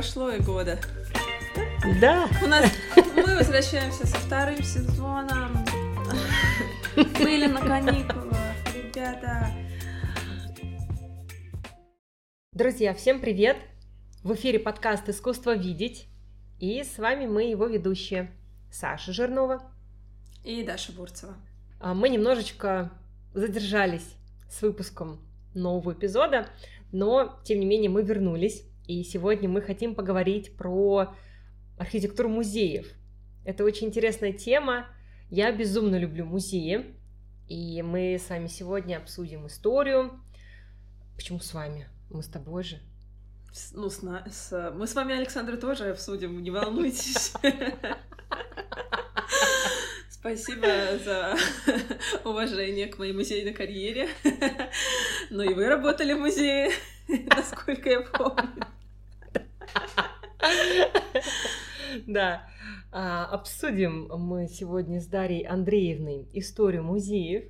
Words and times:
прошло 0.00 0.30
и 0.30 0.40
года. 0.40 0.78
Да. 2.00 2.26
У 2.42 2.46
нас 2.46 2.72
мы 3.14 3.36
возвращаемся 3.36 4.06
со 4.06 4.16
вторым 4.16 4.62
сезоном. 4.62 5.62
Были 7.18 7.46
на 7.46 7.60
каникулах, 7.60 8.56
ребята. 8.74 9.50
Друзья, 12.52 12.94
всем 12.94 13.20
привет! 13.20 13.58
В 14.24 14.32
эфире 14.32 14.58
подкаст 14.58 15.06
«Искусство 15.10 15.54
видеть». 15.54 16.06
И 16.58 16.82
с 16.82 16.96
вами 16.96 17.26
мы, 17.26 17.50
его 17.50 17.66
ведущие, 17.66 18.30
Саша 18.72 19.12
Жирнова 19.12 19.70
и 20.42 20.64
Даша 20.64 20.92
Бурцева. 20.92 21.34
А 21.78 21.92
мы 21.92 22.08
немножечко 22.08 22.90
задержались 23.34 24.14
с 24.48 24.62
выпуском 24.62 25.20
нового 25.52 25.92
эпизода, 25.92 26.48
но, 26.90 27.38
тем 27.44 27.60
не 27.60 27.66
менее, 27.66 27.90
мы 27.90 28.02
вернулись. 28.02 28.64
И 28.86 29.02
сегодня 29.04 29.48
мы 29.48 29.60
хотим 29.62 29.94
поговорить 29.94 30.56
про 30.56 31.14
архитектуру 31.78 32.28
музеев. 32.28 32.86
Это 33.44 33.64
очень 33.64 33.88
интересная 33.88 34.32
тема. 34.32 34.86
Я 35.30 35.52
безумно 35.52 35.96
люблю 35.96 36.24
музеи. 36.26 36.96
И 37.48 37.82
мы 37.82 38.14
с 38.14 38.28
вами 38.28 38.46
сегодня 38.46 38.98
обсудим 38.98 39.46
историю. 39.46 40.20
Почему 41.16 41.40
с 41.40 41.52
вами? 41.52 41.88
Мы 42.08 42.22
с 42.22 42.28
тобой 42.28 42.62
же. 42.64 42.80
С, 43.52 43.72
ну, 43.72 43.90
с, 43.90 44.00
с, 44.30 44.72
мы 44.76 44.86
с 44.86 44.94
вами, 44.94 45.16
Александр, 45.16 45.56
тоже 45.56 45.90
обсудим, 45.90 46.40
не 46.42 46.50
волнуйтесь. 46.50 47.32
Спасибо 50.08 50.66
за 51.04 51.34
уважение 52.24 52.86
к 52.86 52.98
моей 52.98 53.12
музейной 53.12 53.52
карьере. 53.52 54.08
Ну 55.30 55.42
и 55.42 55.54
вы 55.54 55.66
работали 55.66 56.12
в 56.12 56.18
музее, 56.18 56.70
насколько 57.08 57.88
я 57.88 58.02
помню. 58.02 58.66
Да. 62.06 62.42
А, 62.92 63.26
обсудим 63.26 64.08
мы 64.08 64.48
сегодня 64.48 65.00
с 65.00 65.06
Дарьей 65.06 65.46
Андреевной 65.46 66.28
историю 66.32 66.82
музеев. 66.84 67.44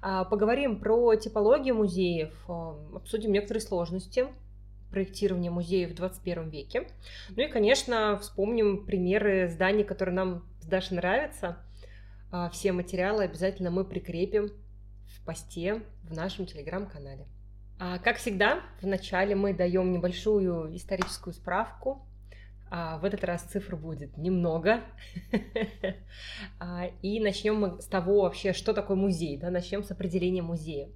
А, 0.00 0.24
поговорим 0.24 0.78
про 0.78 1.16
типологию 1.16 1.74
музеев, 1.74 2.32
а, 2.46 2.78
обсудим 2.94 3.32
некоторые 3.32 3.60
сложности 3.60 4.28
проектирования 4.92 5.50
музеев 5.50 5.90
в 5.90 5.94
21 5.96 6.50
веке. 6.50 6.88
Ну 7.30 7.42
и, 7.42 7.48
конечно, 7.48 8.16
вспомним 8.16 8.86
примеры 8.86 9.48
зданий, 9.48 9.82
которые 9.82 10.14
нам 10.14 10.44
с 10.60 10.66
Дашей 10.66 10.96
нравятся. 10.96 11.58
Все 12.52 12.70
материалы 12.70 13.24
обязательно 13.24 13.72
мы 13.72 13.84
прикрепим 13.84 14.52
в 15.04 15.24
посте 15.26 15.82
в 16.04 16.14
нашем 16.14 16.46
телеграм-канале. 16.46 17.26
А, 17.80 17.98
как 17.98 18.16
всегда, 18.16 18.60
вначале 18.82 19.36
мы 19.36 19.54
даем 19.54 19.92
небольшую 19.92 20.74
историческую 20.76 21.32
справку. 21.32 22.04
А, 22.70 22.98
в 22.98 23.04
этот 23.04 23.22
раз 23.22 23.42
цифр 23.42 23.76
будет 23.76 24.16
немного. 24.16 24.80
а, 26.58 26.86
и 27.02 27.20
начнем 27.20 27.60
мы 27.60 27.80
с 27.80 27.86
того 27.86 28.22
вообще, 28.22 28.52
что 28.52 28.72
такое 28.72 28.96
музей. 28.96 29.36
Да? 29.36 29.50
Начнем 29.50 29.84
с 29.84 29.90
определения 29.90 30.42
музея. 30.42 30.88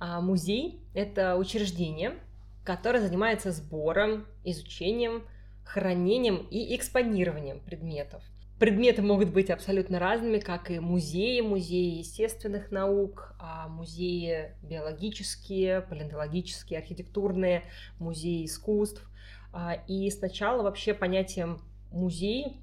Музей— 0.00 0.80
это 0.94 1.36
учреждение, 1.36 2.18
которое 2.64 3.00
занимается 3.00 3.52
сбором, 3.52 4.26
изучением, 4.42 5.22
хранением 5.64 6.48
и 6.50 6.74
экспонированием 6.74 7.60
предметов. 7.60 8.24
Предметы 8.62 9.02
могут 9.02 9.32
быть 9.32 9.50
абсолютно 9.50 9.98
разными, 9.98 10.38
как 10.38 10.70
и 10.70 10.78
музеи, 10.78 11.40
музеи 11.40 11.98
естественных 11.98 12.70
наук, 12.70 13.34
а 13.40 13.66
музеи 13.66 14.54
биологические, 14.62 15.80
палеонтологические, 15.80 16.78
архитектурные, 16.78 17.64
музеи 17.98 18.44
искусств. 18.44 19.04
А, 19.52 19.74
и 19.88 20.08
сначала 20.12 20.62
вообще 20.62 20.94
понятием 20.94 21.60
музей 21.90 22.60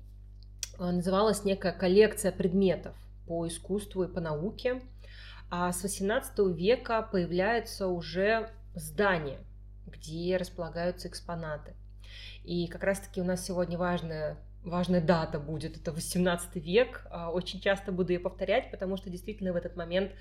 а, 0.78 0.94
называлась 0.94 1.44
некая 1.44 1.74
коллекция 1.74 2.32
предметов 2.32 2.96
по 3.28 3.46
искусству 3.46 4.04
и 4.04 4.08
по 4.08 4.22
науке. 4.22 4.82
А 5.52 5.74
с 5.74 5.84
XVIII 5.84 6.54
века 6.54 7.02
появляются 7.02 7.88
уже 7.88 8.50
здания, 8.74 9.40
где 9.86 10.38
располагаются 10.38 11.10
экспонаты. 11.10 11.74
И 12.46 12.68
как 12.68 12.86
раз-таки 12.86 13.20
у 13.20 13.26
нас 13.26 13.46
сегодня 13.46 13.78
важная 13.78 14.38
важная 14.70 15.02
дата 15.02 15.40
будет, 15.40 15.78
это 15.78 15.92
18 15.92 16.56
век. 16.56 17.06
А, 17.10 17.32
очень 17.32 17.60
часто 17.60 17.92
буду 17.92 18.14
ее 18.14 18.20
повторять, 18.20 18.72
потому 18.72 18.98
что 18.98 19.10
действительно 19.10 19.54
в 19.54 19.56
этот 19.56 19.76
момент 19.76 20.12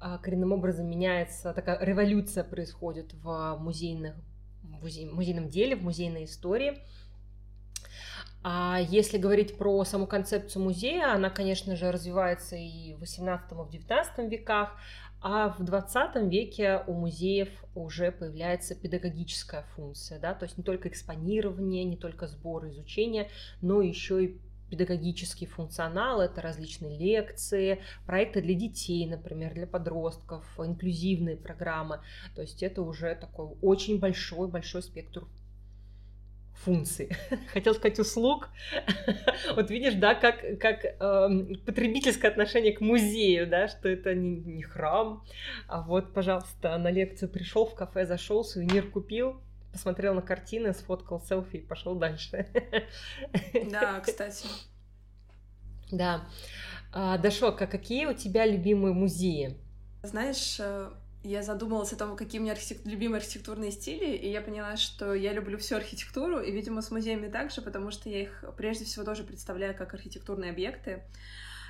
а, 0.00 0.18
коренным 0.18 0.52
образом 0.52 0.88
меняется, 0.88 1.52
такая 1.52 1.78
революция 1.84 2.44
происходит 2.44 3.12
в 3.14 3.56
музейных, 3.60 4.14
музей, 4.62 5.06
музейном 5.10 5.48
деле, 5.48 5.76
в 5.76 5.82
музейной 5.82 6.24
истории. 6.24 6.78
А 8.48 8.78
если 8.80 9.18
говорить 9.18 9.58
про 9.58 9.84
саму 9.84 10.06
концепцию 10.06 10.62
музея, 10.62 11.12
она, 11.12 11.30
конечно 11.30 11.74
же, 11.74 11.90
развивается 11.90 12.54
и 12.54 12.94
в 12.94 13.00
18 13.00 13.50
и 13.50 13.54
в 13.54 13.70
19 13.70 14.30
веках, 14.30 14.76
а 15.20 15.48
в 15.50 15.64
20 15.64 16.30
веке 16.30 16.82
у 16.86 16.92
музеев 16.92 17.48
уже 17.74 18.12
появляется 18.12 18.74
педагогическая 18.74 19.64
функция, 19.74 20.18
да, 20.18 20.34
то 20.34 20.44
есть 20.44 20.58
не 20.58 20.64
только 20.64 20.88
экспонирование, 20.88 21.84
не 21.84 21.96
только 21.96 22.26
сбор 22.26 22.68
изучения, 22.68 23.28
но 23.60 23.82
еще 23.82 24.24
и 24.24 24.40
педагогический 24.70 25.46
функционал, 25.46 26.20
это 26.20 26.40
различные 26.40 26.98
лекции, 26.98 27.82
проекты 28.04 28.42
для 28.42 28.54
детей, 28.54 29.06
например, 29.06 29.54
для 29.54 29.66
подростков, 29.66 30.44
инклюзивные 30.58 31.36
программы. 31.36 32.00
То 32.34 32.42
есть 32.42 32.62
это 32.62 32.82
уже 32.82 33.14
такой 33.14 33.56
очень 33.62 33.98
большой-большой 33.98 34.82
спектр 34.82 35.24
функций. 36.56 37.10
Хотел 37.52 37.74
сказать 37.74 37.98
услуг. 37.98 38.48
вот 39.54 39.70
видишь, 39.70 39.94
да, 39.94 40.14
как, 40.14 40.58
как 40.58 40.84
э, 40.84 41.54
потребительское 41.64 42.30
отношение 42.30 42.72
к 42.72 42.80
музею, 42.80 43.46
да, 43.46 43.68
что 43.68 43.88
это 43.88 44.14
не, 44.14 44.36
не 44.36 44.62
храм, 44.62 45.24
а 45.68 45.82
вот, 45.82 46.12
пожалуйста, 46.12 46.76
на 46.78 46.90
лекцию 46.90 47.28
пришел 47.28 47.66
в 47.66 47.74
кафе, 47.74 48.06
зашел, 48.06 48.44
сувенир 48.44 48.90
купил, 48.90 49.40
посмотрел 49.72 50.14
на 50.14 50.22
картины, 50.22 50.72
сфоткал 50.72 51.20
селфи 51.20 51.56
и 51.56 51.60
пошел 51.60 51.94
дальше. 51.94 52.46
да, 53.70 54.00
кстати. 54.00 54.46
Да. 55.90 56.26
А, 56.92 57.18
Дашока, 57.18 57.66
какие 57.66 58.06
у 58.06 58.14
тебя 58.14 58.46
любимые 58.46 58.94
музеи? 58.94 59.56
Знаешь, 60.02 60.56
э, 60.60 60.90
я 61.26 61.42
задумалась 61.42 61.92
о 61.92 61.96
том, 61.96 62.16
какие 62.16 62.40
у 62.40 62.44
меня 62.44 62.52
архитек... 62.52 62.84
любимые 62.84 63.18
архитектурные 63.18 63.70
стили, 63.70 64.16
и 64.16 64.30
я 64.30 64.40
поняла, 64.40 64.76
что 64.76 65.14
я 65.14 65.32
люблю 65.32 65.58
всю 65.58 65.76
архитектуру, 65.76 66.40
и, 66.40 66.50
видимо, 66.52 66.82
с 66.82 66.90
музеями 66.90 67.28
также, 67.28 67.62
потому 67.62 67.90
что 67.90 68.08
я 68.08 68.22
их 68.22 68.44
прежде 68.56 68.84
всего 68.84 69.04
тоже 69.04 69.24
представляю 69.24 69.76
как 69.76 69.92
архитектурные 69.94 70.50
объекты 70.50 71.02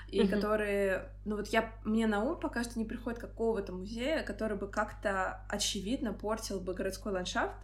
и 0.08 0.20
mm-hmm. 0.20 0.28
которые, 0.28 1.10
ну 1.24 1.36
вот 1.36 1.48
я, 1.48 1.72
мне 1.84 2.06
на 2.06 2.22
ум 2.22 2.38
пока 2.38 2.62
что 2.62 2.78
не 2.78 2.84
приходит 2.84 3.18
какого-то 3.18 3.72
музея, 3.72 4.22
который 4.22 4.56
бы 4.56 4.68
как-то 4.68 5.44
очевидно 5.48 6.12
портил 6.12 6.60
бы 6.60 6.74
городской 6.74 7.12
ландшафт, 7.12 7.56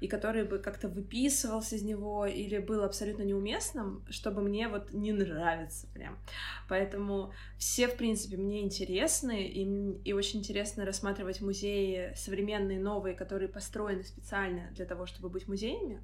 и 0.00 0.08
который 0.08 0.44
бы 0.44 0.58
как-то 0.58 0.88
выписывался 0.88 1.76
из 1.76 1.82
него 1.82 2.26
или 2.26 2.58
был 2.58 2.82
абсолютно 2.82 3.22
неуместным, 3.22 4.04
чтобы 4.10 4.42
мне 4.42 4.68
вот 4.68 4.92
не 4.92 5.12
нравится 5.12 5.86
прям. 5.94 6.18
Поэтому 6.68 7.32
все, 7.58 7.88
в 7.88 7.96
принципе, 7.96 8.36
мне 8.36 8.62
интересны, 8.62 9.46
и, 9.46 9.62
и 10.04 10.12
очень 10.12 10.40
интересно 10.40 10.84
рассматривать 10.84 11.40
музеи 11.40 12.12
современные, 12.16 12.80
новые, 12.80 13.14
которые 13.14 13.48
построены 13.48 14.04
специально 14.04 14.70
для 14.72 14.84
того, 14.84 15.06
чтобы 15.06 15.28
быть 15.28 15.48
музеями. 15.48 16.02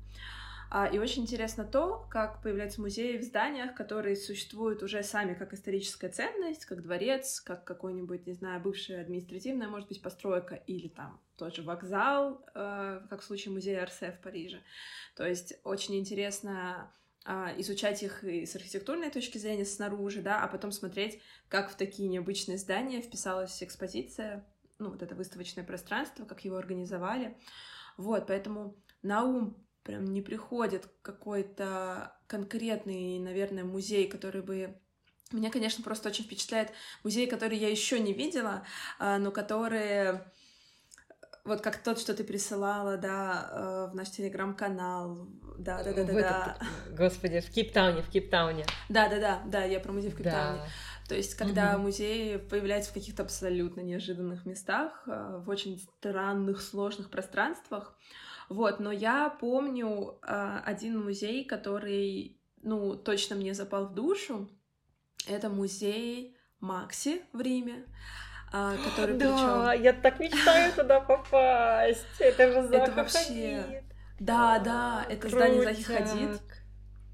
И 0.93 0.99
очень 0.99 1.23
интересно 1.23 1.65
то, 1.65 2.07
как 2.11 2.43
появляются 2.43 2.81
музеи 2.81 3.19
в 3.19 3.23
зданиях, 3.23 3.75
которые 3.75 4.15
существуют 4.15 4.83
уже 4.85 5.03
сами 5.03 5.35
как 5.35 5.53
историческая 5.53 6.11
ценность, 6.11 6.65
как 6.65 6.83
дворец, 6.83 7.41
как 7.41 7.65
какой-нибудь, 7.65 8.27
не 8.27 8.35
знаю, 8.35 8.61
бывшая 8.61 9.01
административная, 9.01 9.69
может 9.69 9.89
быть, 9.89 10.01
постройка, 10.01 10.55
или 10.55 10.87
там 10.87 11.21
тот 11.37 11.57
же 11.57 11.63
вокзал, 11.63 12.45
э, 12.55 13.01
как 13.11 13.21
в 13.21 13.25
случае 13.25 13.53
музея 13.53 13.83
Арсе 13.83 14.13
в 14.13 14.21
Париже. 14.23 14.63
То 15.17 15.27
есть 15.27 15.55
очень 15.65 15.97
интересно 15.99 16.93
а, 17.25 17.53
изучать 17.59 18.03
их 18.03 18.25
и 18.25 18.47
с 18.47 18.57
архитектурной 18.57 19.11
точки 19.11 19.39
зрения 19.39 19.65
снаружи, 19.65 20.23
да, 20.23 20.43
а 20.43 20.49
потом 20.49 20.73
смотреть, 20.73 21.21
как 21.49 21.71
в 21.71 21.77
такие 21.77 22.09
необычные 22.09 22.57
здания 22.57 23.03
вписалась 23.03 23.63
экспозиция, 23.63 24.47
ну, 24.79 24.91
вот 24.91 25.03
это 25.03 25.15
выставочное 25.15 25.65
пространство, 25.65 26.25
как 26.25 26.45
его 26.45 26.57
организовали. 26.57 27.37
Вот, 27.99 28.27
поэтому 28.27 28.77
на 29.03 29.25
ум 29.25 29.57
прям 29.83 30.05
не 30.05 30.23
приходит 30.23 30.89
какой-то 31.03 32.17
конкретный, 32.27 33.19
наверное, 33.19 33.65
музей, 33.65 34.09
который 34.09 34.43
бы 34.43 34.77
меня, 35.33 35.51
конечно, 35.51 35.85
просто 35.85 36.09
очень 36.09 36.25
впечатляет 36.25 36.73
музей, 37.05 37.29
который 37.29 37.57
я 37.57 37.71
еще 37.71 38.01
не 38.01 38.13
видела, 38.13 38.65
а, 38.99 39.19
но 39.19 39.31
которые 39.31 40.25
вот 41.45 41.61
как 41.63 41.83
тот, 41.83 41.99
что 41.99 42.15
ты 42.15 42.25
присылала, 42.25 42.97
да, 42.97 43.49
э, 43.51 43.93
в 43.93 43.95
наш 43.95 44.11
телеграм-канал, 44.11 45.27
да, 45.59 45.83
да, 45.83 45.93
да, 45.93 46.05
да, 46.05 46.13
да. 46.15 46.59
Господи, 46.97 47.41
в 47.41 47.51
Кейптауне, 47.51 48.03
в 48.03 48.11
Кейптауне. 48.11 48.67
Да, 48.89 49.09
да, 49.09 49.19
да, 49.19 49.43
да, 49.47 49.65
я 49.65 49.81
про 49.81 49.93
музей 49.93 50.11
в 50.11 50.17
Кейптауне. 50.17 50.59
Да. 50.59 50.69
То 51.09 51.17
есть, 51.17 51.35
когда 51.35 51.75
угу. 51.75 51.85
музей 51.85 52.39
появляется 52.39 52.91
в 52.91 52.95
каких-то 52.95 53.23
абсолютно 53.23 53.81
неожиданных 53.81 54.47
местах, 54.47 55.03
э, 55.07 55.43
в 55.45 55.49
очень 55.49 55.79
странных, 55.79 56.61
сложных 56.61 57.11
пространствах, 57.11 57.97
Вот, 58.51 58.81
но 58.81 58.91
я 58.91 59.31
помню 59.31 60.19
э, 60.23 60.61
один 60.65 61.05
музей, 61.05 61.45
который, 61.45 62.37
ну, 62.63 62.97
точно 62.97 63.37
мне 63.37 63.55
запал 63.55 63.87
в 63.87 63.95
душу. 63.95 64.49
Это 65.29 65.49
музей 65.49 66.37
Макси 66.59 67.23
в 67.33 67.41
Риме. 67.41 67.85
А, 68.53 68.75
который 68.85 69.17
да, 69.17 69.71
причем... 69.71 69.85
я 69.85 69.93
так 69.93 70.19
мечтаю 70.19 70.73
туда 70.73 71.01
попасть. 71.01 72.05
Это 72.19 72.53
же 72.53 72.67
Заха 72.67 72.83
Это 72.83 72.93
вообще... 72.93 73.85
Да, 74.19 74.59
да, 74.59 75.07
это 75.09 75.29
здание 75.29 75.63
Захи 75.63 75.85
Хадид. 75.85 76.41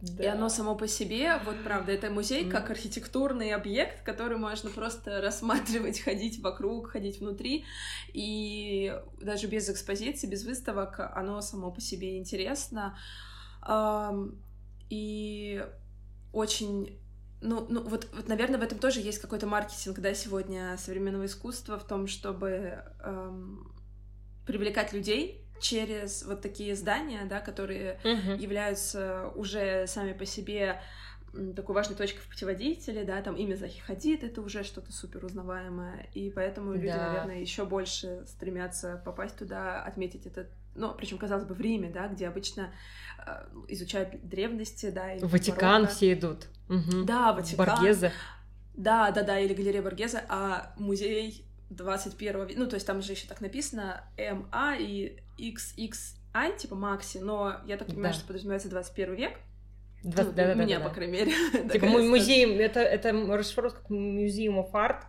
Да. 0.01 0.25
И 0.25 0.27
оно 0.27 0.51
само 0.51 0.75
по 0.75 0.87
себе, 0.87 1.39
вот 1.45 1.57
правда, 1.65 1.91
это 1.91 2.11
музей 2.11 2.49
как 2.49 2.71
архитектурный 2.71 3.53
объект, 3.53 4.03
который 4.03 4.37
можно 4.37 4.69
просто 4.69 5.21
рассматривать, 5.23 6.01
ходить 6.01 6.41
вокруг, 6.41 6.91
ходить 6.91 7.21
внутри. 7.21 7.65
И 8.13 8.95
даже 9.21 9.47
без 9.47 9.71
экспозиции, 9.71 10.27
без 10.27 10.45
выставок, 10.45 11.01
оно 11.15 11.41
само 11.41 11.71
по 11.71 11.81
себе 11.81 12.19
интересно. 12.19 12.97
И 14.91 15.67
очень 16.33 16.99
ну, 17.41 17.67
ну 17.69 17.83
вот, 17.83 18.09
вот, 18.15 18.29
наверное, 18.29 18.59
в 18.59 18.63
этом 18.63 18.79
тоже 18.79 19.01
есть 19.01 19.19
какой-то 19.19 19.47
маркетинг, 19.47 19.99
да, 20.01 20.15
сегодня 20.15 20.77
современного 20.79 21.27
искусства 21.27 21.79
в 21.79 21.87
том, 21.87 22.07
чтобы 22.07 22.83
эм, 23.01 23.73
привлекать 24.47 24.93
людей 24.93 25.46
через 25.61 26.23
вот 26.25 26.43
такие 26.43 26.75
здания, 26.77 27.25
да, 27.29 27.41
которые 27.41 27.99
uh-huh. 28.05 28.39
являются 28.39 29.31
уже 29.35 29.87
сами 29.87 30.13
по 30.13 30.25
себе 30.25 30.81
такой 31.55 31.75
важной 31.75 31.97
точкой 31.97 32.21
в 32.21 32.29
путеводителе, 32.29 33.05
да, 33.05 33.21
там 33.23 33.37
имя 33.37 33.57
Захи 33.57 33.81
Хадид, 33.81 34.25
это 34.25 34.41
уже 34.41 34.65
что-то 34.65 34.93
супер 34.93 35.25
узнаваемое, 35.25 36.09
и 36.15 36.31
поэтому 36.31 36.73
люди, 36.73 36.89
да. 36.89 37.09
наверное, 37.09 37.41
еще 37.41 37.65
больше 37.65 38.25
стремятся 38.27 39.03
попасть 39.05 39.37
туда, 39.37 39.83
отметить 39.83 40.27
это, 40.27 40.47
ну, 40.75 40.95
причем, 40.95 41.19
казалось 41.19 41.45
бы, 41.45 41.55
в 41.55 41.61
Риме, 41.61 41.91
да, 41.91 42.09
где 42.09 42.29
обычно 42.29 42.73
э, 43.27 43.47
изучают 43.69 44.27
древности, 44.27 44.91
да. 44.91 45.13
Или 45.13 45.25
Ватикан 45.25 45.83
Марокко. 45.83 45.95
все 45.95 46.13
идут. 46.13 46.47
Угу. 46.69 47.05
Да, 47.05 47.33
Ватикан. 47.33 47.67
Боргезе. 47.67 48.13
Да, 48.75 49.11
да, 49.11 49.23
да, 49.23 49.39
или 49.39 49.55
галерея 49.55 49.83
Боргезе, 49.83 50.25
а 50.29 50.75
музей 50.77 51.46
21 51.71 52.47
века, 52.47 52.61
ну, 52.61 52.67
то 52.67 52.75
есть 52.75 52.87
там 52.87 53.03
же 53.03 53.13
еще 53.13 53.27
так 53.27 53.41
написано 53.41 54.05
МА 54.17 54.77
и 54.79 55.19
XXI, 55.39 56.57
типа 56.59 56.75
Макси, 56.75 57.19
но 57.19 57.57
я 57.67 57.77
так 57.77 57.89
понимаю, 57.89 58.13
да. 58.13 58.19
что 58.19 58.27
подразумевается 58.27 58.69
21 58.69 59.15
век. 59.15 59.33
20, 60.03 60.31
ну, 60.31 60.37
да, 60.37 60.47
да, 60.47 60.55
меня, 60.55 60.79
да, 60.79 60.89
по 60.89 60.95
крайней 60.95 61.13
мере. 61.13 61.33
Типа 61.73 61.87
музей, 61.87 62.47
это, 62.59 62.81
это 62.81 63.13
расшифровка 63.13 63.81
как 63.81 63.91
Museum 63.91 64.63
of 64.63 64.71
Art, 64.73 65.03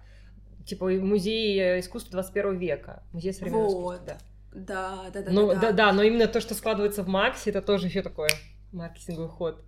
типа 0.66 0.90
музей 0.90 1.60
э, 1.60 1.80
искусства 1.82 2.14
21 2.14 2.58
века, 2.58 3.04
музей 3.14 3.34
современного 3.34 3.70
вот. 3.70 3.96
искусства, 3.96 4.18
да. 4.18 4.18
Да, 4.54 5.10
да, 5.14 5.22
да. 5.22 5.32
Ну, 5.32 5.48
да, 5.50 5.56
да, 5.60 5.72
да, 5.72 5.94
но 5.94 6.02
именно 6.02 6.28
то, 6.28 6.42
что 6.42 6.56
складывается 6.56 7.04
в 7.04 7.08
Максе, 7.08 7.52
это 7.52 7.62
тоже 7.62 7.88
еще 7.88 8.02
такой 8.02 8.30
маркетинговый 8.72 9.30
ход. 9.30 9.64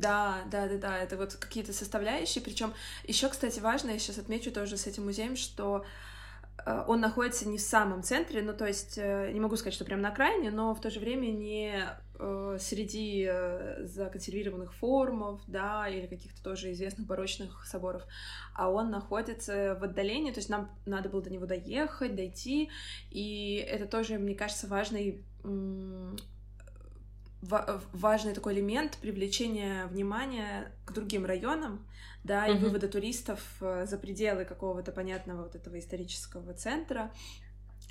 Да, 0.00 0.42
да, 0.50 0.66
да, 0.68 0.76
да, 0.78 0.98
это 0.98 1.16
вот 1.16 1.34
какие-то 1.34 1.72
составляющие. 1.72 2.42
Причем 2.42 2.72
еще, 3.04 3.28
кстати, 3.28 3.60
важно, 3.60 3.90
я 3.90 3.98
сейчас 3.98 4.18
отмечу 4.18 4.50
тоже 4.50 4.76
с 4.76 4.86
этим 4.86 5.04
музеем, 5.04 5.36
что 5.36 5.84
э, 6.66 6.84
он 6.88 7.00
находится 7.00 7.48
не 7.48 7.58
в 7.58 7.60
самом 7.60 8.02
центре, 8.02 8.42
ну, 8.42 8.52
то 8.54 8.66
есть, 8.66 8.98
э, 8.98 9.30
не 9.32 9.40
могу 9.40 9.56
сказать, 9.56 9.74
что 9.74 9.84
прям 9.84 10.00
на 10.00 10.08
окраине, 10.08 10.50
но 10.50 10.74
в 10.74 10.80
то 10.80 10.90
же 10.90 10.98
время 10.98 11.26
не 11.26 11.84
э, 12.18 12.58
среди 12.60 13.30
законсервированных 13.80 14.74
форумов, 14.74 15.40
да, 15.46 15.88
или 15.88 16.06
каких-то 16.06 16.42
тоже 16.42 16.72
известных 16.72 17.06
барочных 17.06 17.64
соборов, 17.66 18.02
а 18.54 18.70
он 18.70 18.90
находится 18.90 19.76
в 19.80 19.84
отдалении, 19.84 20.32
то 20.32 20.38
есть 20.38 20.48
нам 20.48 20.70
надо 20.86 21.08
было 21.08 21.22
до 21.22 21.30
него 21.30 21.46
доехать, 21.46 22.16
дойти, 22.16 22.70
и 23.10 23.56
это 23.68 23.86
тоже, 23.86 24.18
мне 24.18 24.34
кажется, 24.34 24.66
важный 24.66 25.24
Э, 27.50 27.80
важный 27.92 28.34
такой 28.34 28.54
элемент 28.54 28.98
привлечения 29.00 29.86
внимания 29.86 30.72
к 30.84 30.92
другим 30.92 31.24
районам, 31.24 31.86
да, 32.22 32.48
mm-hmm. 32.48 32.56
и 32.56 32.58
вывода 32.58 32.88
туристов 32.88 33.40
э, 33.60 33.86
за 33.86 33.98
пределы 33.98 34.44
какого-то 34.44 34.92
понятного 34.92 35.42
вот 35.42 35.54
этого 35.54 35.78
исторического 35.78 36.54
центра. 36.54 37.12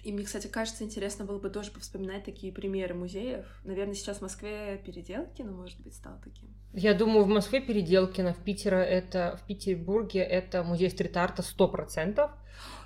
И 0.03 0.11
мне, 0.11 0.25
кстати, 0.25 0.47
кажется, 0.47 0.83
интересно 0.83 1.23
было 1.23 1.39
бы 1.39 1.49
тоже 1.49 1.71
повспоминать 1.71 2.25
такие 2.25 2.51
примеры 2.51 2.93
музеев. 2.93 3.45
Наверное, 3.63 3.95
сейчас 3.95 4.17
в 4.17 4.21
Москве 4.21 4.81
Переделкино, 4.85 5.51
может 5.51 5.79
быть, 5.79 5.95
стал 5.95 6.19
таким. 6.21 6.49
Я 6.73 6.93
думаю, 6.93 7.23
в 7.23 7.29
Москве 7.29 7.61
Переделкино, 7.61 8.33
в 8.33 8.43
Питере 8.43 8.79
это, 8.79 9.39
в 9.41 9.47
Петербурге 9.47 10.19
это 10.19 10.63
музей 10.63 10.89
стрит-арта 10.89 11.41
100%. 11.41 12.29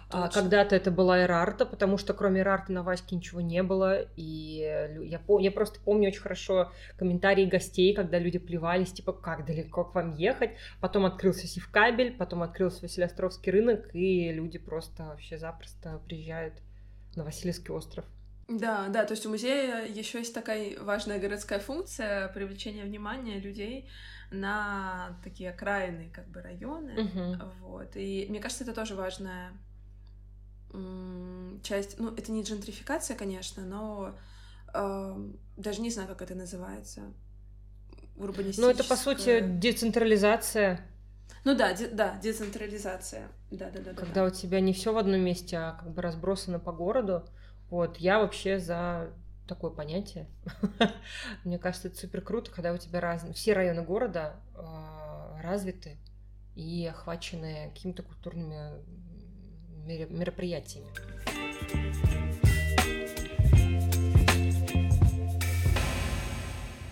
А 0.09 0.27
Точно. 0.27 0.41
Когда-то 0.41 0.75
это 0.75 0.89
была 0.89 1.23
Эрарта, 1.23 1.65
потому 1.65 1.97
что 1.97 2.13
кроме 2.13 2.39
Эрарта 2.41 2.71
на 2.71 2.81
Ваське 2.81 3.15
ничего 3.17 3.41
не 3.41 3.61
было. 3.61 4.07
И 4.15 4.59
я, 5.03 5.19
пом- 5.19 5.41
я 5.41 5.51
просто 5.51 5.81
помню 5.81 6.07
очень 6.07 6.21
хорошо 6.21 6.71
комментарии 6.97 7.45
гостей, 7.45 7.93
когда 7.93 8.17
люди 8.17 8.39
плевались, 8.39 8.93
типа, 8.93 9.11
как 9.11 9.45
далеко 9.45 9.83
к 9.83 9.95
вам 9.95 10.13
ехать. 10.13 10.51
Потом 10.79 11.05
открылся 11.05 11.45
Севкабель, 11.45 12.15
потом 12.15 12.43
открылся 12.43 12.83
Василиостровский 12.83 13.51
рынок, 13.51 13.93
и 13.93 14.31
люди 14.31 14.57
просто 14.57 15.03
вообще 15.03 15.37
запросто 15.37 15.99
приезжают 16.05 16.53
на 17.15 17.25
Васильевский 17.25 17.73
остров. 17.73 18.05
Да, 18.47 18.87
да, 18.87 19.03
то 19.03 19.11
есть 19.11 19.25
у 19.25 19.29
музея 19.29 19.85
еще 19.85 20.19
есть 20.19 20.33
такая 20.33 20.79
важная 20.79 21.19
городская 21.19 21.59
функция 21.59 22.29
привлечения 22.29 22.85
внимания 22.85 23.39
людей 23.39 23.89
на 24.31 25.19
такие 25.21 25.49
окраины 25.49 26.09
как 26.13 26.29
бы 26.29 26.41
районы, 26.41 27.03
угу. 27.03 27.51
вот. 27.61 27.97
И 27.97 28.25
мне 28.29 28.39
кажется, 28.39 28.63
это 28.63 28.73
тоже 28.73 28.95
важная 28.95 29.51
часть, 31.63 31.99
ну, 31.99 32.13
это 32.15 32.31
не 32.31 32.43
джентрификация, 32.43 33.17
конечно, 33.17 33.63
но 33.63 34.15
э, 34.73 35.29
даже 35.55 35.81
не 35.81 35.89
знаю, 35.89 36.07
как 36.07 36.21
это 36.21 36.35
называется. 36.35 37.01
Урбанистическая... 38.15 38.65
Ну, 38.65 38.71
это, 38.71 38.83
по 38.83 38.95
сути, 38.95 39.39
децентрализация. 39.41 40.81
Ну 41.43 41.55
да, 41.55 41.73
де, 41.73 41.87
да, 41.87 42.19
децентрализация. 42.21 43.27
Да, 43.51 43.69
да, 43.69 43.81
да. 43.81 43.93
Когда 43.93 44.21
да. 44.21 44.25
у 44.25 44.29
тебя 44.29 44.59
не 44.59 44.73
все 44.73 44.93
в 44.93 44.97
одном 44.97 45.21
месте, 45.21 45.57
а 45.57 45.73
как 45.73 45.91
бы 45.91 46.01
разбросано 46.01 46.59
по 46.59 46.71
городу. 46.71 47.25
Вот, 47.69 47.97
я 47.97 48.19
вообще 48.19 48.59
за 48.59 49.13
такое 49.47 49.71
понятие. 49.71 50.27
Мне 51.43 51.57
кажется, 51.57 51.87
это 51.87 51.97
супер 51.97 52.21
круто, 52.21 52.51
когда 52.51 52.73
у 52.73 52.77
тебя 52.77 52.99
разные, 52.99 53.33
все 53.33 53.53
районы 53.53 53.83
города 53.83 54.35
э, 54.55 55.41
развиты 55.41 55.97
и 56.55 56.85
охвачены 56.87 57.71
какими-то 57.73 58.03
культурными 58.03 58.83
мероприятиями. 59.87 60.87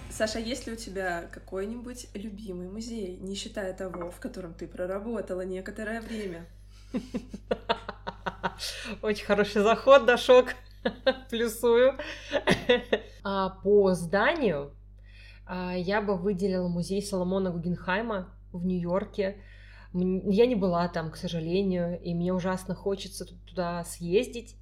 Саша, 0.09 0.39
есть 0.39 0.65
ли 0.65 0.71
у 0.71 0.77
тебя 0.77 1.27
какой-нибудь 1.29 2.07
любимый 2.13 2.69
музей, 2.69 3.17
не 3.17 3.35
считая 3.35 3.73
того, 3.73 4.11
в 4.11 4.21
котором 4.21 4.53
ты 4.53 4.65
проработала 4.65 5.41
некоторое 5.41 5.99
время? 5.99 6.45
Очень 9.01 9.25
хороший 9.25 9.61
заход, 9.61 10.05
Дашок. 10.05 10.55
Плюсую. 11.29 11.97
А, 13.23 13.49
по 13.49 13.93
зданию 13.93 14.71
а, 15.45 15.73
я 15.75 16.01
бы 16.01 16.15
выделила 16.15 16.69
музей 16.69 17.01
Соломона 17.01 17.51
Гугенхайма 17.51 18.29
в 18.53 18.65
Нью-Йорке. 18.65 19.41
Я 19.97 20.45
не 20.45 20.55
была 20.55 20.89
там, 20.89 21.09
к 21.09 21.15
сожалению, 21.15 21.97
и 22.01 22.13
мне 22.13 22.33
ужасно 22.33 22.75
хочется 22.75 23.25
туда 23.45 23.83
съездить. 23.85 24.57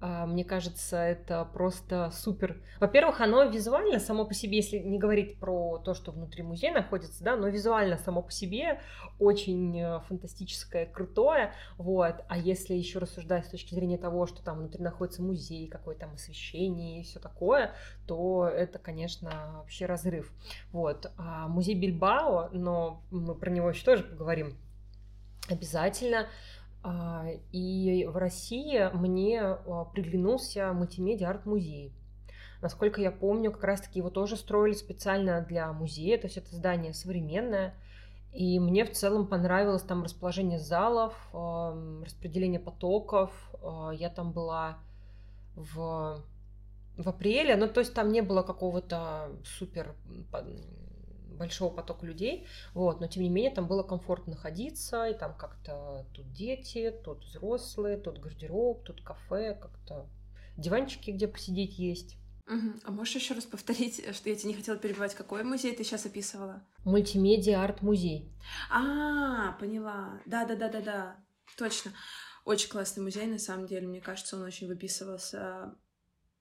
А, 0.00 0.24
мне 0.24 0.42
кажется, 0.42 0.96
это 0.96 1.44
просто 1.44 2.10
супер. 2.10 2.62
Во-первых, 2.80 3.20
оно 3.20 3.44
визуально 3.44 3.98
само 3.98 4.24
по 4.24 4.32
себе, 4.32 4.56
если 4.56 4.78
не 4.78 4.98
говорить 4.98 5.38
про 5.38 5.76
то, 5.84 5.92
что 5.92 6.12
внутри 6.12 6.42
музея 6.42 6.72
находится, 6.72 7.22
да, 7.22 7.36
но 7.36 7.48
визуально 7.48 7.98
само 7.98 8.22
по 8.22 8.32
себе 8.32 8.80
очень 9.18 9.78
э, 9.78 10.00
фантастическое, 10.08 10.86
крутое, 10.86 11.52
вот. 11.76 12.24
А 12.28 12.38
если 12.38 12.72
еще 12.72 12.98
рассуждать 12.98 13.44
с 13.44 13.50
точки 13.50 13.74
зрения 13.74 13.98
того, 13.98 14.26
что 14.26 14.42
там 14.42 14.60
внутри 14.60 14.82
находится 14.82 15.22
музей, 15.22 15.68
какое 15.68 15.94
там 15.94 16.14
освещение 16.14 17.00
и 17.00 17.04
все 17.04 17.20
такое, 17.20 17.74
то 18.06 18.48
это, 18.48 18.78
конечно, 18.78 19.56
вообще 19.58 19.84
разрыв. 19.84 20.32
Вот. 20.72 21.12
А 21.18 21.48
музей 21.48 21.74
Бильбао, 21.74 22.48
но 22.52 23.02
мы 23.10 23.34
про 23.34 23.50
него 23.50 23.68
еще 23.68 23.84
тоже 23.84 24.04
поговорим 24.04 24.56
обязательно. 25.50 26.28
А, 26.82 27.26
и 27.52 28.06
в 28.06 28.16
России 28.16 28.88
мне 28.94 29.42
а, 29.42 29.84
приглянулся 29.84 30.72
мультимедиа-арт-музей. 30.72 31.92
Насколько 32.62 33.00
я 33.00 33.10
помню, 33.10 33.52
как 33.52 33.64
раз-таки 33.64 33.98
его 33.98 34.10
тоже 34.10 34.36
строили 34.36 34.74
специально 34.74 35.40
для 35.42 35.72
музея, 35.72 36.18
то 36.18 36.26
есть 36.26 36.36
это 36.36 36.54
здание 36.54 36.92
современное. 36.92 37.74
И 38.32 38.58
мне 38.60 38.84
в 38.84 38.92
целом 38.92 39.26
понравилось 39.26 39.82
там 39.82 40.04
расположение 40.04 40.58
залов, 40.58 41.14
распределение 41.32 42.60
потоков. 42.60 43.32
А, 43.62 43.90
я 43.90 44.08
там 44.08 44.32
была 44.32 44.78
в, 45.54 46.22
в 46.96 47.08
апреле, 47.08 47.56
ну 47.56 47.68
то 47.68 47.80
есть 47.80 47.92
там 47.92 48.10
не 48.10 48.22
было 48.22 48.42
какого-то 48.42 49.30
супер 49.44 49.94
большого 51.40 51.74
потока 51.74 52.06
людей, 52.06 52.46
вот, 52.74 53.00
но 53.00 53.08
тем 53.08 53.22
не 53.24 53.30
менее 53.30 53.50
там 53.50 53.66
было 53.66 53.82
комфортно 53.82 54.34
находиться, 54.34 55.06
и 55.06 55.18
там 55.18 55.34
как-то 55.34 56.06
тут 56.14 56.30
дети, 56.32 56.94
тут 57.02 57.24
взрослые, 57.24 57.96
тут 57.96 58.18
гардероб, 58.18 58.84
тут 58.84 59.02
кафе, 59.02 59.58
как-то 59.60 60.06
диванчики, 60.56 61.10
где 61.10 61.26
посидеть 61.26 61.78
есть. 61.78 62.16
Угу. 62.46 62.80
А 62.84 62.90
можешь 62.90 63.14
еще 63.14 63.34
раз 63.34 63.44
повторить, 63.44 64.04
что 64.14 64.28
я 64.28 64.36
тебе 64.36 64.50
не 64.50 64.56
хотела 64.56 64.76
перебивать, 64.76 65.14
какой 65.14 65.42
музей 65.42 65.74
ты 65.74 65.82
сейчас 65.82 66.04
описывала? 66.04 66.62
Мультимедиа 66.84 67.64
арт-музей. 67.64 68.32
А, 68.70 69.52
поняла. 69.52 70.20
Да, 70.26 70.44
да, 70.44 70.56
да, 70.56 70.68
да, 70.68 70.80
да. 70.80 71.16
Точно. 71.56 71.92
Очень 72.44 72.70
классный 72.70 73.02
музей, 73.02 73.26
на 73.26 73.38
самом 73.38 73.66
деле. 73.66 73.86
Мне 73.86 74.00
кажется, 74.00 74.36
он 74.36 74.42
очень 74.42 74.66
выписывался 74.66 75.74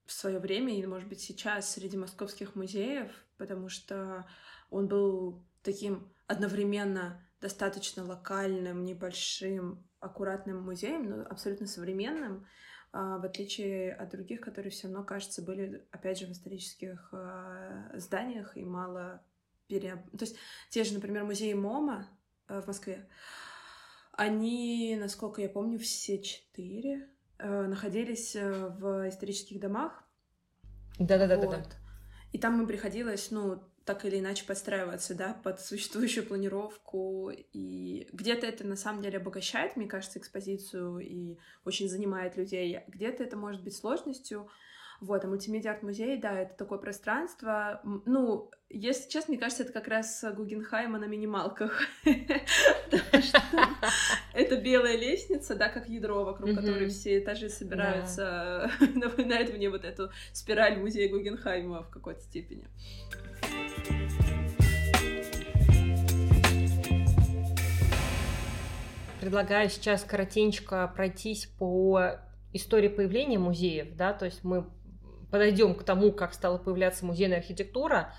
в 0.05 0.11
свое 0.11 0.39
время 0.39 0.75
и, 0.75 0.85
может 0.85 1.07
быть, 1.07 1.21
сейчас 1.21 1.71
среди 1.71 1.95
московских 1.95 2.55
музеев, 2.55 3.11
потому 3.37 3.69
что 3.69 4.25
он 4.69 4.87
был 4.87 5.43
таким 5.63 6.11
одновременно 6.27 7.21
достаточно 7.41 8.03
локальным, 8.03 8.83
небольшим, 8.83 9.83
аккуратным 9.99 10.63
музеем, 10.63 11.09
но 11.09 11.21
абсолютно 11.23 11.67
современным, 11.67 12.45
а, 12.91 13.17
в 13.17 13.25
отличие 13.25 13.93
от 13.93 14.09
других, 14.09 14.41
которые 14.41 14.71
все 14.71 14.87
равно, 14.87 15.03
кажется, 15.03 15.41
были, 15.41 15.85
опять 15.91 16.19
же, 16.19 16.25
в 16.25 16.31
исторических 16.31 17.09
а, 17.11 17.91
зданиях 17.95 18.57
и 18.57 18.63
мало 18.63 19.21
пере... 19.67 20.03
То 20.17 20.25
есть 20.25 20.37
те 20.69 20.83
же, 20.83 20.93
например, 20.93 21.23
музеи 21.23 21.53
МОМА 21.53 22.07
а, 22.47 22.61
в 22.61 22.67
Москве, 22.67 23.07
они, 24.13 24.97
насколько 24.99 25.41
я 25.41 25.49
помню, 25.49 25.79
все 25.79 26.21
четыре 26.21 27.07
находились 27.37 28.35
в 28.35 29.07
исторических 29.07 29.61
домах. 29.61 30.03
Да-да-да. 30.97 31.37
Вот. 31.37 31.49
да. 31.51 31.63
И 32.33 32.37
там 32.37 32.59
им 32.59 32.67
приходилось, 32.67 33.31
ну, 33.31 33.63
так 33.89 34.05
или 34.05 34.19
иначе 34.19 34.45
подстраиваться, 34.45 35.15
да, 35.15 35.35
под 35.43 35.59
существующую 35.59 36.23
планировку. 36.23 37.31
И 37.53 38.07
где-то 38.13 38.45
это 38.45 38.63
на 38.63 38.75
самом 38.75 39.01
деле 39.01 39.17
обогащает, 39.17 39.75
мне 39.75 39.87
кажется, 39.87 40.19
экспозицию 40.19 40.99
и 40.99 41.39
очень 41.65 41.89
занимает 41.89 42.37
людей. 42.37 42.81
Где-то 42.87 43.23
это 43.23 43.35
может 43.35 43.63
быть 43.63 43.75
сложностью. 43.75 44.47
Вот, 45.01 45.23
а 45.23 45.27
мультимедиа-арт-музей, 45.27 46.17
да, 46.17 46.39
это 46.39 46.55
такое 46.55 46.77
пространство. 46.77 47.81
Ну, 48.05 48.51
если 48.69 49.09
честно, 49.09 49.31
мне 49.31 49.39
кажется, 49.39 49.63
это 49.63 49.73
как 49.73 49.87
раз 49.87 50.23
Гугенхайма 50.35 50.99
на 50.99 51.05
минималках. 51.05 51.81
Это 54.33 54.55
белая 54.57 54.97
лестница, 54.97 55.55
да, 55.55 55.69
как 55.69 55.89
ядро, 55.89 56.25
вокруг 56.25 56.55
которой 56.55 56.89
все 56.89 57.19
этажи 57.19 57.49
собираются. 57.49 58.71
Напоминает 58.95 59.53
мне 59.53 59.69
вот 59.69 59.83
эту 59.83 60.11
спираль 60.33 60.77
музея 60.77 61.09
Гугенхайма 61.09 61.83
в 61.83 61.89
какой-то 61.89 62.21
степени. 62.21 62.67
Предлагаю 69.21 69.69
сейчас 69.69 70.03
коротенько 70.03 70.91
пройтись 70.95 71.45
по 71.45 72.19
истории 72.53 72.87
появления 72.87 73.37
музеев, 73.37 73.95
да, 73.95 74.13
то 74.13 74.25
есть 74.25 74.43
мы 74.43 74.65
подойдем 75.29 75.75
к 75.75 75.83
тому, 75.83 76.11
как 76.11 76.33
стала 76.33 76.57
появляться 76.57 77.05
музейная 77.05 77.37
архитектура, 77.37 78.13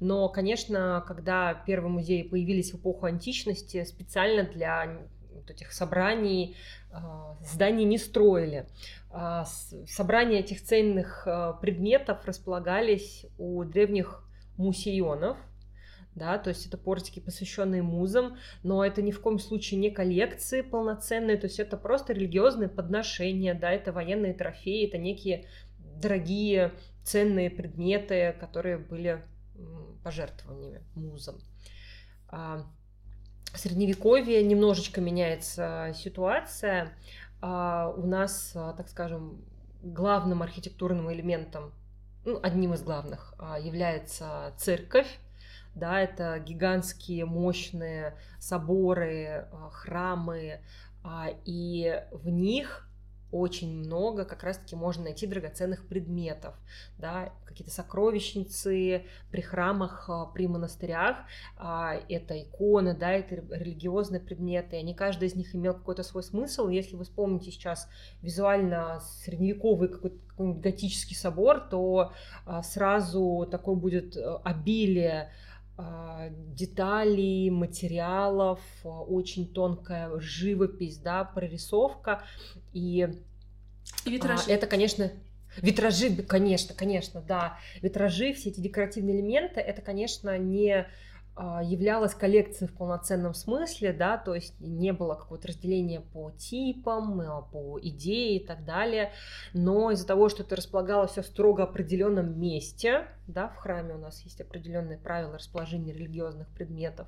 но, 0.00 0.28
конечно, 0.28 1.04
когда 1.06 1.54
первые 1.54 1.90
музеи 1.90 2.22
появились 2.22 2.72
в 2.72 2.78
эпоху 2.78 3.06
античности, 3.06 3.84
специально 3.84 4.42
для 4.42 4.98
вот 5.32 5.50
этих 5.50 5.72
собраний 5.72 6.56
а, 6.90 7.36
зданий 7.42 7.84
не 7.84 7.98
строили. 7.98 8.66
А, 9.10 9.46
собрания 9.86 10.40
этих 10.40 10.62
ценных 10.62 11.26
а, 11.26 11.52
предметов 11.54 12.24
располагались 12.24 13.26
у 13.38 13.64
древних 13.64 14.25
мусионов, 14.56 15.36
да, 16.14 16.38
то 16.38 16.48
есть 16.48 16.66
это 16.66 16.78
портики, 16.78 17.20
посвященные 17.20 17.82
музам, 17.82 18.38
но 18.62 18.84
это 18.84 19.02
ни 19.02 19.10
в 19.10 19.20
коем 19.20 19.38
случае 19.38 19.78
не 19.78 19.90
коллекции 19.90 20.62
полноценные, 20.62 21.36
то 21.36 21.46
есть 21.46 21.58
это 21.58 21.76
просто 21.76 22.14
религиозные 22.14 22.70
подношения, 22.70 23.54
да, 23.54 23.70
это 23.70 23.92
военные 23.92 24.32
трофеи, 24.32 24.88
это 24.88 24.96
некие 24.96 25.46
дорогие, 25.78 26.72
ценные 27.04 27.50
предметы, 27.50 28.34
которые 28.40 28.78
были 28.78 29.22
пожертвованиями 30.02 30.82
музам. 30.94 31.36
А, 32.28 32.66
в 33.52 33.58
Средневековье 33.58 34.42
немножечко 34.42 35.00
меняется 35.00 35.92
ситуация. 35.94 36.92
А, 37.40 37.92
у 37.96 38.06
нас, 38.06 38.52
а, 38.54 38.72
так 38.72 38.88
скажем, 38.88 39.44
главным 39.82 40.42
архитектурным 40.42 41.12
элементом 41.12 41.72
ну, 42.26 42.40
одним 42.42 42.74
из 42.74 42.82
главных 42.82 43.34
а, 43.38 43.58
является 43.58 44.52
церковь. 44.58 45.06
Да, 45.74 46.00
это 46.00 46.38
гигантские 46.40 47.24
мощные 47.24 48.18
соборы, 48.40 49.48
а, 49.52 49.70
храмы, 49.70 50.60
а, 51.04 51.28
и 51.44 52.02
в 52.10 52.28
них 52.28 52.85
очень 53.38 53.78
много 53.78 54.24
как 54.24 54.42
раз-таки 54.42 54.76
можно 54.76 55.04
найти 55.04 55.26
драгоценных 55.26 55.86
предметов, 55.86 56.54
да, 56.98 57.32
какие-то 57.44 57.72
сокровищницы 57.72 59.04
при 59.30 59.40
храмах, 59.40 60.08
а, 60.08 60.26
при 60.26 60.46
монастырях, 60.46 61.16
а, 61.56 61.94
это 62.08 62.42
иконы, 62.42 62.94
да, 62.94 63.12
это 63.12 63.36
религиозные 63.36 64.20
предметы, 64.20 64.76
они 64.76 64.94
каждый 64.94 65.28
из 65.28 65.34
них 65.34 65.54
имел 65.54 65.74
какой-то 65.74 66.02
свой 66.02 66.22
смысл, 66.22 66.68
если 66.68 66.96
вы 66.96 67.04
вспомните 67.04 67.50
сейчас 67.50 67.88
визуально 68.22 69.00
средневековый 69.00 69.88
какой-то 69.88 70.18
какой-нибудь 70.36 70.62
готический 70.62 71.16
собор, 71.16 71.60
то 71.60 72.12
а, 72.44 72.62
сразу 72.62 73.48
такое 73.50 73.74
будет 73.74 74.16
э, 74.16 74.38
обилие 74.44 75.30
деталей, 75.78 77.50
материалов, 77.50 78.60
очень 78.84 79.52
тонкая 79.52 80.10
живопись, 80.20 80.98
да, 80.98 81.24
прорисовка. 81.24 82.22
И, 82.72 83.08
и 84.04 84.10
витражи. 84.10 84.42
А, 84.48 84.50
это, 84.50 84.66
конечно, 84.66 85.12
витражи, 85.58 86.10
конечно, 86.22 86.74
конечно, 86.74 87.20
да. 87.20 87.58
Витражи, 87.82 88.32
все 88.32 88.50
эти 88.50 88.60
декоративные 88.60 89.16
элементы, 89.16 89.60
это, 89.60 89.82
конечно, 89.82 90.38
не 90.38 90.72
а, 90.72 90.86
являлась 91.38 92.14
коллекцией 92.14 92.70
в 92.70 92.74
полноценном 92.74 93.34
смысле, 93.34 93.92
да, 93.92 94.16
то 94.16 94.34
есть 94.34 94.58
не 94.58 94.92
было 94.92 95.14
какого-то 95.14 95.48
разделения 95.48 96.00
по 96.00 96.30
типам, 96.30 97.20
э, 97.20 97.42
по 97.52 97.78
идее 97.80 98.38
и 98.38 98.46
так 98.46 98.64
далее, 98.64 99.12
но 99.52 99.90
из-за 99.90 100.06
того, 100.06 100.30
что 100.30 100.42
это 100.42 100.56
располагалось 100.56 101.10
все 101.10 101.22
строго 101.22 101.64
определенном 101.64 102.40
месте, 102.40 103.06
да, 103.26 103.48
в 103.48 103.56
храме 103.56 103.94
у 103.94 103.98
нас 103.98 104.22
есть 104.22 104.40
определенные 104.40 104.96
правила 104.96 105.34
расположения 105.34 105.92
религиозных 105.92 106.48
предметов, 106.48 107.06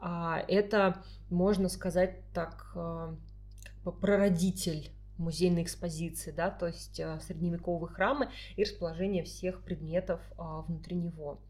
а, 0.00 0.42
это, 0.48 1.02
можно 1.28 1.68
сказать 1.68 2.16
так, 2.32 2.70
как 2.72 3.84
бы 3.84 3.92
прародитель 3.92 4.90
музейной 5.18 5.64
экспозиции, 5.64 6.30
да, 6.30 6.50
то 6.50 6.66
есть 6.66 6.94
средневековые 6.96 7.92
храмы 7.92 8.30
и 8.56 8.64
расположение 8.64 9.22
всех 9.22 9.62
предметов 9.62 10.22
а, 10.38 10.62
внутри 10.62 10.96
него. 10.96 11.40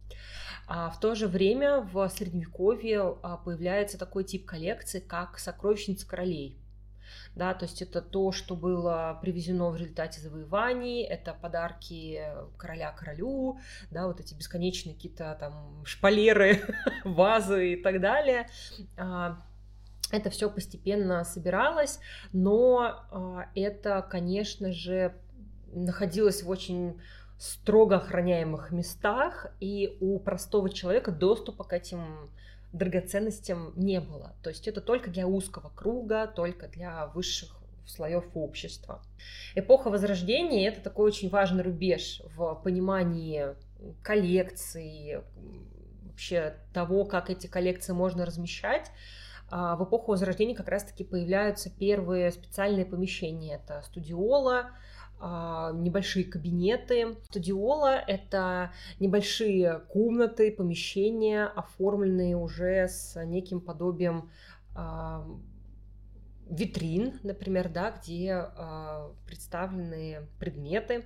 А 0.67 0.91
в 0.91 1.01
то 1.01 1.15
же 1.15 1.27
время 1.27 1.81
в 1.81 2.09
средневековье 2.09 3.17
а, 3.23 3.39
появляется 3.39 3.99
такой 3.99 4.25
тип 4.25 4.47
коллекции, 4.47 5.01
как 5.01 5.39
сокровищница 5.39 6.07
королей. 6.07 6.61
Да, 7.35 7.55
то 7.55 7.65
есть 7.65 7.83
это 7.83 8.03
то, 8.03 8.33
что 8.33 8.57
было 8.57 9.19
привезено 9.23 9.71
в 9.71 9.77
результате 9.77 10.21
завоеваний, 10.21 11.03
это 11.03 11.35
подарки 11.35 12.23
короля 12.57 12.93
королю, 12.93 13.59
да, 13.91 14.07
вот 14.07 14.21
эти 14.21 14.35
бесконечные 14.35 14.95
какие-то 14.95 15.37
там 15.39 15.85
шпалеры, 15.85 16.61
вазы 17.05 17.75
и 17.75 17.77
так 17.77 18.01
далее. 18.01 18.49
А, 18.97 19.41
это 20.13 20.31
все 20.31 20.51
постепенно 20.51 21.25
собиралось, 21.25 22.01
но 22.33 23.05
а, 23.11 23.47
это, 23.55 24.07
конечно 24.09 24.73
же, 24.73 25.15
находилось 25.73 26.43
в 26.43 26.51
очень 26.51 27.01
строго 27.41 27.97
охраняемых 27.97 28.71
местах, 28.71 29.47
и 29.61 29.97
у 30.01 30.19
простого 30.19 30.69
человека 30.69 31.11
доступа 31.11 31.65
к 31.65 31.73
этим 31.73 32.31
драгоценностям 32.75 33.73
не 33.77 33.99
было. 34.01 34.35
То 34.43 34.51
есть 34.51 34.69
это 34.69 34.83
только 34.83 35.11
для 35.11 35.27
узкого 35.27 35.71
круга, 35.71 36.27
только 36.27 36.69
для 36.69 37.07
высших 37.07 37.57
слоев 37.87 38.27
общества. 38.35 39.03
Эпоха 39.55 39.89
Возрождения— 39.89 40.69
это 40.71 40.83
такой 40.83 41.07
очень 41.07 41.31
важный 41.31 41.63
рубеж 41.63 42.21
в 42.37 42.61
понимании 42.63 43.57
коллекций, 44.03 45.21
вообще 46.03 46.57
того, 46.75 47.07
как 47.07 47.31
эти 47.31 47.47
коллекции 47.47 47.95
можно 47.95 48.27
размещать. 48.27 48.91
А, 49.51 49.77
в 49.77 49.85
эпоху 49.85 50.13
Возрождения 50.13 50.55
как 50.55 50.69
раз-таки 50.69 51.05
появляются 51.05 51.71
первые 51.71 52.31
специальные 52.33 52.85
помещения. 52.85 53.57
Это 53.57 53.81
студиола, 53.83 54.73
небольшие 55.21 56.25
кабинеты. 56.25 57.17
Студиола— 57.25 57.97
это 58.07 58.73
небольшие 58.99 59.81
комнаты, 59.89 60.51
помещения, 60.51 61.45
оформленные 61.45 62.37
уже 62.37 62.89
с 62.89 63.23
неким 63.25 63.61
подобием 63.61 64.31
а, 64.75 65.27
витрин, 66.49 67.21
например, 67.23 67.69
да, 67.69 67.91
где 67.91 68.47
представлены 69.27 70.27
предметы. 70.39 71.05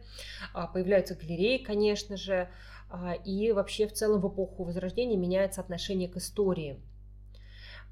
Появляются 0.73 1.15
галереи, 1.15 1.59
конечно 1.59 2.17
же. 2.17 2.49
И 3.25 3.51
вообще 3.53 3.89
в 3.89 3.93
целом 3.93 4.21
в 4.21 4.29
эпоху 4.29 4.65
Возрождения 4.65 5.17
меняется 5.17 5.61
отношение 5.61 6.09
к 6.09 6.17
истории– 6.17 6.81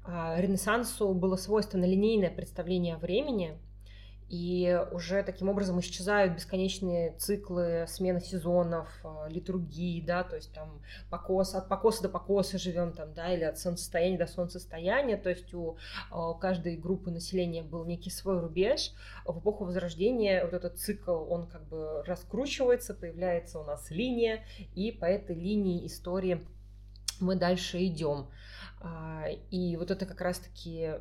а, 0.05 0.39
Ренессансу 0.39 1.13
было 1.13 1.35
свойственно 1.37 1.85
линейное 1.85 2.29
представление 2.29 2.95
о 2.95 2.99
времени, 2.99 3.57
и 4.33 4.83
уже 4.91 5.21
таким 5.21 5.47
образом 5.47 5.79
исчезают 5.79 6.33
бесконечные 6.33 7.11
циклы 7.19 7.85
смены 7.87 8.19
сезонов, 8.19 8.89
а, 9.03 9.27
литургии, 9.29 10.01
да, 10.01 10.23
то 10.23 10.35
есть 10.37 10.51
там 10.53 10.81
покос, 11.11 11.53
от 11.53 11.69
покоса 11.69 12.01
до 12.01 12.09
покоса 12.09 12.57
живем 12.57 12.93
там, 12.93 13.13
да, 13.13 13.31
или 13.31 13.43
от 13.43 13.59
солнцестояния 13.59 14.17
до 14.17 14.25
солнцестояния, 14.25 15.17
то 15.17 15.29
есть 15.29 15.53
у, 15.53 15.77
а, 16.09 16.31
у 16.31 16.35
каждой 16.35 16.77
группы 16.77 17.11
населения 17.11 17.61
был 17.61 17.85
некий 17.85 18.09
свой 18.09 18.39
рубеж. 18.39 18.93
В 19.23 19.37
эпоху 19.37 19.65
Возрождения 19.65 20.43
вот 20.43 20.53
этот 20.53 20.79
цикл, 20.79 21.31
он 21.31 21.45
как 21.45 21.67
бы 21.67 22.01
раскручивается, 22.03 22.95
появляется 22.95 23.59
у 23.59 23.63
нас 23.63 23.91
линия, 23.91 24.43
и 24.73 24.91
по 24.91 25.05
этой 25.05 25.35
линии 25.35 25.85
истории 25.85 26.43
мы 27.19 27.35
дальше 27.35 27.85
идем. 27.85 28.29
А, 28.81 29.27
и 29.51 29.77
вот 29.77 29.91
это 29.91 30.07
как 30.07 30.21
раз-таки 30.21 30.95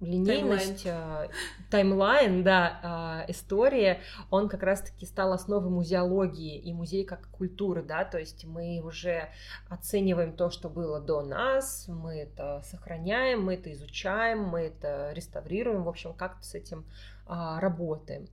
линейность, 0.00 0.84
таймлайн, 0.84 1.30
таймлайн 1.70 2.44
да, 2.44 3.24
э, 3.26 3.30
история, 3.30 4.00
он 4.30 4.48
как 4.48 4.62
раз-таки 4.62 5.06
стал 5.06 5.32
основой 5.32 5.70
музеологии 5.70 6.58
и 6.58 6.72
музей 6.72 7.04
как 7.04 7.28
культуры, 7.30 7.82
да, 7.82 8.04
то 8.04 8.18
есть 8.18 8.44
мы 8.44 8.80
уже 8.84 9.28
оцениваем 9.68 10.32
то, 10.32 10.50
что 10.50 10.68
было 10.68 11.00
до 11.00 11.22
нас, 11.22 11.86
мы 11.88 12.18
это 12.20 12.62
сохраняем, 12.64 13.44
мы 13.44 13.54
это 13.54 13.72
изучаем, 13.72 14.42
мы 14.42 14.60
это 14.62 15.12
реставрируем, 15.12 15.84
в 15.84 15.88
общем, 15.88 16.12
как-то 16.12 16.44
с 16.44 16.54
этим 16.54 16.84
э, 17.26 17.58
работаем. 17.58 18.28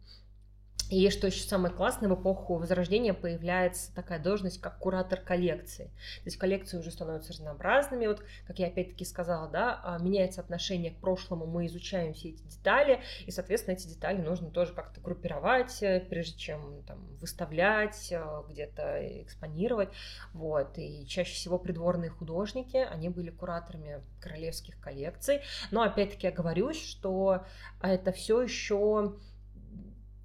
И 0.93 1.09
что 1.09 1.25
еще 1.25 1.41
самое 1.41 1.73
классное, 1.73 2.07
в 2.07 2.21
эпоху 2.21 2.57
Возрождения 2.57 3.15
появляется 3.15 3.91
такая 3.95 4.19
должность, 4.19 4.62
как 4.62 4.77
куратор 4.77 5.19
коллекции. 5.19 5.85
То 5.85 6.25
есть 6.25 6.38
коллекции 6.38 6.77
уже 6.77 6.91
становятся 6.91 7.33
разнообразными. 7.33 8.05
Вот, 8.05 8.23
как 8.45 8.59
я 8.59 8.67
опять-таки 8.67 9.03
сказала, 9.03 9.50
да, 9.50 9.81
а, 9.83 9.97
меняется 9.97 10.39
отношение 10.41 10.91
к 10.91 10.97
прошлому, 10.97 11.47
мы 11.47 11.65
изучаем 11.65 12.13
все 12.13 12.29
эти 12.29 12.43
детали, 12.43 13.01
и, 13.25 13.31
соответственно, 13.31 13.73
эти 13.73 13.88
детали 13.88 14.21
нужно 14.21 14.51
тоже 14.51 14.73
как-то 14.73 15.01
группировать, 15.01 15.81
э, 15.81 16.00
прежде 16.07 16.38
чем 16.38 16.83
там, 16.83 17.00
выставлять, 17.19 18.12
э, 18.12 18.43
где-то 18.50 19.23
экспонировать. 19.23 19.89
Вот. 20.33 20.77
И 20.77 21.07
чаще 21.07 21.33
всего 21.33 21.57
придворные 21.57 22.12
художники, 22.12 22.77
они 22.77 23.09
были 23.09 23.31
кураторами 23.31 24.03
королевских 24.19 24.79
коллекций. 24.79 25.41
Но, 25.71 25.81
опять-таки, 25.81 26.27
я 26.27 26.31
говорю, 26.31 26.71
что 26.73 27.45
это 27.81 28.12
все 28.12 28.43
еще 28.43 29.15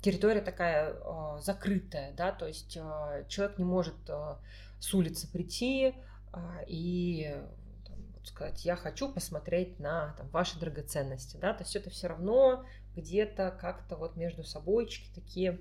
территория 0.00 0.40
такая 0.40 0.95
э, 0.95 1.38
закрытая, 1.40 2.12
да, 2.12 2.33
то 2.33 2.47
есть 2.47 2.76
э, 2.76 3.25
человек 3.28 3.59
не 3.59 3.64
может 3.64 3.97
э, 4.09 4.37
с 4.78 4.95
улицы 4.95 5.31
прийти 5.31 5.95
э, 6.33 6.38
и 6.67 7.37
там, 7.85 7.97
сказать, 8.25 8.64
я 8.64 8.76
хочу 8.76 9.12
посмотреть 9.12 9.81
на 9.81 10.14
там, 10.17 10.28
ваши 10.28 10.59
драгоценности, 10.59 11.37
да, 11.37 11.52
то 11.52 11.64
есть 11.64 11.75
это 11.75 11.90
все 11.90 12.09
равно 12.09 12.64
где-то 12.95 13.57
как-то 13.61 13.97
вот 13.97 14.17
между 14.17 14.45
собойчики 14.45 15.11
такие 15.14 15.61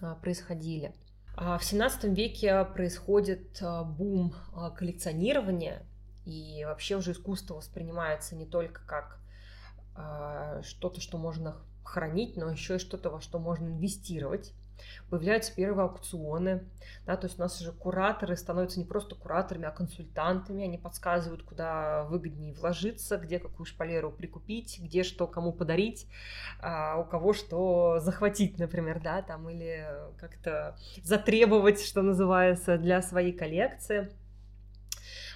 э, 0.00 0.14
происходили. 0.20 0.94
В 1.34 1.60
17 1.62 2.04
веке 2.14 2.62
происходит 2.66 3.62
бум 3.96 4.34
коллекционирования, 4.76 5.82
и 6.26 6.62
вообще 6.66 6.96
уже 6.96 7.12
искусство 7.12 7.54
воспринимается 7.54 8.36
не 8.36 8.44
только 8.44 8.82
как 8.84 9.18
что-то, 10.62 11.00
что 11.00 11.16
можно 11.16 11.56
хранить, 11.84 12.36
но 12.36 12.50
еще 12.50 12.76
и 12.76 12.78
что-то, 12.78 13.10
во 13.10 13.20
что 13.20 13.38
можно 13.38 13.66
инвестировать. 13.66 14.52
Появляются 15.10 15.54
первые 15.54 15.84
аукционы, 15.84 16.64
да, 17.06 17.16
то 17.16 17.26
есть 17.26 17.38
у 17.38 17.42
нас 17.42 17.60
уже 17.60 17.72
кураторы 17.72 18.36
становятся 18.36 18.80
не 18.80 18.84
просто 18.84 19.14
кураторами, 19.14 19.66
а 19.66 19.70
консультантами, 19.70 20.64
они 20.64 20.78
подсказывают, 20.78 21.42
куда 21.42 22.04
выгоднее 22.04 22.54
вложиться, 22.54 23.16
где 23.18 23.38
какую 23.38 23.66
шпалеру 23.66 24.10
прикупить, 24.10 24.80
где 24.80 25.02
что 25.02 25.26
кому 25.26 25.52
подарить, 25.52 26.08
а 26.60 26.98
у 26.98 27.04
кого 27.04 27.32
что 27.32 28.00
захватить, 28.00 28.58
например, 28.58 29.00
да, 29.00 29.22
там, 29.22 29.48
или 29.50 29.86
как-то 30.18 30.76
затребовать, 31.02 31.80
что 31.80 32.02
называется, 32.02 32.78
для 32.78 33.02
своей 33.02 33.32
коллекции. 33.32 34.10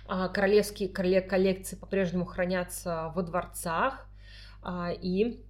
А 0.09 0.29
королевские 0.29 0.89
коллекции 0.89 1.77
по-прежнему 1.77 2.25
хранятся 2.25 3.13
во 3.15 3.23
дворцах, 3.23 4.09
а, 4.63 4.91
и 4.93 5.45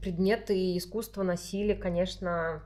предметы 0.00 0.76
искусства 0.76 1.22
носили, 1.22 1.74
конечно, 1.74 2.62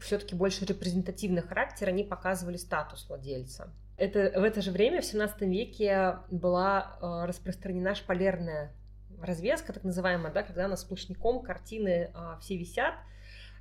все-таки 0.00 0.34
больше 0.34 0.64
репрезентативный 0.64 1.42
характер, 1.42 1.88
они 1.88 2.04
показывали 2.04 2.56
статус 2.56 3.08
владельца. 3.08 3.72
Это, 3.96 4.40
в 4.40 4.42
это 4.42 4.62
же 4.62 4.70
время, 4.70 5.00
в 5.00 5.04
17 5.04 5.42
веке, 5.42 6.18
была 6.30 6.96
э, 7.00 7.26
распространена 7.28 7.94
шпалерная 7.94 8.72
развеска, 9.20 9.72
так 9.72 9.84
называемая, 9.84 10.32
да, 10.32 10.42
когда 10.42 10.66
на 10.66 10.76
сплошняком 10.76 11.42
картины 11.42 12.10
э, 12.12 12.36
все 12.40 12.56
висят. 12.56 12.94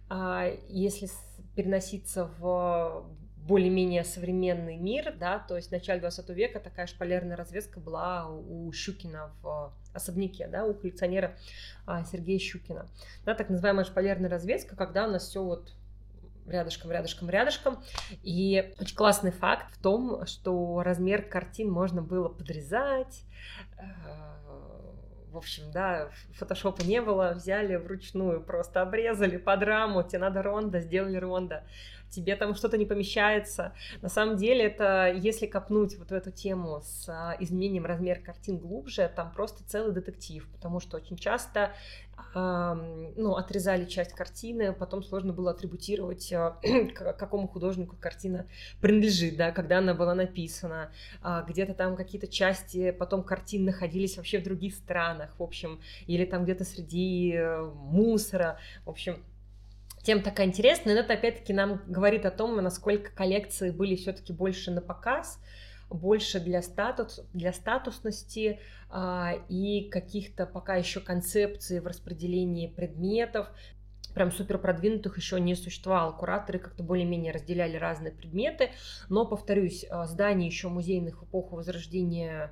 Э, 0.10 0.58
если 0.68 1.10
переноситься 1.56 2.26
в 2.40 3.06
более-менее 3.48 4.04
современный 4.04 4.78
мир, 4.78 5.14
да, 5.20 5.40
то 5.40 5.56
есть 5.56 5.70
в 5.70 5.72
начале 5.72 6.00
20 6.00 6.30
века 6.30 6.60
такая 6.60 6.88
шпалерная 6.88 7.36
развеска 7.36 7.80
была 7.80 8.28
у 8.28 8.72
Щукина 8.72 9.32
в 9.42 9.74
особняке, 9.94 10.48
да, 10.48 10.66
у 10.66 10.74
коллекционера 10.74 11.36
а, 11.86 12.04
Сергея 12.04 12.40
Щукина. 12.40 12.88
Да, 13.26 13.34
так 13.34 13.50
называемая 13.50 13.86
шпалерная 13.86 14.30
развеска, 14.30 14.76
когда 14.76 15.08
у 15.08 15.12
нас 15.12 15.28
все 15.28 15.44
вот 15.44 15.74
рядышком, 16.48 16.92
рядышком, 16.92 17.30
рядышком. 17.30 17.84
И 18.24 18.74
очень 18.80 18.96
классный 18.96 19.32
факт 19.32 19.74
в 19.74 19.82
том, 19.82 20.26
что 20.26 20.82
размер 20.84 21.24
картин 21.24 21.70
можно 21.70 22.02
было 22.02 22.30
подрезать, 22.30 23.24
э, 23.78 23.84
в 25.32 25.38
общем, 25.38 25.72
да, 25.72 26.10
фотошопа 26.34 26.84
не 26.84 27.02
было, 27.02 27.34
взяли 27.34 27.78
вручную, 27.78 28.42
просто 28.42 28.82
обрезали 28.82 29.38
под 29.38 29.64
раму, 29.64 30.04
тебе 30.04 30.20
надо 30.20 30.42
ронда, 30.42 30.82
сделали 30.82 31.16
ронда 31.16 31.64
тебе 32.12 32.36
там 32.36 32.54
что-то 32.56 32.78
не 32.78 32.86
помещается. 32.86 33.74
На 34.02 34.10
самом 34.10 34.38
деле 34.38 34.66
это, 34.66 35.12
если 35.12 35.48
копнуть 35.48 35.98
вот 35.98 36.10
в 36.10 36.14
эту 36.14 36.32
тему 36.32 36.82
с 36.84 37.10
а, 37.10 37.36
изменением 37.40 37.86
размера 37.86 38.20
картин 38.20 38.58
глубже, 38.58 39.12
там 39.16 39.32
просто 39.32 39.64
целый 39.66 39.94
детектив, 39.94 40.48
потому 40.54 40.80
что 40.80 40.98
очень 40.98 41.18
часто 41.18 41.72
ну, 42.34 43.36
отрезали 43.36 43.86
часть 43.86 44.14
картины, 44.14 44.72
потом 44.74 45.04
сложно 45.04 45.34
было 45.34 45.52
атрибутировать, 45.52 46.32
а, 46.32 46.52
к 46.96 47.14
какому 47.14 47.48
художнику 47.48 47.98
картина 48.00 48.48
принадлежит, 48.80 49.36
да, 49.36 49.52
когда 49.52 49.80
она 49.80 49.94
была 49.94 50.16
написана, 50.16 50.92
а, 51.22 51.44
где-то 51.44 51.74
там 51.74 51.96
какие-то 51.96 52.28
части 52.28 52.92
потом 52.92 53.24
картин 53.24 53.66
находились 53.66 54.18
вообще 54.18 54.40
в 54.40 54.44
других 54.44 54.76
странах, 54.76 55.36
в 55.38 55.44
общем, 55.44 55.82
или 56.08 56.26
там 56.26 56.44
где-то 56.44 56.64
среди 56.64 57.34
э, 57.34 57.62
мусора, 57.64 58.58
в 58.86 58.90
общем, 58.90 59.24
тем 60.04 60.22
такая 60.22 60.48
интересная, 60.48 60.96
но 60.96 61.02
это 61.02 61.14
опять-таки 61.14 61.54
нам 61.54 61.82
говорит 61.88 62.26
о 62.26 62.32
том, 62.32 62.56
насколько 62.56 63.12
коллекции 63.12 63.72
были 63.72 63.96
все-таки 63.96 64.34
больше 64.34 64.72
на 64.72 64.82
показ, 64.82 65.40
больше 65.90 66.40
для, 66.40 66.62
статус, 66.62 67.22
для 67.34 67.54
статусности 67.54 68.60
а, 68.90 69.34
и 69.50 69.90
каких-то 69.90 70.46
пока 70.46 70.76
еще 70.76 71.02
концепций 71.02 71.80
в 71.82 71.88
распределении 71.88 72.68
предметов. 72.68 73.48
Прям 74.14 74.32
супер 74.32 74.58
продвинутых 74.58 75.18
еще 75.18 75.40
не 75.40 75.56
существовало. 75.56 76.12
Кураторы 76.12 76.60
как-то 76.60 76.84
более-менее 76.84 77.32
разделяли 77.32 77.78
разные 77.78 78.12
предметы, 78.12 78.72
но, 79.10 79.26
повторюсь, 79.26 79.86
а, 79.90 80.06
зданий 80.06 80.48
еще 80.48 80.70
музейных 80.70 81.24
эпоху 81.24 81.58
Возрождения 81.58 82.52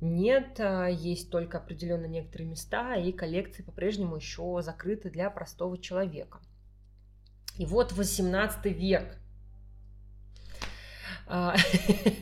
нет, 0.00 0.58
а, 0.60 0.86
есть 0.86 1.30
только 1.30 1.58
определенно 1.58 2.06
некоторые 2.06 2.48
места, 2.48 2.94
и 2.94 3.12
коллекции 3.12 3.62
по-прежнему 3.62 4.16
еще 4.16 4.60
закрыты 4.62 5.10
для 5.10 5.28
простого 5.30 5.76
человека. 5.78 6.38
И 7.58 7.66
вот 7.66 7.92
18 7.92 8.64
век. 8.66 9.18
А, 11.26 11.56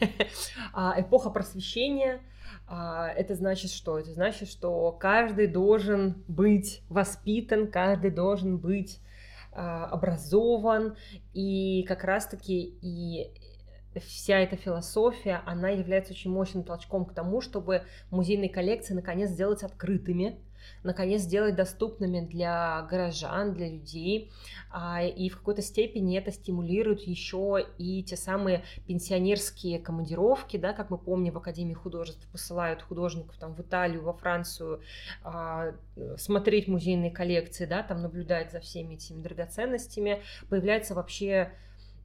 а, 0.73 0.95
эпоха 0.99 1.31
просвещения. 1.31 2.21
А, 2.67 3.09
это 3.09 3.35
значит 3.35 3.71
что? 3.71 3.99
Это 3.99 4.13
значит, 4.13 4.49
что 4.49 4.91
каждый 4.93 5.47
должен 5.47 6.25
быть 6.27 6.83
воспитан, 6.89 7.71
каждый 7.71 8.11
должен 8.11 8.59
быть 8.59 9.01
образован. 9.53 10.97
И 11.33 11.83
как 11.89 12.05
раз-таки 12.05 12.79
и 12.83 13.33
вся 14.01 14.39
эта 14.41 14.57
философия, 14.57 15.43
она 15.47 15.71
является 15.71 16.13
очень 16.13 16.31
мощным 16.31 16.63
толчком 16.63 17.07
к 17.07 17.15
тому, 17.15 17.41
чтобы 17.41 17.85
музейные 18.11 18.51
коллекции 18.51 18.93
наконец 18.93 19.31
сделать 19.31 19.63
открытыми, 19.63 20.39
наконец 20.83 21.23
сделать 21.23 21.57
доступными 21.57 22.21
для 22.21 22.83
горожан, 22.91 23.55
для 23.55 23.69
людей. 23.69 24.33
А, 24.71 25.03
и 25.03 25.29
в 25.29 25.39
какой-то 25.39 25.63
степени 25.63 26.19
это 26.19 26.33
стимулирует 26.33 27.03
еще 27.03 27.67
и 27.79 28.03
те 28.03 28.17
самые 28.17 28.65
пенсионерские 28.87 29.79
командировки, 29.79 30.57
да, 30.57 30.73
как 30.73 30.91
мы 30.91 30.99
помним, 30.99 31.35
в 31.35 31.39
Академии 31.39 31.75
художеств 31.75 32.27
посылают 32.31 32.83
художников 32.83 33.37
там 33.39 33.55
в 33.55 33.61
Италию, 33.61 34.03
во 34.03 34.13
Францию 34.13 34.81
а, 35.23 35.73
смотреть 36.17 36.69
музейные 36.69 37.11
коллекции, 37.11 37.67
да, 37.67 37.83
там 37.83 38.03
наблюдать 38.03 38.53
за 38.53 38.61
всеми 38.61 38.95
этими 38.95 39.23
драгоценностями. 39.23 40.23
Появляется 40.49 40.95
вообще 40.95 41.53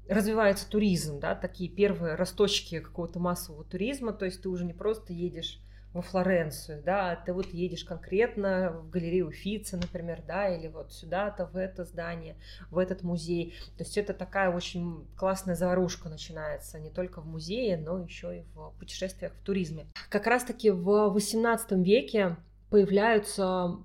развивается 0.07 0.69
туризм, 0.69 1.19
да, 1.19 1.35
такие 1.35 1.69
первые 1.69 2.15
росточки 2.15 2.79
какого-то 2.79 3.19
массового 3.19 3.63
туризма, 3.63 4.11
то 4.13 4.25
есть 4.25 4.41
ты 4.41 4.49
уже 4.49 4.65
не 4.65 4.73
просто 4.73 5.13
едешь 5.13 5.59
во 5.93 6.01
Флоренцию, 6.01 6.81
да, 6.83 7.15
ты 7.15 7.33
вот 7.33 7.47
едешь 7.47 7.83
конкретно 7.83 8.71
в 8.71 8.89
галерею 8.89 9.27
Уфицы, 9.27 9.75
например, 9.75 10.23
да, 10.25 10.47
или 10.47 10.67
вот 10.67 10.93
сюда-то, 10.93 11.45
в 11.47 11.57
это 11.57 11.83
здание, 11.83 12.37
в 12.69 12.77
этот 12.77 13.03
музей. 13.03 13.55
То 13.77 13.83
есть 13.83 13.97
это 13.97 14.13
такая 14.13 14.49
очень 14.51 15.05
классная 15.17 15.55
заварушка 15.55 16.07
начинается 16.07 16.79
не 16.79 16.89
только 16.89 17.21
в 17.21 17.27
музее, 17.27 17.77
но 17.77 18.01
еще 18.01 18.39
и 18.39 18.43
в 18.53 18.73
путешествиях 18.79 19.33
в 19.33 19.43
туризме. 19.43 19.87
Как 20.09 20.27
раз-таки 20.27 20.69
в 20.69 21.13
XVIII 21.15 21.83
веке 21.83 22.37
появляются 22.69 23.77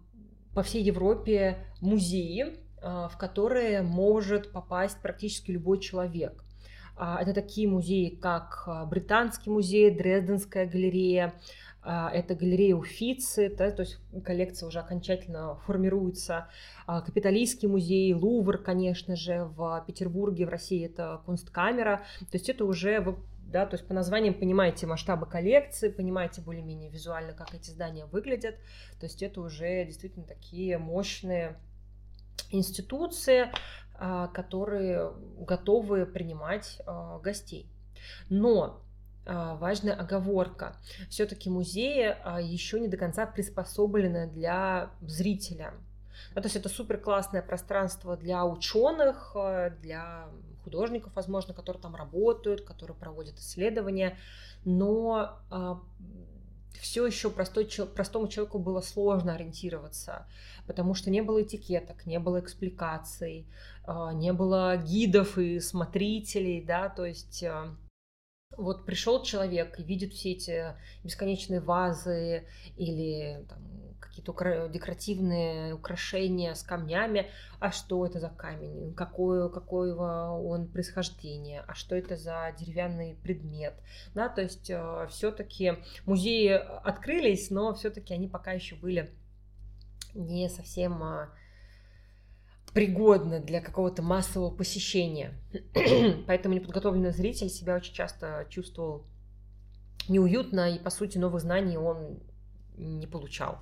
по 0.54 0.62
всей 0.62 0.82
Европе 0.84 1.58
музеи, 1.80 2.60
а, 2.80 3.08
в 3.08 3.18
которые 3.18 3.82
может 3.82 4.52
попасть 4.52 5.02
практически 5.02 5.50
любой 5.50 5.80
человек. 5.80 6.44
А, 6.96 7.20
это 7.20 7.34
такие 7.34 7.68
музеи, 7.68 8.08
как 8.08 8.62
а, 8.66 8.86
Британский 8.86 9.50
музей, 9.50 9.90
Дрезденская 9.90 10.66
галерея, 10.66 11.34
это 11.86 12.34
галерея 12.34 12.74
Уфицы, 12.74 13.54
да, 13.56 13.70
то 13.70 13.82
есть 13.82 13.98
коллекция 14.24 14.66
уже 14.66 14.80
окончательно 14.80 15.54
формируется. 15.66 16.48
Капитолийский 16.86 17.68
музей, 17.68 18.12
Лувр, 18.12 18.58
конечно 18.58 19.14
же, 19.14 19.44
в 19.44 19.84
Петербурге, 19.86 20.46
в 20.46 20.48
России 20.48 20.84
это 20.84 21.20
Кунсткамера. 21.24 21.98
То 22.18 22.36
есть 22.36 22.48
это 22.48 22.64
уже 22.64 23.16
да, 23.46 23.64
то 23.64 23.76
есть 23.76 23.86
по 23.86 23.94
названиям 23.94 24.34
понимаете 24.34 24.86
масштабы 24.86 25.26
коллекции, 25.26 25.88
понимаете 25.88 26.40
более-менее 26.40 26.90
визуально, 26.90 27.32
как 27.32 27.54
эти 27.54 27.70
здания 27.70 28.06
выглядят, 28.06 28.56
то 28.98 29.06
есть 29.06 29.22
это 29.22 29.40
уже 29.40 29.84
действительно 29.84 30.26
такие 30.26 30.78
мощные 30.78 31.56
институции, 32.50 33.50
а, 33.94 34.28
которые 34.28 35.12
готовы 35.38 36.06
принимать 36.06 36.80
а, 36.86 37.18
гостей. 37.20 37.70
Но 38.28 38.64
а, 38.64 38.85
важная 39.26 39.94
оговорка. 39.94 40.76
Все-таки 41.10 41.50
музеи 41.50 42.16
еще 42.42 42.80
не 42.80 42.88
до 42.88 42.96
конца 42.96 43.26
приспособлены 43.26 44.28
для 44.28 44.90
зрителя. 45.02 45.74
Ну, 46.34 46.40
то 46.40 46.46
есть 46.46 46.56
это 46.56 46.68
супер 46.68 46.98
классное 46.98 47.42
пространство 47.42 48.16
для 48.16 48.44
ученых, 48.44 49.36
для 49.80 50.28
художников, 50.66 51.12
возможно, 51.14 51.54
которые 51.54 51.80
там 51.80 51.94
работают, 51.94 52.62
которые 52.62 52.96
проводят 52.96 53.38
исследования, 53.38 54.18
но 54.64 55.38
а, 55.48 55.80
все 56.80 57.06
еще 57.06 57.30
простой, 57.30 57.68
простому 57.94 58.26
человеку 58.26 58.58
было 58.58 58.80
сложно 58.80 59.34
ориентироваться, 59.34 60.26
потому 60.66 60.94
что 60.94 61.08
не 61.08 61.22
было 61.22 61.42
этикеток, 61.42 62.04
не 62.04 62.18
было 62.18 62.40
экспликаций, 62.40 63.46
а, 63.84 64.12
не 64.12 64.32
было 64.32 64.76
гидов 64.76 65.38
и 65.38 65.60
смотрителей, 65.60 66.64
да, 66.64 66.88
то 66.88 67.04
есть 67.04 67.44
а, 67.44 67.76
вот 68.56 68.84
пришел 68.84 69.22
человек 69.22 69.78
и 69.78 69.82
видит 69.82 70.12
все 70.12 70.32
эти 70.32 70.74
бесконечные 71.04 71.60
вазы 71.60 72.46
или 72.76 73.46
какие-то 74.00 74.68
декоративные 74.68 75.74
украшения 75.74 76.54
с 76.54 76.62
камнями. 76.62 77.30
А 77.60 77.70
что 77.70 78.06
это 78.06 78.20
за 78.20 78.28
камень? 78.28 78.94
Какое, 78.94 79.48
какое 79.48 79.94
он 79.94 80.68
происхождение? 80.68 81.64
А 81.66 81.74
что 81.74 81.96
это 81.96 82.16
за 82.16 82.54
деревянный 82.58 83.14
предмет? 83.22 83.74
Да, 84.14 84.28
то 84.28 84.42
есть 84.42 84.70
э, 84.70 85.06
все-таки 85.10 85.74
музеи 86.04 86.48
открылись, 86.48 87.50
но 87.50 87.74
все-таки 87.74 88.14
они 88.14 88.28
пока 88.28 88.52
еще 88.52 88.76
были 88.76 89.10
не 90.14 90.48
совсем 90.48 91.02
пригодны 92.76 93.40
для 93.40 93.62
какого-то 93.62 94.02
массового 94.02 94.50
посещения. 94.50 95.32
Поэтому 96.26 96.54
неподготовленный 96.54 97.10
зритель 97.10 97.48
себя 97.48 97.76
очень 97.76 97.94
часто 97.94 98.46
чувствовал 98.50 99.06
неуютно, 100.10 100.70
и, 100.70 100.78
по 100.78 100.90
сути, 100.90 101.16
новых 101.16 101.40
знаний 101.40 101.78
он 101.78 102.20
не 102.76 103.06
получал. 103.06 103.60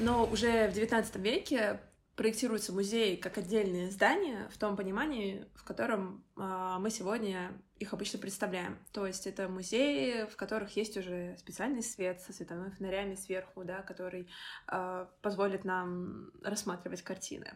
Но 0.00 0.24
уже 0.24 0.68
в 0.68 0.76
XIX 0.76 1.22
веке 1.22 1.78
проектируется 2.18 2.72
музей 2.72 3.16
как 3.16 3.38
отдельное 3.38 3.90
здание 3.90 4.48
в 4.50 4.58
том 4.58 4.76
понимании, 4.76 5.46
в 5.54 5.62
котором 5.62 6.24
э, 6.36 6.76
мы 6.80 6.90
сегодня 6.90 7.52
их 7.78 7.92
обычно 7.92 8.18
представляем. 8.18 8.76
То 8.92 9.06
есть 9.06 9.28
это 9.28 9.48
музеи, 9.48 10.26
в 10.28 10.34
которых 10.34 10.74
есть 10.76 10.96
уже 10.96 11.36
специальный 11.38 11.80
свет 11.80 12.20
со 12.20 12.32
световыми 12.32 12.70
фонарями 12.70 13.14
сверху, 13.14 13.62
да, 13.62 13.82
который 13.82 14.28
э, 14.66 15.06
позволит 15.22 15.64
нам 15.64 16.32
рассматривать 16.42 17.02
картины 17.02 17.52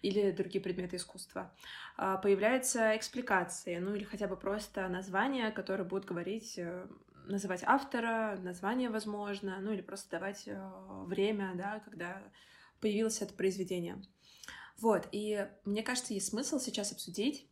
или 0.00 0.30
другие 0.30 0.62
предметы 0.62 0.94
искусства. 0.94 1.52
Э, 1.98 2.16
появляются 2.22 2.96
экспликации, 2.96 3.78
ну 3.78 3.96
или 3.96 4.04
хотя 4.04 4.28
бы 4.28 4.36
просто 4.36 4.86
названия, 4.86 5.50
которые 5.50 5.88
будут 5.88 6.04
говорить 6.04 6.54
э, 6.56 6.86
называть 7.26 7.64
автора, 7.64 8.38
название, 8.40 8.90
возможно, 8.90 9.58
ну 9.60 9.72
или 9.72 9.80
просто 9.80 10.08
давать 10.12 10.44
э, 10.46 10.56
время, 11.06 11.50
да, 11.56 11.80
когда 11.80 12.22
появилось 12.84 13.22
это 13.22 13.32
произведение. 13.32 13.96
Вот, 14.78 15.08
и 15.10 15.48
мне 15.64 15.82
кажется, 15.82 16.12
есть 16.12 16.28
смысл 16.28 16.58
сейчас 16.58 16.92
обсудить, 16.92 17.48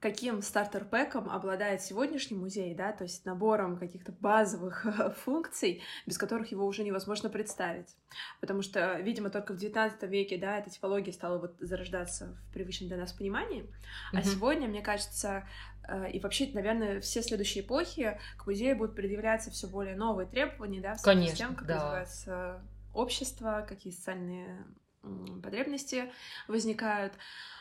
каким 0.00 0.42
стартер-пэком 0.42 1.30
обладает 1.30 1.82
сегодняшний 1.82 2.36
музей, 2.36 2.74
да, 2.74 2.90
то 2.90 3.04
есть 3.04 3.24
набором 3.24 3.76
каких-то 3.76 4.10
базовых 4.10 4.84
функций, 5.18 5.82
без 6.04 6.18
которых 6.18 6.50
его 6.50 6.66
уже 6.66 6.82
невозможно 6.82 7.30
представить. 7.30 7.94
Потому 8.40 8.62
что, 8.62 8.98
видимо, 8.98 9.30
только 9.30 9.54
в 9.54 9.56
XIX 9.56 10.04
веке, 10.08 10.36
да, 10.36 10.58
эта 10.58 10.70
типология 10.70 11.12
стала 11.12 11.38
вот 11.38 11.54
зарождаться 11.60 12.36
в 12.48 12.52
привычном 12.52 12.88
для 12.88 12.96
нас 12.96 13.12
понимании. 13.12 13.62
Mm-hmm. 13.62 14.18
А 14.18 14.22
сегодня, 14.24 14.66
мне 14.66 14.82
кажется, 14.82 15.46
э, 15.86 16.10
и 16.10 16.18
вообще, 16.18 16.50
наверное, 16.52 17.00
все 17.00 17.22
следующие 17.22 17.62
эпохи 17.62 18.18
к 18.36 18.46
музею 18.48 18.76
будут 18.76 18.96
предъявляться 18.96 19.52
все 19.52 19.68
более 19.68 19.94
новые 19.94 20.26
требования, 20.26 20.80
да, 20.80 20.94
в 20.94 20.98
связи 20.98 21.04
Конечно, 21.04 21.36
с 21.36 21.38
тем, 21.38 21.54
как 21.54 21.68
да. 21.68 21.76
развивается 21.76 22.62
общество, 22.94 23.64
какие 23.68 23.92
социальные 23.92 24.64
потребности 25.42 26.12
возникают. 26.48 27.14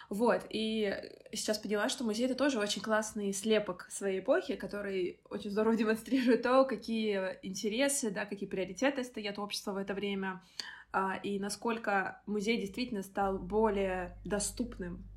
Вот, 0.09 0.45
и 0.49 0.93
сейчас 1.31 1.57
поняла, 1.57 1.87
что 1.87 2.03
музей— 2.03 2.25
это 2.27 2.35
тоже 2.35 2.59
очень 2.59 2.81
классный 2.81 3.31
слепок 3.31 3.87
своей 3.89 4.19
эпохи, 4.19 4.55
который 4.57 5.21
очень 5.29 5.51
здорово 5.51 5.75
демонстрирует 5.77 6.43
то, 6.43 6.65
какие 6.65 7.39
интересы, 7.41 8.11
да, 8.11 8.25
какие 8.25 8.49
приоритеты 8.49 9.05
стоят 9.05 9.39
у 9.39 9.43
общества 9.43 9.71
в 9.71 9.77
это 9.77 9.93
время, 9.93 10.43
а, 10.91 11.15
и 11.23 11.39
насколько 11.39 12.21
музей 12.25 12.59
действительно 12.59 13.03
стал 13.03 13.39
более 13.39 14.17
доступным. 14.25 15.07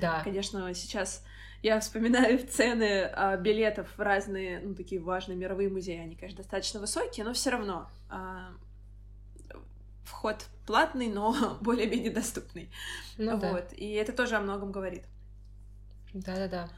Да. 0.00 0.22
Конечно, 0.22 0.72
сейчас 0.72 1.24
я 1.64 1.80
вспоминаю 1.80 2.38
цены 2.48 3.10
а, 3.12 3.36
билетов 3.36 3.88
в 3.96 4.00
разные, 4.00 4.60
ну, 4.60 4.76
такие 4.76 5.00
важные 5.00 5.36
мировые 5.36 5.68
музеи, 5.68 5.98
они, 5.98 6.14
конечно, 6.14 6.38
достаточно 6.38 6.78
высокие, 6.78 7.24
но 7.24 7.32
все 7.32 7.50
равно 7.50 7.90
а, 8.08 8.52
вход 10.04 10.44
платный, 10.66 11.08
но 11.08 11.58
более-менее 11.60 12.10
доступный. 12.10 12.70
Ну, 13.18 13.32
вот. 13.36 13.68
Да. 13.70 13.76
И 13.76 13.92
это 13.92 14.12
тоже 14.12 14.36
о 14.36 14.40
многом 14.40 14.72
говорит. 14.72 15.04
Да-да-да. 16.12 16.68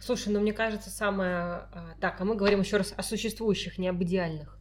Слушай, 0.00 0.32
ну 0.32 0.40
мне 0.40 0.54
кажется, 0.54 0.88
самое... 0.88 1.32
А, 1.34 1.94
так, 2.00 2.18
а 2.20 2.24
мы 2.24 2.34
говорим 2.34 2.60
еще 2.60 2.78
раз 2.78 2.94
о 2.96 3.02
существующих, 3.02 3.76
не 3.76 3.88
об 3.88 4.02
идеальных. 4.02 4.58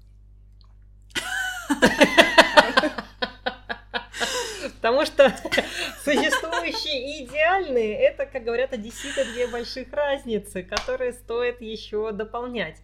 Потому 4.75 5.05
что 5.05 5.29
существующие 6.03 7.21
и 7.21 7.25
идеальные, 7.25 7.95
это, 7.95 8.25
как 8.25 8.43
говорят 8.43 8.73
одесситы, 8.73 9.25
две 9.33 9.47
больших 9.47 9.91
разницы, 9.93 10.63
которые 10.63 11.13
стоит 11.13 11.61
еще 11.61 12.11
дополнять. 12.11 12.81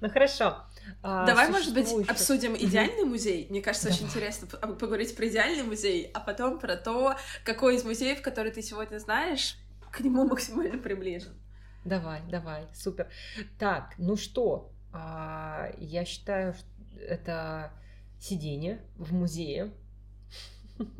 Ну 0.00 0.08
хорошо. 0.10 0.58
А, 1.02 1.26
Давай, 1.26 1.48
может 1.50 1.74
быть, 1.74 1.88
обсудим 2.08 2.56
идеальный 2.56 3.04
музей. 3.04 3.46
Мне 3.50 3.60
кажется, 3.60 3.88
Давай. 3.88 3.98
очень 3.98 4.08
интересно 4.08 4.46
поговорить 4.46 5.14
про 5.16 5.26
идеальный 5.28 5.62
музей, 5.62 6.10
а 6.14 6.20
потом 6.20 6.58
про 6.58 6.76
то, 6.76 7.16
какой 7.44 7.76
из 7.76 7.84
музеев, 7.84 8.22
который 8.22 8.52
ты 8.52 8.62
сегодня 8.62 8.98
знаешь, 8.98 9.56
к 9.90 10.00
нему 10.00 10.26
максимально 10.26 10.78
приближен. 10.78 11.32
Давай, 11.84 12.22
давай, 12.30 12.66
супер. 12.74 13.08
Так, 13.58 13.94
ну 13.98 14.16
что, 14.16 14.70
а, 14.92 15.72
я 15.78 16.04
считаю, 16.04 16.54
что 16.54 16.66
это 17.00 17.72
сиденье 18.20 18.80
в 18.96 19.12
музее. 19.12 19.72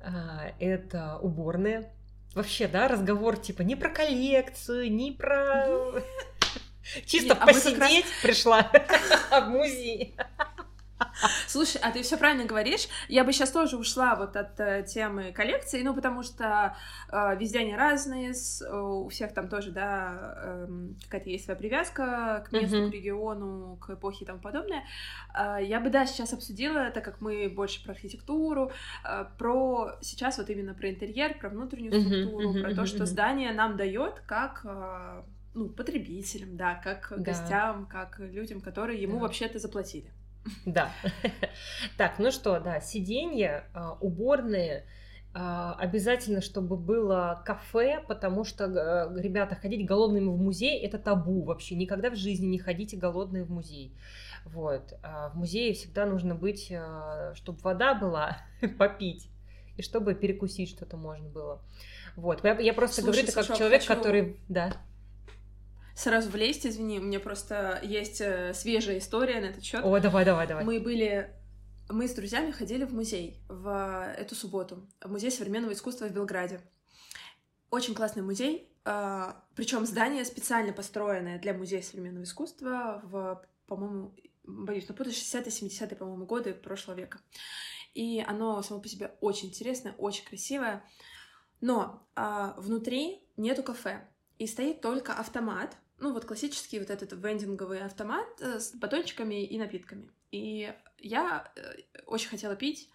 А, 0.00 0.52
это 0.60 1.18
уборные. 1.18 1.90
Вообще, 2.32 2.68
да, 2.68 2.86
разговор 2.86 3.36
типа 3.36 3.62
не 3.62 3.74
про 3.74 3.90
коллекцию, 3.90 4.92
не 4.92 5.10
про... 5.10 5.66
Чисто 7.06 7.34
Нет, 7.34 7.40
посидеть 7.40 7.78
а 7.78 7.80
раз... 7.80 8.22
пришла 8.22 8.62
в 9.42 9.48
музей. 9.48 10.16
Слушай, 11.46 11.80
а 11.82 11.90
ты 11.90 12.02
все 12.02 12.16
правильно 12.16 12.44
говоришь. 12.44 12.88
Я 13.08 13.24
бы 13.24 13.32
сейчас 13.32 13.50
тоже 13.50 13.76
ушла 13.76 14.14
вот 14.14 14.36
от 14.36 14.58
э, 14.60 14.84
темы 14.86 15.32
коллекции, 15.32 15.82
ну, 15.82 15.94
потому 15.94 16.22
что 16.22 16.76
э, 17.10 17.36
везде 17.38 17.60
они 17.60 17.74
разные, 17.74 18.34
с, 18.34 18.62
э, 18.62 18.76
у 18.76 19.08
всех 19.08 19.32
там 19.34 19.48
тоже, 19.48 19.70
да, 19.70 20.34
э, 20.36 20.68
какая-то 21.04 21.30
есть 21.30 21.44
своя 21.44 21.58
привязка 21.58 22.44
к 22.48 22.52
месту, 22.52 22.76
uh-huh. 22.76 22.90
к 22.90 22.92
региону, 22.92 23.76
к 23.76 23.90
эпохе 23.90 24.24
и 24.24 24.26
тому 24.26 24.40
подобное. 24.40 24.84
Э, 25.34 25.58
я 25.62 25.80
бы, 25.80 25.90
да, 25.90 26.06
сейчас 26.06 26.32
обсудила, 26.32 26.90
так 26.90 27.04
как 27.04 27.20
мы 27.20 27.48
больше 27.48 27.82
про 27.84 27.92
архитектуру, 27.92 28.70
э, 29.04 29.26
про 29.38 29.96
сейчас 30.00 30.38
вот 30.38 30.50
именно 30.50 30.74
про 30.74 30.90
интерьер, 30.90 31.38
про 31.38 31.48
внутреннюю 31.48 32.00
структуру, 32.00 32.54
uh-huh, 32.54 32.62
про 32.62 32.74
то, 32.74 32.86
что 32.86 33.06
здание 33.06 33.52
нам 33.52 33.76
дает 33.76 34.20
как... 34.26 34.62
Э, 34.64 35.22
ну, 35.54 35.68
потребителям, 35.68 36.56
да, 36.56 36.74
как 36.74 37.12
да. 37.16 37.16
гостям, 37.16 37.86
как 37.86 38.18
людям, 38.18 38.60
которые 38.60 39.00
ему 39.00 39.14
да. 39.14 39.22
вообще-то 39.22 39.58
заплатили. 39.58 40.12
Да. 40.64 40.92
Так, 41.96 42.18
ну 42.18 42.30
что, 42.30 42.60
да, 42.60 42.80
сиденья, 42.80 43.64
а, 43.74 43.94
уборные, 44.00 44.84
а, 45.34 45.74
обязательно, 45.74 46.40
чтобы 46.40 46.76
было 46.76 47.42
кафе, 47.44 48.02
потому 48.06 48.44
что, 48.44 49.12
ребята, 49.16 49.54
ходить 49.56 49.86
голодными 49.86 50.28
в 50.28 50.36
музей– 50.36 50.78
это 50.82 50.98
табу 50.98 51.42
вообще. 51.42 51.74
Никогда 51.74 52.10
в 52.10 52.16
жизни 52.16 52.46
не 52.46 52.58
ходите 52.58 52.96
голодные 52.96 53.44
в 53.44 53.50
музей. 53.50 53.94
Вот. 54.46 54.94
А 55.02 55.30
в 55.30 55.34
музее 55.34 55.74
всегда 55.74 56.06
нужно 56.06 56.34
быть, 56.34 56.72
чтобы 57.34 57.58
вода 57.62 57.94
была, 57.94 58.38
попить, 58.78 59.28
и 59.76 59.82
чтобы 59.82 60.14
перекусить 60.14 60.70
что-то 60.70 60.96
можно 60.96 61.28
было. 61.28 61.60
Вот. 62.16 62.42
Я, 62.44 62.58
я 62.58 62.72
просто 62.72 63.02
Слушай, 63.02 63.06
говорю 63.06 63.28
это 63.28 63.32
как 63.32 63.56
человек, 63.56 63.82
хочу... 63.82 63.94
который... 63.94 64.40
Да 64.48 64.72
сразу 65.98 66.30
влезть, 66.30 66.66
извини, 66.66 67.00
у 67.00 67.02
меня 67.02 67.20
просто 67.20 67.80
есть 67.82 68.20
э, 68.20 68.54
свежая 68.54 68.98
история 68.98 69.40
на 69.40 69.46
этот 69.46 69.64
счет. 69.64 69.84
О, 69.84 69.98
давай, 69.98 70.24
давай, 70.24 70.46
давай. 70.46 70.64
Мы 70.64 70.80
были 70.80 71.34
мы 71.90 72.06
с 72.06 72.14
друзьями 72.14 72.50
ходили 72.50 72.84
в 72.84 72.92
музей 72.92 73.42
в 73.48 74.14
эту 74.18 74.34
субботу, 74.34 74.86
в 75.00 75.10
музей 75.10 75.30
современного 75.30 75.72
искусства 75.72 76.06
в 76.06 76.12
Белграде. 76.12 76.60
Очень 77.70 77.94
классный 77.94 78.22
музей, 78.22 78.70
а, 78.84 79.42
причем 79.54 79.86
здание 79.86 80.24
специально 80.24 80.72
построенное 80.72 81.38
для 81.38 81.54
музея 81.54 81.82
современного 81.82 82.24
искусства 82.24 83.00
в, 83.04 83.42
по-моему, 83.66 84.14
боюсь 84.44 84.88
напутать, 84.88 85.14
60-70-е, 85.14 85.96
по-моему, 85.96 86.26
годы 86.26 86.54
прошлого 86.54 86.96
века. 86.96 87.20
И 87.94 88.22
оно 88.26 88.62
само 88.62 88.80
по 88.80 88.88
себе 88.88 89.14
очень 89.20 89.48
интересное, 89.48 89.94
очень 89.98 90.24
красивое. 90.24 90.84
Но 91.60 92.06
а, 92.14 92.54
внутри 92.58 93.26
нету 93.36 93.62
кафе. 93.62 94.06
И 94.38 94.46
стоит 94.46 94.80
только 94.80 95.14
автомат, 95.14 95.76
ну 95.98 96.12
вот 96.12 96.24
классический 96.24 96.78
вот 96.78 96.90
этот 96.90 97.12
вендинговый 97.12 97.80
автомат 97.80 98.26
э, 98.40 98.60
с 98.60 98.74
батончиками 98.74 99.44
и 99.44 99.58
напитками. 99.58 100.10
И 100.30 100.72
я 100.98 101.52
э, 101.56 101.62
очень 102.06 102.28
хотела 102.28 102.56
пить, 102.56 102.90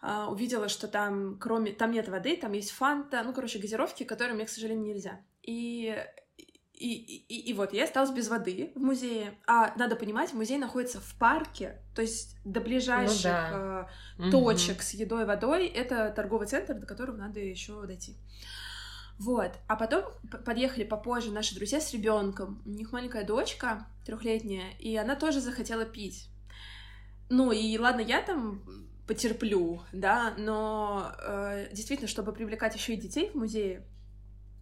а, 0.00 0.30
увидела, 0.30 0.68
что 0.68 0.86
там, 0.86 1.38
кроме, 1.38 1.72
там 1.72 1.90
нет 1.90 2.08
воды, 2.08 2.36
там 2.36 2.52
есть 2.52 2.70
фанта, 2.70 3.22
ну, 3.24 3.32
короче, 3.32 3.58
газировки, 3.58 4.04
которые 4.04 4.34
мне, 4.34 4.46
к 4.46 4.50
сожалению, 4.50 4.86
нельзя. 4.86 5.20
И 5.42 5.96
и, 6.78 7.24
и, 7.28 7.50
и 7.50 7.54
вот 7.54 7.72
я 7.72 7.84
осталась 7.84 8.12
без 8.12 8.28
воды 8.28 8.70
в 8.76 8.80
музее. 8.80 9.36
А 9.48 9.74
надо 9.76 9.96
понимать, 9.96 10.32
музей 10.32 10.58
находится 10.58 11.00
в 11.00 11.18
парке, 11.18 11.82
то 11.94 12.02
есть 12.02 12.36
до 12.44 12.60
ближайших 12.60 13.24
ну, 13.24 13.30
да. 13.30 13.88
э, 14.18 14.30
точек 14.30 14.76
угу. 14.76 14.82
с 14.82 14.94
едой 14.94 15.22
и 15.22 15.26
водой 15.26 15.66
это 15.66 16.12
торговый 16.14 16.46
центр, 16.46 16.74
до 16.74 16.86
которого 16.86 17.16
надо 17.16 17.40
еще 17.40 17.84
дойти. 17.84 18.16
Вот. 19.18 19.52
А 19.66 19.76
потом 19.76 20.04
подъехали 20.44 20.84
попозже 20.84 21.32
наши 21.32 21.54
друзья 21.54 21.80
с 21.80 21.92
ребенком. 21.92 22.62
У 22.64 22.70
них 22.70 22.92
маленькая 22.92 23.24
дочка, 23.24 23.86
трехлетняя, 24.04 24.72
и 24.78 24.96
она 24.96 25.16
тоже 25.16 25.40
захотела 25.40 25.84
пить. 25.84 26.28
Ну 27.28 27.52
и 27.52 27.76
ладно, 27.78 28.00
я 28.00 28.22
там 28.22 28.62
потерплю, 29.06 29.82
да, 29.92 30.34
но 30.36 31.12
э, 31.20 31.68
действительно, 31.72 32.08
чтобы 32.08 32.32
привлекать 32.32 32.74
еще 32.74 32.94
и 32.94 32.96
детей 32.96 33.30
в 33.30 33.34
музее, 33.34 33.84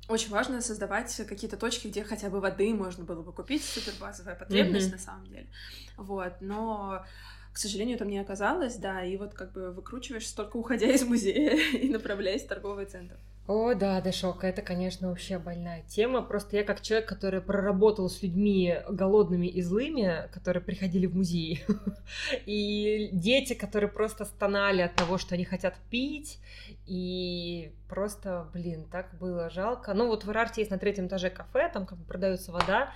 очень 0.09 0.31
важно 0.31 0.61
создавать 0.61 1.14
какие-то 1.29 1.57
точки, 1.57 1.88
где 1.88 2.05
хотя 2.05 2.31
бы 2.31 2.40
воды 2.40 2.73
можно 2.73 3.05
было 3.05 3.23
бы 3.23 3.33
купить, 3.33 3.64
супер 3.64 3.92
базовая 4.01 4.37
потребность 4.37 4.88
mm-hmm. 4.88 4.92
на 4.92 4.99
самом 4.99 5.27
деле. 5.27 5.49
Вот, 5.97 6.35
но 6.40 7.05
к 7.53 7.59
сожалению, 7.59 7.99
там 7.99 8.09
не 8.09 8.19
оказалось, 8.19 8.77
да, 8.77 9.05
и 9.05 9.16
вот 9.16 9.35
как 9.35 9.53
бы 9.53 9.73
выкручиваешься 9.73 10.37
только 10.37 10.59
уходя 10.59 10.87
из 10.87 11.03
музея 11.03 11.57
и 11.73 11.88
направляясь 11.88 12.45
в 12.45 12.49
торговый 12.49 12.87
центр. 12.87 13.19
О, 13.48 13.74
да, 13.74 14.00
Дашок, 14.00 14.42
это, 14.42 14.61
конечно, 14.61 15.09
вообще 15.09 15.38
больная 15.38 15.82
тема. 15.82 16.20
Просто 16.20 16.56
я 16.56 16.64
как 16.64 16.80
человек, 16.80 17.09
который 17.09 17.40
проработал 17.40 18.11
с 18.11 18.20
людьми 18.20 18.76
голодными 18.88 19.46
и 19.46 19.62
злыми, 19.62 20.28
которые 20.32 20.61
приходили 20.61 21.06
в 21.06 21.14
музей, 21.14 21.64
и 22.46 23.09
дети, 23.12 23.54
которые 23.54 23.88
просто 23.88 24.24
стонали 24.24 24.82
от 24.82 24.96
того, 24.96 25.16
что 25.16 25.37
они 25.37 25.44
хотят 25.44 25.76
пить, 25.90 26.40
и 26.87 27.72
просто, 27.88 28.48
блин, 28.52 28.88
так 28.90 29.16
было 29.16 29.48
жалко. 29.48 29.94
Ну 29.94 30.09
вот 30.09 30.24
в 30.24 30.30
Ирарте 30.32 30.62
есть 30.62 30.72
на 30.72 30.78
третьем 30.78 31.06
этаже 31.06 31.30
кафе, 31.30 31.70
там 31.72 31.87
как 31.87 31.98
бы 31.98 32.04
продается 32.04 32.50
вода, 32.50 32.92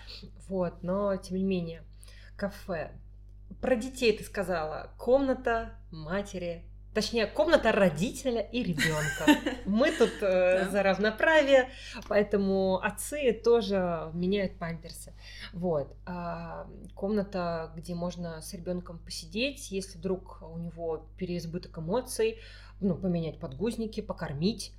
вот, 0.48 0.82
но 0.82 1.14
тем 1.14 1.36
не 1.36 1.44
менее, 1.44 1.84
кафе. 2.36 2.90
Про 3.60 3.76
детей 3.76 4.16
ты 4.16 4.24
сказала. 4.24 4.90
Комната 4.98 5.74
матери 5.92 6.64
Точнее, 6.92 7.26
комната 7.26 7.70
родителя 7.70 8.40
и 8.40 8.64
ребенка. 8.64 9.24
Мы 9.64 9.92
тут 9.92 10.10
э, 10.22 10.68
за 10.70 10.82
равноправие, 10.82 11.68
поэтому 12.08 12.78
отцы 12.82 13.32
тоже 13.32 14.10
меняют 14.12 14.58
памперсы. 14.58 15.12
Вот. 15.52 15.96
А, 16.04 16.66
комната, 16.94 17.70
где 17.76 17.94
можно 17.94 18.42
с 18.42 18.52
ребенком 18.54 18.98
посидеть, 18.98 19.70
если 19.70 19.98
вдруг 19.98 20.42
у 20.42 20.58
него 20.58 21.06
переизбыток 21.16 21.78
эмоций, 21.78 22.40
ну, 22.80 22.96
поменять 22.96 23.38
подгузники, 23.38 24.00
покормить. 24.00 24.72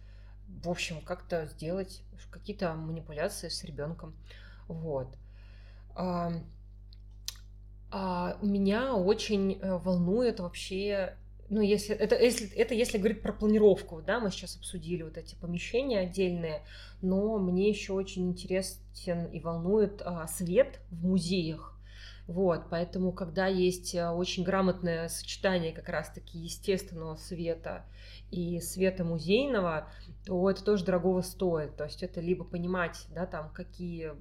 В 0.63 0.69
общем, 0.69 1.00
как-то 1.02 1.45
сделать 1.45 2.04
какие-то 2.30 2.74
манипуляции 2.74 3.47
с 3.47 3.63
ребенком. 3.63 4.13
Вот. 4.67 5.15
А, 5.95 6.34
а, 7.89 8.38
меня 8.41 8.95
очень 8.95 9.60
э, 9.62 9.78
волнует 9.78 10.41
вообще 10.41 11.17
ну, 11.51 11.59
если 11.59 11.93
это, 11.93 12.15
если 12.15 12.47
это 12.53 12.73
если 12.73 12.97
говорить 12.97 13.21
про 13.21 13.33
планировку, 13.33 14.01
да, 14.01 14.21
мы 14.21 14.31
сейчас 14.31 14.55
обсудили 14.55 15.03
вот 15.03 15.17
эти 15.17 15.35
помещения 15.35 15.99
отдельные, 15.99 16.63
но 17.01 17.37
мне 17.39 17.67
еще 17.67 17.91
очень 17.91 18.29
интересен 18.29 19.25
и 19.25 19.41
волнует 19.41 20.01
а, 20.01 20.27
свет 20.27 20.79
в 20.89 21.05
музеях. 21.05 21.77
Вот, 22.25 22.69
поэтому, 22.69 23.11
когда 23.11 23.47
есть 23.47 23.93
а, 23.95 24.13
очень 24.13 24.45
грамотное 24.45 25.09
сочетание 25.09 25.73
как 25.73 25.89
раз-таки 25.89 26.37
естественного 26.37 27.17
света 27.17 27.85
и 28.29 28.61
света 28.61 29.03
музейного, 29.03 29.91
то 30.25 30.49
это 30.49 30.63
тоже 30.63 30.85
дорогого 30.85 31.19
стоит. 31.19 31.75
То 31.75 31.83
есть 31.83 32.01
это 32.01 32.21
либо 32.21 32.45
понимать, 32.45 33.07
да, 33.13 33.25
там, 33.25 33.49
какие 33.49 34.13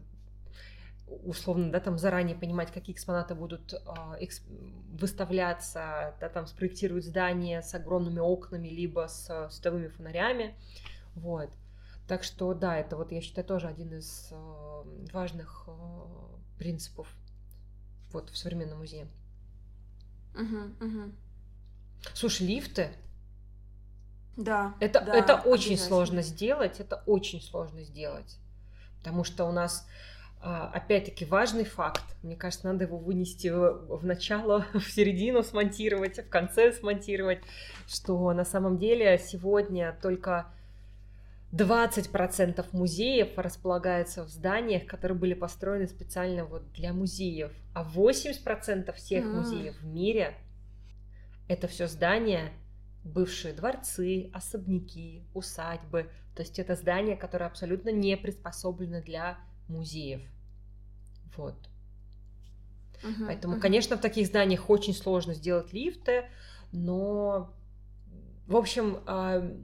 условно, 1.25 1.71
да, 1.71 1.81
там 1.81 1.99
заранее 1.99 2.37
понимать, 2.37 2.73
какие 2.73 2.95
экспонаты 2.95 3.35
будут 3.35 3.73
э, 3.73 3.79
эксп... 4.21 4.45
выставляться, 4.93 6.15
да, 6.21 6.29
там 6.29 6.47
спроектировать 6.47 7.05
здание 7.05 7.63
с 7.63 7.75
огромными 7.75 8.21
окнами, 8.21 8.69
либо 8.69 9.07
с 9.09 9.49
световыми 9.51 9.89
фонарями, 9.89 10.55
вот. 11.15 11.51
Так 12.07 12.25
что, 12.25 12.55
да, 12.55 12.77
это 12.77 12.97
вот, 12.97 13.13
я 13.13 13.21
считаю, 13.21 13.47
тоже 13.47 13.69
один 13.69 13.93
из 13.95 14.29
э, 14.33 14.83
важных 15.13 15.65
э, 15.67 15.71
принципов 16.59 17.09
вот 18.13 18.31
в 18.31 18.37
современном 18.37 18.79
музее. 18.79 19.07
Угу, 20.35 20.87
угу. 20.87 21.13
Слушай, 22.15 22.47
лифты. 22.47 22.91
Да. 24.37 24.75
Это, 24.81 25.01
да, 25.01 25.15
это 25.15 25.37
очень 25.37 25.77
сложно 25.77 26.23
сделать, 26.23 26.81
это 26.81 27.03
очень 27.07 27.41
сложно 27.41 27.83
сделать. 27.83 28.39
Потому 28.99 29.25
что 29.25 29.45
у 29.45 29.53
нас 29.53 29.87
а, 29.87 29.91
опять-таки 30.43 31.25
важный 31.25 31.65
факт. 31.65 32.03
Мне 32.23 32.37
кажется, 32.37 32.67
надо 32.67 32.85
его 32.85 32.99
вынести 32.99 33.49
в 33.49 34.05
начало, 34.05 34.67
в 34.75 34.91
середину 34.91 35.43
смонтировать, 35.43 36.19
в 36.19 36.29
конце 36.29 36.73
смонтировать, 36.73 37.41
что 37.87 38.33
на 38.33 38.45
самом 38.45 38.79
деле 38.79 39.19
сегодня 39.19 39.97
только 40.01 40.47
20% 41.53 42.65
музеев 42.73 43.37
располагаются 43.37 44.25
в 44.25 44.29
зданиях, 44.29 44.87
которые 44.87 45.19
были 45.19 45.35
построены 45.35 45.89
специально 45.89 46.45
вот 46.45 46.73
для 46.73 46.93
музеев, 46.93 47.53
а 47.75 47.85
80% 47.85 48.93
всех 48.93 49.25
mm. 49.25 49.33
музеев 49.33 49.81
в 49.81 49.87
мире 49.87 50.37
это 51.51 51.67
все 51.67 51.89
здания, 51.89 52.53
бывшие 53.03 53.53
дворцы, 53.53 54.31
особняки, 54.33 55.25
усадьбы. 55.35 56.09
То 56.37 56.43
есть 56.43 56.61
это 56.61 56.77
здания, 56.77 57.17
которые 57.17 57.47
абсолютно 57.47 57.91
не 57.91 58.17
приспособлены 58.17 59.03
для 59.03 59.37
музеев. 59.71 60.21
Вот. 61.37 61.55
Uh-huh, 63.03 63.27
Поэтому, 63.27 63.57
uh-huh. 63.57 63.61
конечно, 63.61 63.97
в 63.97 64.01
таких 64.01 64.27
зданиях 64.27 64.69
очень 64.69 64.95
сложно 64.95 65.35
сделать 65.35 65.73
лифты, 65.73 66.29
но, 66.71 67.55
в 68.47 68.57
общем, 68.57 69.03
э, 69.07 69.57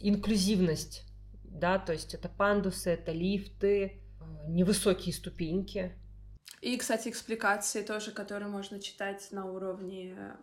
инклюзивность, 0.00 1.06
да, 1.44 1.78
то 1.78 1.92
есть 1.92 2.14
это 2.14 2.28
пандусы, 2.28 2.90
это 2.90 3.12
лифты, 3.12 4.02
э, 4.20 4.48
невысокие 4.48 5.14
ступеньки. 5.14 5.94
И, 6.60 6.76
кстати, 6.76 7.08
экспликации 7.08 7.82
тоже, 7.82 8.10
которые 8.10 8.48
можно 8.48 8.80
читать 8.80 9.28
на 9.30 9.46
уровне 9.46 10.36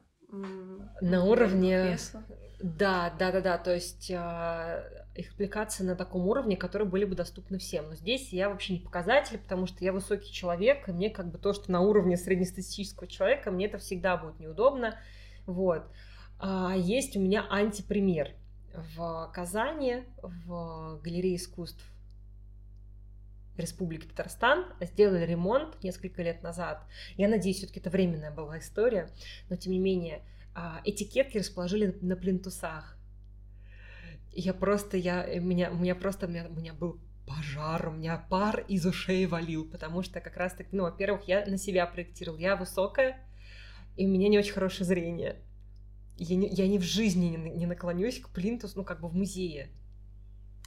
на 1.02 1.24
уровне 1.24 1.90
кресла. 1.90 2.24
Да, 2.62 3.14
да, 3.20 3.32
да, 3.32 3.42
да. 3.42 3.58
То 3.58 3.74
есть 3.74 4.10
э, 4.10 5.05
экспликации 5.16 5.84
на 5.84 5.96
таком 5.96 6.28
уровне, 6.28 6.58
которые 6.58 6.88
были 6.88 7.06
бы 7.06 7.16
доступны 7.16 7.58
всем. 7.58 7.90
Но 7.90 7.96
здесь 7.96 8.34
я 8.34 8.50
вообще 8.50 8.74
не 8.74 8.80
показатель, 8.80 9.38
потому 9.38 9.66
что 9.66 9.84
я 9.84 9.94
высокий 9.94 10.32
человек, 10.32 10.88
и 10.88 10.92
мне 10.92 11.10
как 11.10 11.32
бы 11.32 11.38
то, 11.38 11.54
что 11.54 11.72
на 11.72 11.82
уровне 11.82 12.18
среднестатистического 12.18 13.08
человека, 13.08 13.52
мне 13.52 13.66
это 13.68 13.78
всегда 13.78 14.18
будет 14.18 14.40
неудобно. 14.40 15.00
Вот. 15.46 15.84
А 16.40 16.74
есть 16.76 17.16
у 17.16 17.20
меня 17.20 17.46
антипример. 17.50 18.32
В 18.98 19.32
Казани, 19.34 20.04
в 20.22 21.00
галерее 21.02 21.38
искусств 21.38 21.82
Республики 23.58 24.06
Татарстан 24.08 24.66
сделали 24.82 25.26
ремонт 25.26 25.82
несколько 25.82 26.22
лет 26.22 26.44
назад. 26.44 26.84
Я 27.16 27.30
надеюсь, 27.30 27.58
все-таки 27.58 27.80
это 27.80 27.90
временная 27.90 28.32
была 28.32 28.60
история, 28.60 29.10
но 29.50 29.56
тем 29.56 29.72
не 29.72 29.80
менее 29.80 30.24
а, 30.54 30.82
этикетки 30.84 31.38
расположили 31.38 31.98
на 32.02 32.18
плинтусах. 32.18 32.98
Я 34.36 34.54
просто, 34.54 34.98
я, 34.98 35.26
меня, 35.40 35.72
у 35.72 35.76
меня 35.76 35.96
просто, 35.96 36.28
у 36.28 36.30
меня, 36.30 36.46
у 36.50 36.54
меня 36.54 36.74
был 36.74 37.00
пожар, 37.26 37.88
у 37.88 37.92
меня 37.92 38.24
пар 38.30 38.66
из 38.68 38.86
ушей 38.86 39.26
валил, 39.26 39.66
потому 39.66 40.04
что 40.04 40.22
как 40.22 40.38
раз 40.38 40.54
таки, 40.54 40.70
ну, 40.76 40.84
во-первых, 40.84 41.28
я 41.28 41.46
на 41.46 41.58
себя 41.58 41.86
проектировал, 41.88 42.38
я 42.38 42.56
высокая, 42.56 43.26
и 43.96 44.06
у 44.06 44.10
меня 44.10 44.28
не 44.28 44.38
очень 44.38 44.54
хорошее 44.54 44.86
зрение. 44.86 45.42
Я 46.18 46.36
не, 46.36 46.50
я 46.50 46.68
ни 46.68 46.78
в 46.78 46.84
жизни 46.84 47.28
не, 47.28 47.50
не 47.50 47.66
наклонюсь 47.66 48.20
к 48.20 48.30
плинтусу, 48.30 48.78
ну, 48.78 48.84
как 48.84 49.02
бы 49.02 49.08
в 49.08 49.16
музее. 49.16 49.70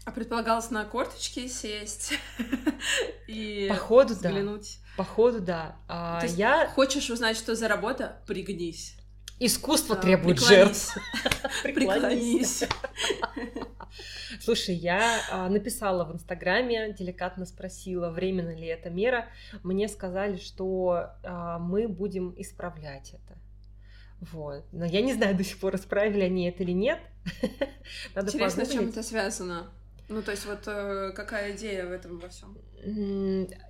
А 0.04 0.10
предполагалось 0.10 0.70
на 0.70 0.84
корточки 0.84 1.46
сесть 1.48 2.14
и 3.28 3.66
Походу, 3.68 4.14
взглянуть. 4.14 4.78
да. 4.80 4.96
Походу, 4.96 5.40
да. 5.40 5.76
А, 5.86 6.20
То 6.20 6.26
есть 6.26 6.38
я... 6.38 6.68
Хочешь 6.68 7.10
узнать, 7.10 7.36
что 7.36 7.54
за 7.54 7.68
работа? 7.68 8.22
Пригнись. 8.26 8.97
Искусство 9.40 9.94
Да, 9.96 10.02
требует 10.02 10.38
преклонись. 10.38 10.92
жертв. 10.92 10.98
Преклонись. 11.62 12.64
Слушай, 14.40 14.74
я 14.74 15.20
а, 15.30 15.48
написала 15.48 16.04
в 16.04 16.12
Инстаграме, 16.12 16.92
деликатно 16.92 17.46
спросила, 17.46 18.10
временно 18.10 18.54
ли 18.54 18.66
эта 18.66 18.90
мера. 18.90 19.26
Мне 19.62 19.88
сказали, 19.88 20.36
что 20.36 21.10
а, 21.22 21.58
мы 21.58 21.88
будем 21.88 22.34
исправлять 22.36 23.10
это. 23.14 23.38
Вот. 24.20 24.64
Но 24.72 24.84
я 24.84 25.02
не 25.02 25.14
знаю 25.14 25.36
до 25.36 25.44
сих 25.44 25.58
пор, 25.58 25.76
исправили 25.76 26.22
они 26.22 26.48
это 26.48 26.62
или 26.62 26.72
нет. 26.72 26.98
Надо 28.14 28.28
Интересно, 28.28 28.64
с 28.64 28.70
чем 28.72 28.88
это 28.88 29.02
связано? 29.02 29.70
Ну, 30.08 30.22
то 30.22 30.30
есть 30.30 30.46
вот 30.46 30.66
э, 30.66 31.12
какая 31.14 31.54
идея 31.54 31.86
в 31.86 31.92
этом 31.92 32.18
во 32.18 32.28
всем? 32.28 32.56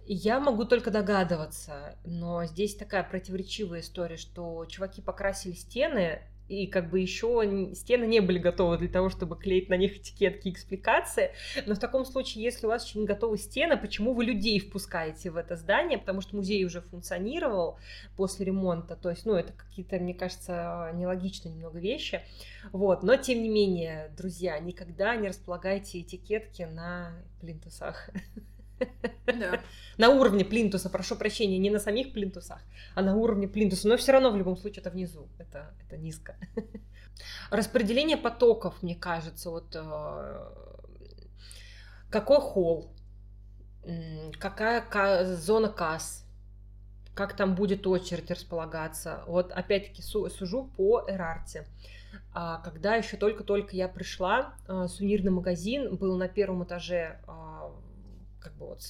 Я 0.07 0.39
могу 0.39 0.65
только 0.65 0.91
догадываться, 0.91 1.99
но 2.05 2.45
здесь 2.45 2.77
такая 2.77 3.03
противоречивая 3.03 3.81
история, 3.81 4.17
что 4.17 4.65
чуваки 4.67 5.03
покрасили 5.03 5.55
стены, 5.55 6.23
и 6.49 6.67
как 6.67 6.91
бы 6.91 7.01
еще 7.01 7.71
стены 7.75 8.05
не 8.05 8.21
были 8.21 8.39
готовы 8.39 8.79
для 8.79 8.89
того, 8.89 9.11
чтобы 9.11 9.37
клеить 9.37 9.69
на 9.69 9.75
них 9.75 9.97
этикетки 9.97 10.49
и 10.49 10.51
экспликации. 10.51 11.33
Но 11.67 11.75
в 11.75 11.79
таком 11.79 12.05
случае, 12.05 12.45
если 12.45 12.67
у 12.67 12.71
вас 12.71 12.87
еще 12.87 12.99
не 12.99 13.07
готовы 13.07 13.37
стены, 13.39 13.77
почему 13.77 14.15
вы 14.15 14.25
людей 14.25 14.59
впускаете 14.59 15.31
в 15.31 15.37
это 15.37 15.57
здание? 15.57 15.99
Потому 15.99 16.21
что 16.21 16.37
музей 16.37 16.65
уже 16.65 16.81
функционировал 16.81 17.79
после 18.17 18.47
ремонта. 18.47 18.97
То 18.97 19.11
есть, 19.11 19.27
ну, 19.27 19.35
это 19.35 19.53
какие-то, 19.53 19.99
мне 19.99 20.15
кажется, 20.15 20.91
нелогичные 20.95 21.55
немного 21.55 21.79
вещи. 21.79 22.23
Вот. 22.73 23.03
Но, 23.03 23.17
тем 23.17 23.43
не 23.43 23.49
менее, 23.49 24.11
друзья, 24.17 24.59
никогда 24.59 25.17
не 25.17 25.29
располагайте 25.29 26.01
этикетки 26.01 26.63
на 26.63 27.13
плинтусах. 27.41 28.11
Да. 29.27 29.61
На 29.99 30.09
уровне 30.11 30.45
плинтуса, 30.45 30.89
прошу 30.91 31.17
прощения, 31.17 31.59
не 31.59 31.71
на 31.71 31.79
самих 31.81 32.13
плинтусах, 32.13 32.61
а 32.95 33.03
на 33.03 33.17
уровне 33.17 33.49
плинтуса. 33.49 33.89
Но 33.89 33.97
все 33.97 34.13
равно 34.13 34.31
в 34.31 34.37
любом 34.37 34.57
случае 34.57 34.81
это 34.81 34.91
внизу, 34.91 35.29
это, 35.39 35.75
это 35.85 35.97
низко. 35.97 36.37
Распределение 37.51 38.17
потоков, 38.17 38.83
мне 38.83 38.95
кажется, 38.95 39.51
вот 39.51 39.75
э, 39.75 40.51
какой 42.11 42.41
холл, 42.41 42.93
какая 44.39 44.81
ка- 44.83 45.25
зона 45.37 45.69
касс, 45.69 46.25
как 47.15 47.35
там 47.35 47.55
будет 47.55 47.87
очередь 47.87 48.31
располагаться. 48.31 49.25
Вот 49.27 49.51
опять-таки 49.53 50.03
су- 50.03 50.29
сужу 50.31 50.71
по 50.77 51.05
Эрарте. 51.09 51.67
А, 52.33 52.59
Когда 52.59 52.95
еще 52.95 53.17
только-только 53.17 53.75
я 53.77 53.89
пришла, 53.89 54.55
а, 54.67 54.87
сувенирный 54.89 55.33
магазин 55.33 55.97
был 55.97 56.17
на 56.17 56.29
первом 56.29 56.65
этаже, 56.65 57.21
а, 57.27 57.73
как 58.41 58.55
бы 58.55 58.67
вот 58.67 58.81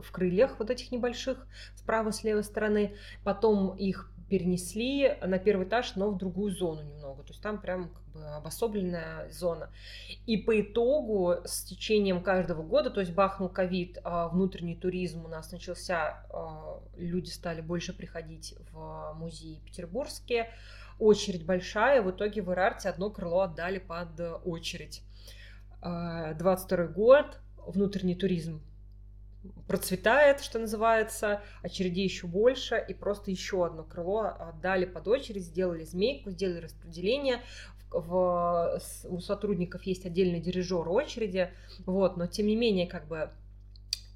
в, 0.00 0.12
крыльях 0.12 0.58
вот 0.58 0.70
этих 0.70 0.90
небольших, 0.90 1.46
справа, 1.76 2.10
с 2.10 2.24
левой 2.24 2.44
стороны. 2.44 2.96
Потом 3.24 3.76
их 3.76 4.10
перенесли 4.28 5.18
на 5.20 5.38
первый 5.38 5.66
этаж, 5.66 5.94
но 5.96 6.10
в 6.10 6.16
другую 6.16 6.52
зону 6.52 6.82
немного. 6.82 7.22
То 7.22 7.32
есть 7.32 7.42
там 7.42 7.60
прям 7.60 7.90
как 7.90 8.02
бы 8.14 8.26
обособленная 8.28 9.30
зона. 9.30 9.70
И 10.26 10.38
по 10.38 10.58
итогу 10.58 11.34
с 11.44 11.64
течением 11.64 12.22
каждого 12.22 12.62
года, 12.62 12.88
то 12.88 13.00
есть 13.00 13.12
бахнул 13.12 13.50
ковид, 13.50 13.98
а, 14.04 14.28
внутренний 14.28 14.76
туризм 14.76 15.26
у 15.26 15.28
нас 15.28 15.52
начался, 15.52 16.24
а, 16.30 16.80
люди 16.96 17.28
стали 17.28 17.60
больше 17.60 17.92
приходить 17.92 18.54
в 18.70 19.12
музеи 19.18 19.60
петербургские, 19.66 20.48
очередь 20.98 21.44
большая, 21.44 22.00
в 22.00 22.10
итоге 22.10 22.42
в 22.42 22.50
Ирарте 22.50 22.88
одно 22.88 23.10
крыло 23.10 23.40
отдали 23.42 23.80
под 23.80 24.18
э, 24.20 24.32
очередь. 24.32 25.02
А, 25.82 26.32
22 26.34 26.86
год, 26.86 27.38
внутренний 27.66 28.14
туризм 28.14 28.62
процветает, 29.66 30.40
что 30.40 30.58
называется, 30.58 31.42
очередей 31.62 32.04
еще 32.04 32.26
больше, 32.26 32.84
и 32.88 32.94
просто 32.94 33.30
еще 33.30 33.66
одно 33.66 33.84
крыло 33.84 34.34
отдали 34.38 34.84
под 34.84 35.08
очередь, 35.08 35.44
сделали 35.44 35.84
змейку, 35.84 36.30
сделали 36.30 36.60
распределение. 36.60 37.40
В- 37.90 38.78
в- 38.80 38.80
у 39.08 39.20
сотрудников 39.20 39.82
есть 39.84 40.06
отдельный 40.06 40.40
дирижер 40.40 40.88
очереди, 40.88 41.50
вот, 41.86 42.16
но 42.16 42.26
тем 42.26 42.46
не 42.46 42.56
менее, 42.56 42.86
как 42.86 43.06
бы 43.06 43.30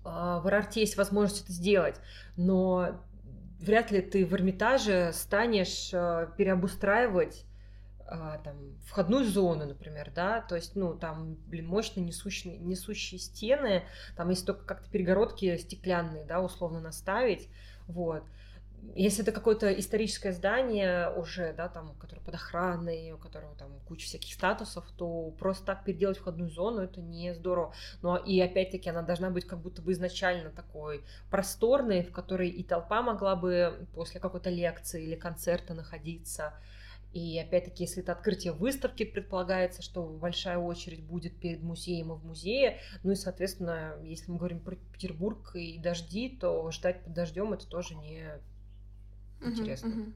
а, 0.05 0.41
в 0.41 0.49
Ирарте 0.49 0.81
есть 0.81 0.97
возможность 0.97 1.45
это 1.45 1.53
сделать, 1.53 1.97
но 2.37 3.01
вряд 3.59 3.91
ли 3.91 4.01
ты 4.01 4.25
в 4.25 4.33
Эрмитаже 4.35 5.11
станешь 5.13 5.91
а, 5.93 6.27
переобустраивать 6.37 7.46
а, 8.09 8.39
там, 8.39 8.57
входную 8.87 9.25
зону, 9.25 9.67
например, 9.67 10.13
да, 10.15 10.41
то 10.41 10.55
есть, 10.55 10.77
ну, 10.77 10.95
там, 10.95 11.37
блин, 11.47 11.67
мощные 11.67 12.05
несущие, 12.05 12.57
несущие 12.59 13.19
стены, 13.19 13.85
там, 14.17 14.31
если 14.31 14.47
только 14.47 14.65
как-то 14.65 14.91
перегородки 14.91 15.57
стеклянные, 15.57 16.25
да, 16.25 16.41
условно 16.41 16.81
наставить, 16.81 17.49
вот. 17.87 18.25
Если 18.95 19.23
это 19.23 19.33
какое-то 19.33 19.73
историческое 19.73 20.33
здание 20.33 21.11
уже, 21.11 21.53
да, 21.55 21.69
там, 21.69 21.95
которое 21.97 22.21
под 22.21 22.35
охраной, 22.35 23.11
у 23.13 23.19
которого 23.19 23.55
там 23.57 23.81
куча 23.87 24.07
всяких 24.07 24.33
статусов, 24.33 24.85
то 24.97 25.31
просто 25.39 25.65
так 25.65 25.85
переделать 25.85 26.19
входную 26.19 26.51
зону, 26.51 26.83
это 26.83 27.01
не 27.01 27.35
здорово. 27.35 27.75
Но 28.03 28.17
и 28.17 28.41
опять-таки 28.41 28.89
она 28.89 29.03
должна 29.03 29.31
быть 29.31 29.47
как 29.47 29.61
будто 29.61 29.83
бы 29.83 29.93
изначально 29.93 30.51
такой 30.51 31.05
просторной, 31.31 32.05
в 32.05 32.13
которой 32.13 32.49
и 32.49 32.63
толпа 32.63 33.03
могла 33.03 33.35
бы 33.35 33.89
после 33.95 34.21
какой-то 34.21 34.51
лекции 34.51 35.03
или 35.03 35.17
концерта 35.17 35.75
находиться, 35.75 36.55
и 37.17 37.39
опять-таки, 37.39 37.85
если 37.85 38.03
это 38.03 38.13
открытие 38.13 38.53
выставки, 38.53 39.05
предполагается, 39.05 39.81
что 39.81 40.03
большая 40.05 40.59
очередь 40.59 41.03
будет 41.03 41.41
перед 41.41 41.63
музеем 41.63 42.13
и 42.13 42.17
в 42.17 42.25
музее. 42.27 42.79
Ну 43.03 43.13
и, 43.13 43.15
соответственно, 43.15 43.95
если 44.03 44.31
мы 44.31 44.37
говорим 44.37 44.61
про 44.61 44.77
Петербург 44.77 45.57
и 45.57 45.79
дожди, 45.79 46.29
то 46.29 46.71
ждать 46.71 47.03
под 47.05 47.15
дождем 47.15 47.55
это 47.55 47.67
тоже 47.67 47.95
не 47.95 48.29
интересно. 49.41 49.89
мгм. 49.89 50.15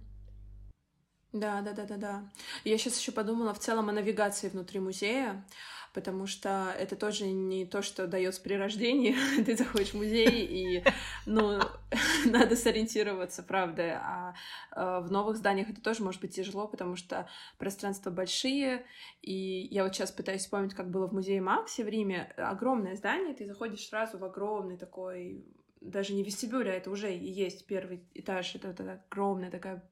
Да, 1.32 1.60
да, 1.62 1.72
да, 1.72 1.84
да, 1.86 1.96
да. 1.96 2.30
Я 2.64 2.76
сейчас 2.76 2.98
еще 2.98 3.12
подумала 3.12 3.54
в 3.54 3.60
целом 3.60 3.88
о 3.88 3.92
навигации 3.92 4.48
внутри 4.48 4.80
музея, 4.80 5.44
потому 5.92 6.26
что 6.26 6.74
это 6.78 6.96
тоже 6.96 7.26
не 7.26 7.66
то, 7.66 7.82
что 7.82 8.06
дается 8.06 8.40
при 8.42 8.54
рождении. 8.54 9.16
Ты 9.44 9.56
заходишь 9.56 9.90
в 9.90 9.94
музей, 9.94 10.46
и, 10.46 10.84
ну, 11.26 11.60
надо 12.26 12.56
сориентироваться, 12.56 13.42
правда. 13.42 14.00
А 14.02 14.34
э, 14.74 15.00
в 15.04 15.10
новых 15.10 15.36
зданиях 15.36 15.70
это 15.70 15.80
тоже 15.80 16.02
может 16.02 16.20
быть 16.20 16.34
тяжело, 16.34 16.68
потому 16.68 16.96
что 16.96 17.28
пространства 17.58 18.10
большие. 18.10 18.84
И 19.22 19.68
я 19.70 19.84
вот 19.84 19.94
сейчас 19.94 20.10
пытаюсь 20.10 20.42
вспомнить, 20.42 20.74
как 20.74 20.90
было 20.90 21.06
в 21.08 21.12
музее 21.12 21.40
Макси 21.40 21.82
в 21.82 21.88
Риме. 21.88 22.32
Огромное 22.36 22.96
здание, 22.96 23.34
ты 23.34 23.46
заходишь 23.46 23.88
сразу 23.88 24.18
в 24.18 24.24
огромный 24.24 24.76
такой 24.76 25.44
даже 25.80 26.12
не 26.12 26.22
вестибюль, 26.22 26.68
а 26.68 26.74
это 26.74 26.90
уже 26.90 27.14
и 27.14 27.30
есть 27.30 27.66
первый 27.66 28.04
этаж, 28.14 28.54
это 28.54 28.68
вот 28.68 28.80
огромная 28.80 29.50
такая 29.50 29.82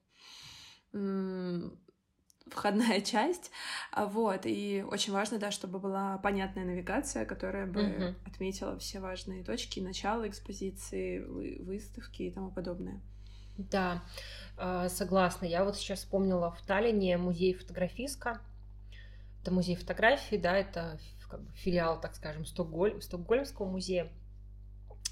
входная 2.52 3.00
часть, 3.00 3.50
А 3.92 4.06
вот, 4.06 4.42
и 4.44 4.84
очень 4.88 5.12
важно, 5.12 5.38
да, 5.38 5.50
чтобы 5.50 5.78
была 5.78 6.18
понятная 6.18 6.64
навигация, 6.64 7.24
которая 7.24 7.66
бы 7.66 7.82
Мгм. 7.82 8.16
отметила 8.26 8.78
все 8.78 9.00
важные 9.00 9.44
точки, 9.44 9.80
начало 9.80 10.28
экспозиции, 10.28 11.18
вы- 11.20 11.58
выставки 11.60 12.22
и 12.22 12.30
тому 12.30 12.50
подобное. 12.50 13.00
Да, 13.56 14.02
э, 14.56 14.88
согласна. 14.88 15.46
Я 15.46 15.64
вот 15.64 15.76
сейчас 15.76 16.00
вспомнила 16.00 16.52
в 16.52 16.62
Таллине 16.62 17.16
музей 17.18 17.54
фотографиска. 17.54 18.40
Это 19.42 19.52
музей 19.52 19.76
фотографии, 19.76 20.36
да, 20.36 20.56
это 20.56 20.98
как 21.28 21.42
бы 21.42 21.52
филиал, 21.52 22.00
так 22.00 22.14
скажем, 22.14 22.44
Стокголь- 22.44 23.00
Стокгольмского 23.02 23.66
музея. 23.66 24.10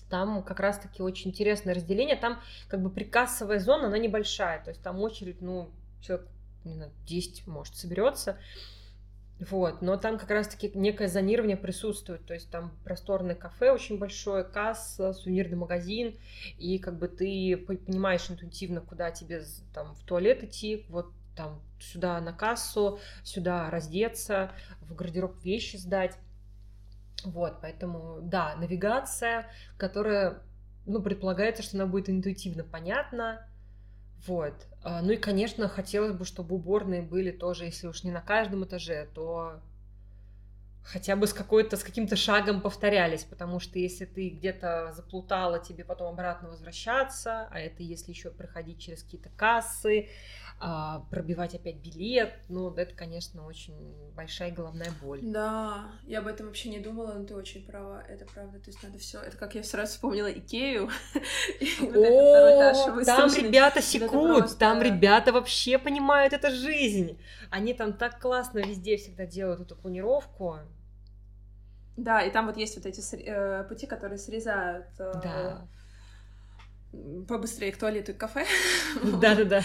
Там 0.08 0.42
как 0.42 0.60
раз-таки 0.60 1.02
очень 1.02 1.30
интересное 1.30 1.74
разделение. 1.74 2.16
Там 2.16 2.40
как 2.68 2.80
бы 2.82 2.90
прикассовая 2.90 3.58
зона, 3.58 3.88
она 3.88 3.98
небольшая. 3.98 4.62
То 4.62 4.70
есть 4.70 4.82
там 4.82 5.00
очередь, 5.00 5.42
ну, 5.42 5.70
человек, 6.00 6.28
не 6.66 6.74
знаю, 6.74 6.92
10, 7.06 7.46
может, 7.46 7.76
соберется. 7.76 8.38
Вот, 9.38 9.82
но 9.82 9.98
там 9.98 10.18
как 10.18 10.30
раз-таки 10.30 10.72
некое 10.74 11.08
зонирование 11.08 11.58
присутствует, 11.58 12.24
то 12.24 12.32
есть 12.32 12.50
там 12.50 12.72
просторное 12.84 13.34
кафе 13.34 13.70
очень 13.70 13.98
большое, 13.98 14.44
касса, 14.44 15.12
сувенирный 15.12 15.58
магазин, 15.58 16.16
и 16.58 16.78
как 16.78 16.98
бы 16.98 17.06
ты 17.06 17.58
по- 17.58 17.76
понимаешь 17.76 18.30
интуитивно, 18.30 18.80
куда 18.80 19.10
тебе 19.10 19.42
там 19.74 19.94
в 19.94 20.02
туалет 20.04 20.42
идти, 20.42 20.86
вот 20.88 21.12
там 21.36 21.60
сюда 21.78 22.18
на 22.22 22.32
кассу, 22.32 22.98
сюда 23.24 23.68
раздеться, 23.68 24.52
в 24.80 24.94
гардероб 24.94 25.42
вещи 25.44 25.76
сдать. 25.76 26.16
Вот, 27.24 27.60
поэтому, 27.60 28.20
да, 28.22 28.56
навигация, 28.56 29.50
которая, 29.76 30.42
ну, 30.86 31.02
предполагается, 31.02 31.62
что 31.62 31.76
она 31.76 31.86
будет 31.86 32.08
интуитивно 32.08 32.64
понятна, 32.64 33.46
вот. 34.26 34.54
А, 34.82 35.02
ну 35.02 35.12
и, 35.12 35.16
конечно, 35.16 35.68
хотелось 35.68 36.12
бы, 36.12 36.24
чтобы 36.24 36.54
уборные 36.54 37.02
были 37.02 37.30
тоже, 37.30 37.64
если 37.64 37.86
уж 37.86 38.04
не 38.04 38.10
на 38.10 38.20
каждом 38.20 38.64
этаже, 38.64 39.08
то 39.14 39.60
хотя 40.86 41.16
бы 41.16 41.26
с 41.26 41.32
какой-то, 41.32 41.76
с 41.76 41.82
каким-то 41.82 42.16
шагом 42.16 42.60
повторялись, 42.60 43.24
потому 43.24 43.58
что 43.58 43.78
если 43.78 44.04
ты 44.04 44.28
где-то 44.28 44.92
заплутала, 44.92 45.58
тебе 45.58 45.84
потом 45.84 46.12
обратно 46.12 46.48
возвращаться, 46.48 47.48
а 47.50 47.58
это 47.58 47.82
если 47.82 48.12
еще 48.12 48.30
проходить 48.30 48.78
через 48.80 49.02
какие-то 49.02 49.30
кассы, 49.36 50.08
пробивать 50.58 51.54
опять 51.54 51.76
билет, 51.76 52.32
ну, 52.48 52.70
это, 52.70 52.94
конечно, 52.94 53.46
очень 53.46 53.74
большая 54.14 54.50
головная 54.50 54.90
боль. 55.02 55.20
Да, 55.22 55.90
я 56.06 56.20
об 56.20 56.26
этом 56.26 56.46
вообще 56.46 56.70
не 56.70 56.80
думала, 56.80 57.12
но 57.12 57.24
ты 57.24 57.34
очень 57.34 57.66
права, 57.66 58.02
это 58.08 58.24
правда, 58.24 58.58
то 58.58 58.70
есть 58.70 58.82
надо 58.82 58.98
все, 58.98 59.20
это 59.20 59.36
как 59.36 59.54
я 59.54 59.62
сразу 59.62 59.92
вспомнила 59.92 60.32
Икею, 60.32 60.88
О, 61.80 63.04
там 63.04 63.30
ребята 63.34 63.82
секут, 63.82 64.56
там 64.58 64.80
ребята 64.80 65.32
вообще 65.32 65.78
понимают 65.78 66.32
эту 66.32 66.50
жизнь, 66.50 67.18
они 67.50 67.74
там 67.74 67.92
так 67.92 68.18
классно 68.18 68.60
везде 68.60 68.96
всегда 68.96 69.26
делают 69.26 69.60
эту 69.60 69.76
планировку, 69.76 70.58
да, 71.96 72.22
и 72.22 72.30
там 72.30 72.46
вот 72.46 72.56
есть 72.56 72.76
вот 72.76 72.86
эти 72.86 73.02
э, 73.24 73.64
пути, 73.64 73.86
которые 73.86 74.18
срезают 74.18 74.86
э, 74.98 75.12
да. 75.22 75.66
побыстрее 77.26 77.72
к 77.72 77.78
туалету 77.78 78.12
и 78.12 78.14
кафе. 78.14 78.44
Да-да-да. 79.20 79.62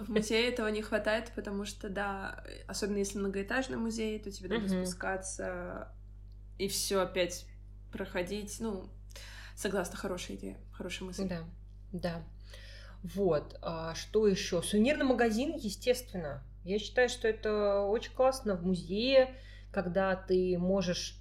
В 0.00 0.08
музее 0.10 0.48
этого 0.48 0.68
не 0.68 0.82
хватает, 0.82 1.30
потому 1.34 1.64
что, 1.64 1.88
да, 1.88 2.42
особенно 2.66 2.98
если 2.98 3.18
многоэтажный 3.18 3.76
музей, 3.76 4.18
то 4.18 4.30
тебе 4.30 4.48
надо 4.48 4.68
спускаться 4.68 5.92
и 6.58 6.68
все 6.68 7.00
опять 7.00 7.46
проходить. 7.92 8.56
Ну, 8.60 8.88
согласна, 9.54 9.96
хорошая 9.96 10.36
идея, 10.36 10.58
хорошая 10.72 11.08
мысль. 11.08 11.28
Да, 11.28 11.44
да. 11.92 12.22
Вот, 13.02 13.58
а 13.62 13.94
что 13.94 14.26
еще? 14.26 14.62
Сувенирный 14.62 15.04
магазин, 15.04 15.54
естественно. 15.56 16.42
Я 16.64 16.78
считаю, 16.78 17.08
что 17.08 17.28
это 17.28 17.80
очень 17.80 18.12
классно 18.12 18.56
в 18.56 18.64
музее, 18.64 19.34
когда 19.72 20.16
ты 20.16 20.58
можешь 20.58 21.20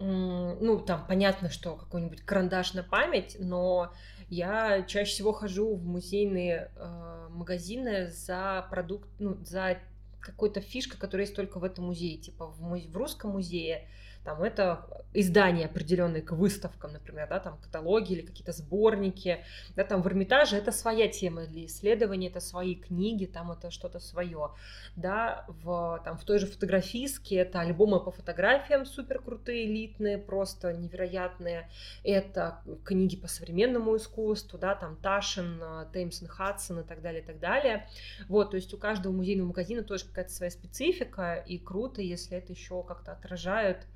ну, 0.00 0.80
там 0.80 1.06
понятно, 1.06 1.50
что 1.50 1.76
какой-нибудь 1.76 2.22
карандаш 2.22 2.72
на 2.72 2.82
память, 2.82 3.36
но 3.38 3.92
я 4.30 4.82
чаще 4.84 5.12
всего 5.12 5.32
хожу 5.32 5.74
в 5.74 5.84
музейные 5.84 6.70
э, 6.76 7.28
магазины 7.30 8.10
за 8.10 8.66
продукт, 8.70 9.08
ну, 9.18 9.36
за 9.44 9.78
какой-то 10.20 10.60
фишкой, 10.60 10.98
которая 10.98 11.26
есть 11.26 11.36
только 11.36 11.58
в 11.58 11.64
этом 11.64 11.86
музее. 11.86 12.16
Типа 12.16 12.46
в, 12.46 12.62
музе- 12.62 12.88
в 12.90 12.96
русском 12.96 13.32
музее 13.32 13.88
там 14.24 14.42
это 14.42 14.86
издания 15.12 15.66
определенные 15.66 16.22
к 16.22 16.32
выставкам, 16.32 16.92
например, 16.92 17.28
да, 17.28 17.40
там 17.40 17.58
каталоги 17.58 18.12
или 18.12 18.22
какие-то 18.22 18.52
сборники, 18.52 19.44
да, 19.74 19.82
там 19.82 20.02
в 20.02 20.06
Эрмитаже 20.06 20.56
это 20.56 20.70
своя 20.70 21.08
тема 21.08 21.46
для 21.46 21.66
исследования, 21.66 22.28
это 22.28 22.40
свои 22.40 22.76
книги, 22.76 23.26
там 23.26 23.50
это 23.50 23.70
что-то 23.70 23.98
свое, 23.98 24.52
да, 24.94 25.44
в, 25.48 26.00
там 26.04 26.16
в 26.16 26.24
той 26.24 26.38
же 26.38 26.46
фотографистке 26.46 27.36
это 27.36 27.60
альбомы 27.60 27.98
по 27.98 28.12
фотографиям 28.12 28.86
супер 28.86 29.20
крутые, 29.20 29.66
элитные, 29.66 30.18
просто 30.18 30.72
невероятные, 30.72 31.68
это 32.04 32.60
книги 32.84 33.16
по 33.16 33.26
современному 33.26 33.96
искусству, 33.96 34.58
да, 34.58 34.76
там 34.76 34.96
Ташин, 34.96 35.60
Теймсон 35.92 36.28
Хадсон 36.28 36.80
и 36.80 36.84
так 36.84 37.02
далее, 37.02 37.22
и 37.22 37.24
так 37.24 37.40
далее, 37.40 37.88
вот, 38.28 38.50
то 38.50 38.56
есть 38.56 38.72
у 38.74 38.78
каждого 38.78 39.12
музейного 39.12 39.48
магазина 39.48 39.82
тоже 39.82 40.04
какая-то 40.04 40.30
своя 40.30 40.50
специфика, 40.52 41.34
и 41.34 41.58
круто, 41.58 42.00
если 42.00 42.36
это 42.36 42.52
еще 42.52 42.84
как-то 42.84 43.12
отражает 43.12 43.86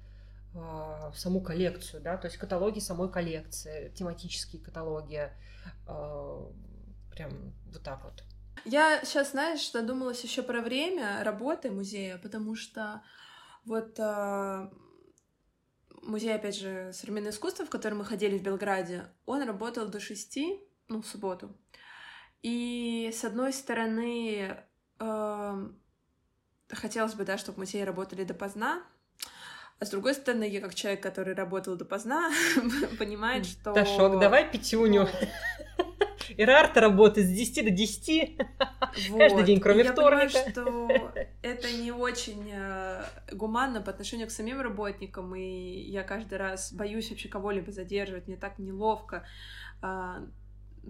а, 0.54 1.12
саму 1.14 1.40
коллекцию, 1.40 2.02
да, 2.02 2.16
то 2.16 2.26
есть 2.26 2.38
каталоги 2.38 2.78
самой 2.78 3.10
коллекции, 3.10 3.92
тематические 3.96 4.62
каталоги, 4.62 5.30
а, 5.86 6.50
прям 7.10 7.54
вот 7.66 7.82
так 7.82 8.04
вот. 8.04 8.22
Я 8.64 9.04
сейчас, 9.04 9.32
знаешь, 9.32 9.70
задумалась 9.70 10.22
еще 10.22 10.42
про 10.42 10.62
время 10.62 11.22
работы 11.22 11.70
музея, 11.70 12.18
потому 12.18 12.54
что 12.54 13.02
вот 13.64 13.98
э, 13.98 14.70
музей, 16.02 16.34
опять 16.34 16.56
же, 16.56 16.90
современного 16.94 17.32
искусства, 17.32 17.66
в 17.66 17.70
который 17.70 17.94
мы 17.94 18.04
ходили 18.04 18.38
в 18.38 18.42
Белграде, 18.42 19.04
он 19.26 19.42
работал 19.42 19.88
до 19.88 20.00
шести, 20.00 20.60
ну, 20.88 21.02
в 21.02 21.06
субботу. 21.06 21.54
И, 22.42 23.10
с 23.12 23.24
одной 23.24 23.52
стороны, 23.52 24.56
э, 24.98 25.68
хотелось 26.68 27.14
бы, 27.14 27.24
да, 27.24 27.36
чтобы 27.38 27.60
музеи 27.60 27.82
работали 27.82 28.24
допоздна, 28.24 28.82
а 29.80 29.84
с 29.84 29.90
другой 29.90 30.14
стороны, 30.14 30.48
я 30.48 30.60
как 30.60 30.74
человек, 30.74 31.02
который 31.02 31.34
работал 31.34 31.76
допоздна, 31.76 32.30
понимает, 32.98 33.46
что... 33.46 33.72
Ташок, 33.72 34.20
давай 34.20 34.50
пятюню. 34.50 35.08
Ирарта 36.36 36.80
работает 36.80 37.26
с 37.26 37.30
10 37.30 37.64
до 37.64 37.70
10 37.70 38.38
вот. 39.10 39.18
каждый 39.18 39.44
день, 39.44 39.60
кроме 39.60 39.84
я 39.84 39.92
вторника. 39.92 40.38
Я 40.38 40.52
понимаю, 40.52 40.98
что 40.98 41.12
это 41.42 41.72
не 41.72 41.92
очень 41.92 42.50
э, 42.52 43.02
гуманно 43.32 43.80
по 43.80 43.90
отношению 43.90 44.28
к 44.28 44.30
самим 44.30 44.60
работникам, 44.60 45.34
и 45.34 45.42
я 45.42 46.02
каждый 46.02 46.38
раз 46.38 46.72
боюсь 46.72 47.10
вообще 47.10 47.28
кого-либо 47.28 47.72
задерживать, 47.72 48.26
мне 48.26 48.36
так 48.36 48.58
неловко. 48.58 49.26
А, 49.82 50.20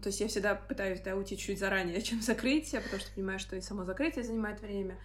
то 0.03 0.09
есть 0.09 0.21
я 0.21 0.29
всегда 0.29 0.55
пытаюсь 0.55 1.01
да, 1.01 1.17
уйти 1.17 1.37
чуть 1.39 1.59
заранее, 1.59 2.01
чем 2.03 2.21
закрытие, 2.21 2.81
потому 2.81 3.01
что 3.01 3.13
понимаю, 3.15 3.39
что 3.39 3.57
и 3.57 3.61
само 3.61 3.85
закрытие 3.85 4.25
занимает 4.25 4.61
время. 4.61 4.99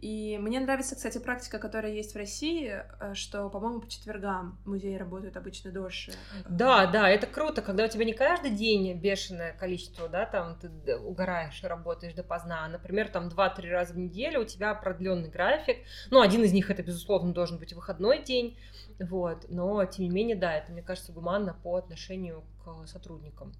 И 0.00 0.38
мне 0.38 0.60
нравится, 0.60 0.94
кстати, 0.94 1.18
практика, 1.18 1.58
которая 1.58 1.92
есть 1.92 2.14
в 2.14 2.16
России, 2.16 2.82
э, 3.00 3.14
что, 3.14 3.48
по-моему, 3.50 3.80
по 3.80 3.88
четвергам 3.88 4.58
музеи 4.64 4.94
работают 4.94 5.36
обычно 5.36 5.72
дольше. 5.72 6.12
Да, 6.48 6.86
да, 6.86 7.08
это 7.08 7.26
круто, 7.26 7.62
когда 7.62 7.84
у 7.84 7.88
тебя 7.88 8.04
не 8.04 8.12
каждый 8.12 8.52
день 8.52 8.96
бешеное 8.96 9.52
количество, 9.54 10.08
да, 10.08 10.24
там 10.24 10.56
ты 10.60 10.96
угораешь 10.96 11.62
и 11.64 11.66
работаешь 11.66 12.14
допоздна, 12.14 12.64
а, 12.64 12.68
например, 12.68 13.08
там 13.08 13.28
2-3 13.28 13.70
раза 13.70 13.94
в 13.94 13.98
неделю 13.98 14.42
у 14.42 14.44
тебя 14.44 14.72
продленный 14.74 15.30
график. 15.30 15.78
Ну, 16.10 16.20
один 16.20 16.44
из 16.44 16.52
них 16.52 16.70
это, 16.70 16.84
безусловно, 16.84 17.32
должен 17.32 17.58
быть 17.58 17.72
выходной 17.72 18.22
день, 18.22 18.56
вот, 19.00 19.46
но, 19.48 19.84
тем 19.84 20.04
не 20.04 20.10
менее, 20.10 20.36
да, 20.36 20.54
это, 20.54 20.70
мне 20.70 20.82
кажется, 20.82 21.12
гуманно 21.12 21.54
по 21.54 21.74
отношению 21.74 22.44
к 22.64 22.86
сотрудникам. 22.86 23.52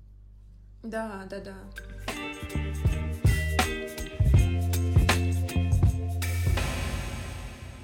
Да, 0.85 1.27
да, 1.29 1.41
да. 1.41 1.55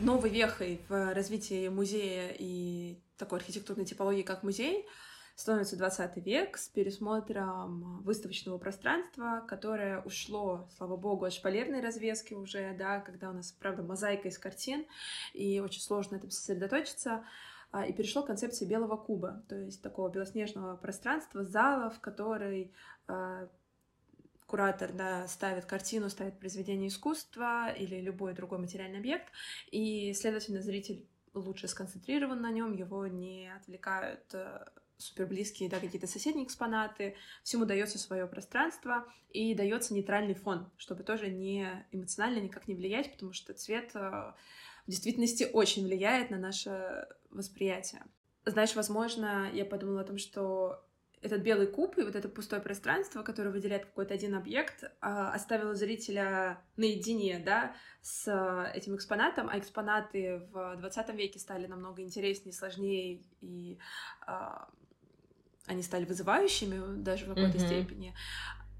Новой 0.04 0.30
вехой 0.30 0.80
в 0.88 1.14
развитии 1.14 1.68
музея 1.68 2.34
и 2.38 2.98
такой 3.16 3.38
архитектурной 3.38 3.86
типологии, 3.86 4.22
как 4.22 4.42
музей, 4.42 4.86
становится 5.34 5.76
20 5.76 6.16
век 6.18 6.58
с 6.58 6.68
пересмотром 6.68 8.02
выставочного 8.02 8.58
пространства, 8.58 9.42
которое 9.48 10.00
ушло, 10.02 10.68
слава 10.76 10.96
богу, 10.96 11.24
от 11.24 11.32
шпалерной 11.32 11.80
развески 11.80 12.34
уже, 12.34 12.74
да, 12.78 13.00
когда 13.00 13.30
у 13.30 13.32
нас, 13.32 13.50
правда, 13.52 13.82
мозаика 13.82 14.28
из 14.28 14.38
картин, 14.38 14.84
и 15.32 15.58
очень 15.60 15.80
сложно 15.80 16.16
этом 16.16 16.30
сосредоточиться, 16.30 17.24
а, 17.72 17.86
и 17.86 17.92
перешло 17.92 18.22
к 18.22 18.26
концепции 18.26 18.66
белого 18.66 18.96
куба, 18.96 19.42
то 19.48 19.56
есть 19.56 19.82
такого 19.82 20.08
белоснежного 20.08 20.76
пространства, 20.76 21.42
зала, 21.42 21.90
в 21.90 21.98
который 22.00 22.72
а, 23.08 23.48
куратор 24.54 24.92
да, 24.92 25.26
ставит 25.26 25.64
картину, 25.64 26.08
ставит 26.08 26.38
произведение 26.38 26.86
искусства 26.86 27.72
или 27.72 28.00
любой 28.00 28.34
другой 28.34 28.60
материальный 28.60 29.00
объект, 29.00 29.26
и, 29.72 30.12
следовательно, 30.14 30.62
зритель 30.62 31.08
лучше 31.32 31.66
сконцентрирован 31.66 32.40
на 32.40 32.52
нем, 32.52 32.72
его 32.72 33.08
не 33.08 33.52
отвлекают 33.52 34.22
э, 34.32 34.64
супер 34.96 35.26
близкие, 35.26 35.68
да, 35.68 35.80
какие-то 35.80 36.06
соседние 36.06 36.46
экспонаты, 36.46 37.16
всему 37.42 37.64
дается 37.64 37.98
свое 37.98 38.28
пространство 38.28 39.04
и 39.30 39.56
дается 39.56 39.92
нейтральный 39.92 40.34
фон, 40.34 40.70
чтобы 40.76 41.02
тоже 41.02 41.30
не 41.30 41.66
эмоционально 41.90 42.38
никак 42.38 42.68
не 42.68 42.76
влиять, 42.76 43.10
потому 43.10 43.32
что 43.32 43.54
цвет 43.54 43.90
э, 43.96 43.98
в 43.98 44.34
действительности 44.86 45.50
очень 45.52 45.84
влияет 45.84 46.30
на 46.30 46.38
наше 46.38 47.08
восприятие. 47.30 48.04
Знаешь, 48.46 48.76
возможно, 48.76 49.50
я 49.52 49.64
подумала 49.64 50.02
о 50.02 50.04
том, 50.04 50.18
что 50.18 50.86
этот 51.24 51.42
белый 51.42 51.66
куб 51.66 51.98
и 51.98 52.02
вот 52.02 52.14
это 52.14 52.28
пустое 52.28 52.60
пространство, 52.60 53.22
которое 53.22 53.50
выделяет 53.50 53.86
какой-то 53.86 54.14
один 54.14 54.34
объект, 54.34 54.84
а, 55.00 55.32
оставило 55.32 55.74
зрителя 55.74 56.60
наедине, 56.76 57.38
да, 57.38 57.74
с 58.02 58.30
этим 58.74 58.96
экспонатом, 58.96 59.48
а 59.48 59.58
экспонаты 59.58 60.42
в 60.52 60.76
20 60.76 61.14
веке 61.14 61.38
стали 61.38 61.66
намного 61.66 62.02
интереснее, 62.02 62.52
сложнее, 62.52 63.22
и 63.40 63.78
а, 64.26 64.68
они 65.66 65.82
стали 65.82 66.04
вызывающими 66.04 67.02
даже 67.02 67.24
в 67.24 67.28
какой-то 67.28 67.56
mm-hmm. 67.56 67.66
степени. 67.66 68.14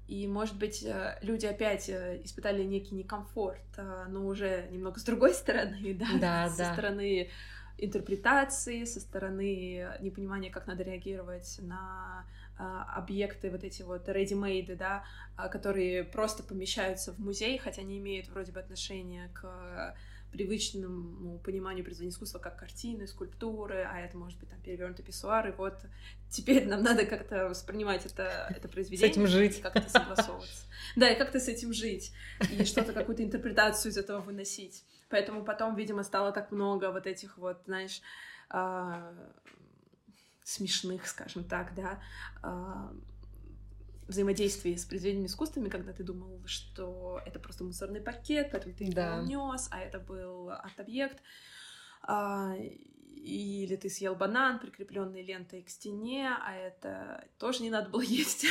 И, 0.07 0.27
может 0.27 0.57
быть, 0.57 0.83
э, 0.83 1.17
люди 1.23 1.47
опять 1.47 1.89
э, 1.89 2.21
испытали 2.23 2.63
некий 2.63 2.93
некомфорт, 2.93 3.63
э, 3.77 4.05
но 4.07 4.27
уже 4.27 4.67
немного 4.69 4.99
с 4.99 5.03
другой 5.03 5.33
стороны, 5.33 5.95
да, 5.99 6.05
да 6.19 6.49
со 6.49 6.57
да. 6.59 6.73
стороны 6.73 7.31
интерпретации, 7.77 8.85
со 8.85 8.99
стороны 8.99 9.87
непонимания, 9.99 10.49
как 10.51 10.67
надо 10.67 10.83
реагировать 10.83 11.59
на 11.61 12.25
а, 12.57 12.83
объекты, 12.95 13.51
вот 13.51 13.63
эти 13.63 13.81
вот 13.81 14.07
ready-made, 14.07 14.75
да, 14.75 15.03
а, 15.35 15.49
которые 15.49 16.03
просто 16.05 16.41
помещаются 16.41 17.11
в 17.11 17.19
музей, 17.19 17.57
хотя 17.57 17.81
не 17.81 17.97
имеют 17.97 18.29
вроде 18.29 18.53
бы 18.53 18.59
отношения 18.59 19.29
к 19.33 19.95
привычному 20.35 21.39
пониманию 21.39 21.83
произведения 21.83 22.11
искусства 22.11 22.39
как 22.39 22.57
картины, 22.57 23.07
скульптуры, 23.07 23.87
а 23.89 23.99
это 23.99 24.17
может 24.17 24.39
быть 24.39 24.49
там 24.49 24.59
перевернутый 24.61 25.05
писсуар, 25.05 25.47
и 25.47 25.51
вот 25.51 25.75
теперь 26.29 26.67
нам 26.67 26.83
надо 26.83 27.05
как-то 27.05 27.49
воспринимать 27.49 28.05
это, 28.05 28.51
это 28.55 28.67
произведение. 28.67 29.13
С 29.13 29.17
этим 29.17 29.27
жить. 29.27 29.61
Как-то 29.61 29.89
согласовываться. 29.89 30.65
Да, 30.95 31.09
и 31.09 31.17
как-то 31.17 31.39
с 31.39 31.47
этим 31.47 31.73
жить, 31.73 32.13
и 32.51 32.63
что-то, 32.63 32.93
какую-то 32.93 33.23
интерпретацию 33.23 33.91
из 33.91 33.97
этого 33.97 34.21
выносить. 34.21 34.83
Поэтому 35.09 35.43
потом, 35.43 35.75
видимо, 35.75 36.03
стало 36.03 36.31
так 36.31 36.51
много 36.51 36.91
вот 36.91 37.07
этих 37.07 37.37
вот, 37.37 37.61
знаешь, 37.65 38.01
а, 38.49 39.13
смешных, 40.43 41.07
скажем 41.07 41.43
так, 41.43 41.73
да, 41.75 42.01
а, 42.41 42.93
взаимодействии 44.07 44.75
с 44.75 44.85
произведениями 44.85 45.27
искусствами, 45.27 45.69
когда 45.69 45.93
ты 45.93 46.03
думал, 46.03 46.41
что 46.45 47.21
это 47.25 47.39
просто 47.39 47.63
мусорный 47.63 48.01
пакет, 48.01 48.49
поэтому 48.51 48.75
ты 48.75 48.91
да. 48.91 49.15
его 49.15 49.23
унес, 49.23 49.67
а 49.71 49.79
это 49.79 49.99
был 49.99 50.49
арт-объект, 50.49 51.21
а, 52.03 52.55
или 53.15 53.75
ты 53.75 53.89
съел 53.89 54.15
банан, 54.15 54.59
прикрепленный 54.59 55.23
лентой 55.23 55.63
к 55.63 55.69
стене, 55.69 56.29
а 56.29 56.55
это 56.55 57.27
тоже 57.37 57.63
не 57.63 57.69
надо 57.69 57.89
было 57.89 58.01
есть. 58.21 58.45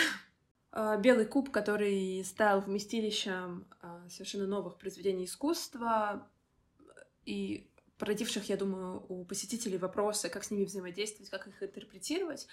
А, 0.73 0.97
белый 0.97 1.27
куб, 1.27 1.51
который 1.51 2.25
стал 2.25 2.61
вместилищем 2.61 3.67
а, 3.81 4.09
совершенно 4.09 4.47
новых 4.47 4.77
произведений 4.77 5.27
искусства 5.27 6.29
и 7.25 7.71
породивших, 8.05 8.51
я 8.51 8.59
думаю, 8.59 9.03
у 9.09 9.25
посетителей 9.25 9.79
вопросы, 9.79 10.29
как 10.29 10.45
с 10.45 10.51
ними 10.51 10.67
взаимодействовать, 10.67 11.31
как 11.31 11.47
их 11.47 11.63
интерпретировать, 11.63 12.47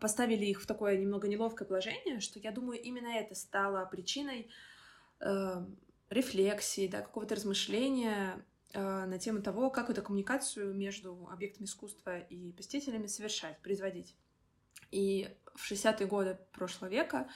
поставили 0.00 0.46
их 0.46 0.62
в 0.62 0.66
такое 0.66 0.96
немного 0.96 1.28
неловкое 1.28 1.68
положение, 1.68 2.20
что 2.20 2.38
я 2.38 2.50
думаю, 2.50 2.80
именно 2.80 3.08
это 3.08 3.34
стало 3.34 3.84
причиной 3.84 4.48
э, 5.20 5.66
рефлексии, 6.08 6.88
да, 6.88 7.02
какого-то 7.02 7.34
размышления 7.34 8.42
э, 8.72 8.80
на 8.80 9.18
тему 9.18 9.42
того, 9.42 9.68
как 9.68 9.90
эту 9.90 10.00
коммуникацию 10.00 10.72
между 10.72 11.28
объектами 11.30 11.66
искусства 11.66 12.20
и 12.20 12.52
посетителями 12.52 13.06
совершать, 13.06 13.60
производить. 13.60 14.16
И 14.90 15.28
в 15.54 15.70
60-е 15.70 16.06
годы 16.06 16.38
прошлого 16.52 16.88
века 16.88 17.28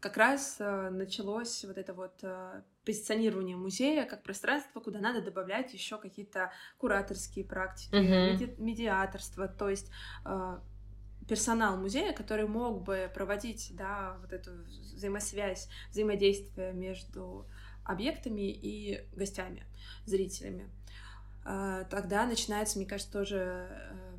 как 0.00 0.16
раз 0.16 0.56
э, 0.58 0.90
началось 0.90 1.64
вот 1.64 1.78
это 1.78 1.94
вот 1.94 2.18
э, 2.24 2.62
позиционирование 2.84 3.56
музея 3.56 4.04
как 4.04 4.22
пространство, 4.22 4.80
куда 4.80 5.00
надо 5.00 5.22
добавлять 5.22 5.72
еще 5.72 5.98
какие-то 5.98 6.52
кураторские 6.78 7.44
практики, 7.44 7.94
mm-hmm. 7.94 8.32
меди- 8.32 8.54
медиаторство, 8.58 9.48
то 9.48 9.68
есть 9.68 9.90
э, 10.24 10.58
персонал 11.28 11.76
музея, 11.76 12.12
который 12.12 12.46
мог 12.46 12.82
бы 12.82 13.10
проводить, 13.14 13.70
да, 13.72 14.16
вот 14.20 14.32
эту 14.32 14.52
взаимосвязь, 14.94 15.68
взаимодействие 15.90 16.72
между 16.72 17.46
объектами 17.84 18.50
и 18.50 19.06
гостями, 19.14 19.64
зрителями. 20.06 20.70
Э, 21.44 21.84
тогда 21.90 22.26
начинается, 22.26 22.78
мне 22.78 22.86
кажется, 22.86 23.12
тоже 23.12 23.68
э, 23.70 24.13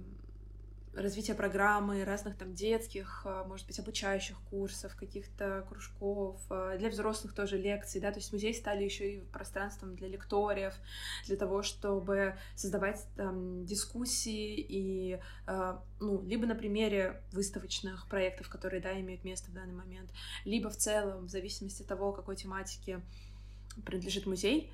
развитие 0.95 1.35
программы, 1.35 2.03
разных 2.03 2.37
там 2.37 2.53
детских, 2.53 3.23
а, 3.25 3.43
может 3.43 3.67
быть, 3.67 3.79
обучающих 3.79 4.37
курсов, 4.49 4.95
каких-то 4.95 5.65
кружков, 5.67 6.39
а, 6.49 6.77
для 6.77 6.89
взрослых 6.89 7.33
тоже 7.33 7.57
лекций, 7.57 8.01
да, 8.01 8.11
то 8.11 8.19
есть 8.19 8.31
музей 8.31 8.53
стали 8.53 8.83
еще 8.83 9.15
и 9.15 9.19
пространством 9.19 9.95
для 9.95 10.07
лекториев, 10.07 10.73
для 11.25 11.35
того, 11.35 11.63
чтобы 11.63 12.35
создавать 12.55 13.05
там 13.15 13.65
дискуссии 13.65 14.55
и, 14.57 15.19
а, 15.45 15.83
ну, 15.99 16.21
либо 16.25 16.45
на 16.45 16.55
примере 16.55 17.21
выставочных 17.31 18.07
проектов, 18.07 18.49
которые, 18.49 18.81
да, 18.81 18.99
имеют 18.99 19.23
место 19.23 19.51
в 19.51 19.53
данный 19.53 19.73
момент, 19.73 20.11
либо 20.45 20.69
в 20.69 20.77
целом, 20.77 21.25
в 21.25 21.29
зависимости 21.29 21.81
от 21.81 21.87
того, 21.87 22.13
какой 22.13 22.35
тематике 22.35 23.01
принадлежит 23.85 24.25
музей, 24.25 24.71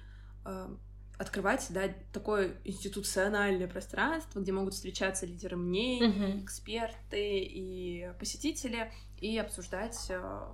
открывать, 1.18 1.68
да, 1.70 1.84
такое 2.12 2.56
институциональное 2.64 3.68
пространство, 3.68 4.40
где 4.40 4.52
могут 4.52 4.74
встречаться 4.74 5.26
лидеры 5.26 5.56
мнений, 5.56 6.08
uh-huh. 6.08 6.44
эксперты 6.44 7.40
и 7.40 8.12
посетители, 8.20 8.92
и 9.18 9.38
обсуждать 9.38 10.08
э, 10.10 10.48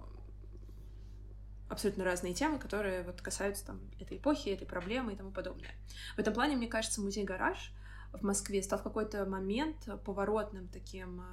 абсолютно 1.70 2.04
разные 2.04 2.34
темы, 2.34 2.60
которые 2.60 3.04
вот 3.04 3.22
касаются 3.22 3.66
там 3.66 3.80
этой 4.00 4.18
эпохи, 4.18 4.50
этой 4.50 4.68
проблемы 4.68 5.14
и 5.14 5.16
тому 5.16 5.32
подобное. 5.32 5.74
В 6.16 6.20
этом 6.20 6.34
плане, 6.34 6.56
мне 6.56 6.68
кажется, 6.68 7.02
музей 7.02 7.24
«Гараж» 7.24 7.72
в 8.14 8.24
Москве 8.24 8.62
стал 8.64 8.80
в 8.80 8.84
какой-то 8.84 9.26
момент 9.26 9.88
поворотным 10.04 10.68
таким 10.70 11.22
э, 11.22 11.26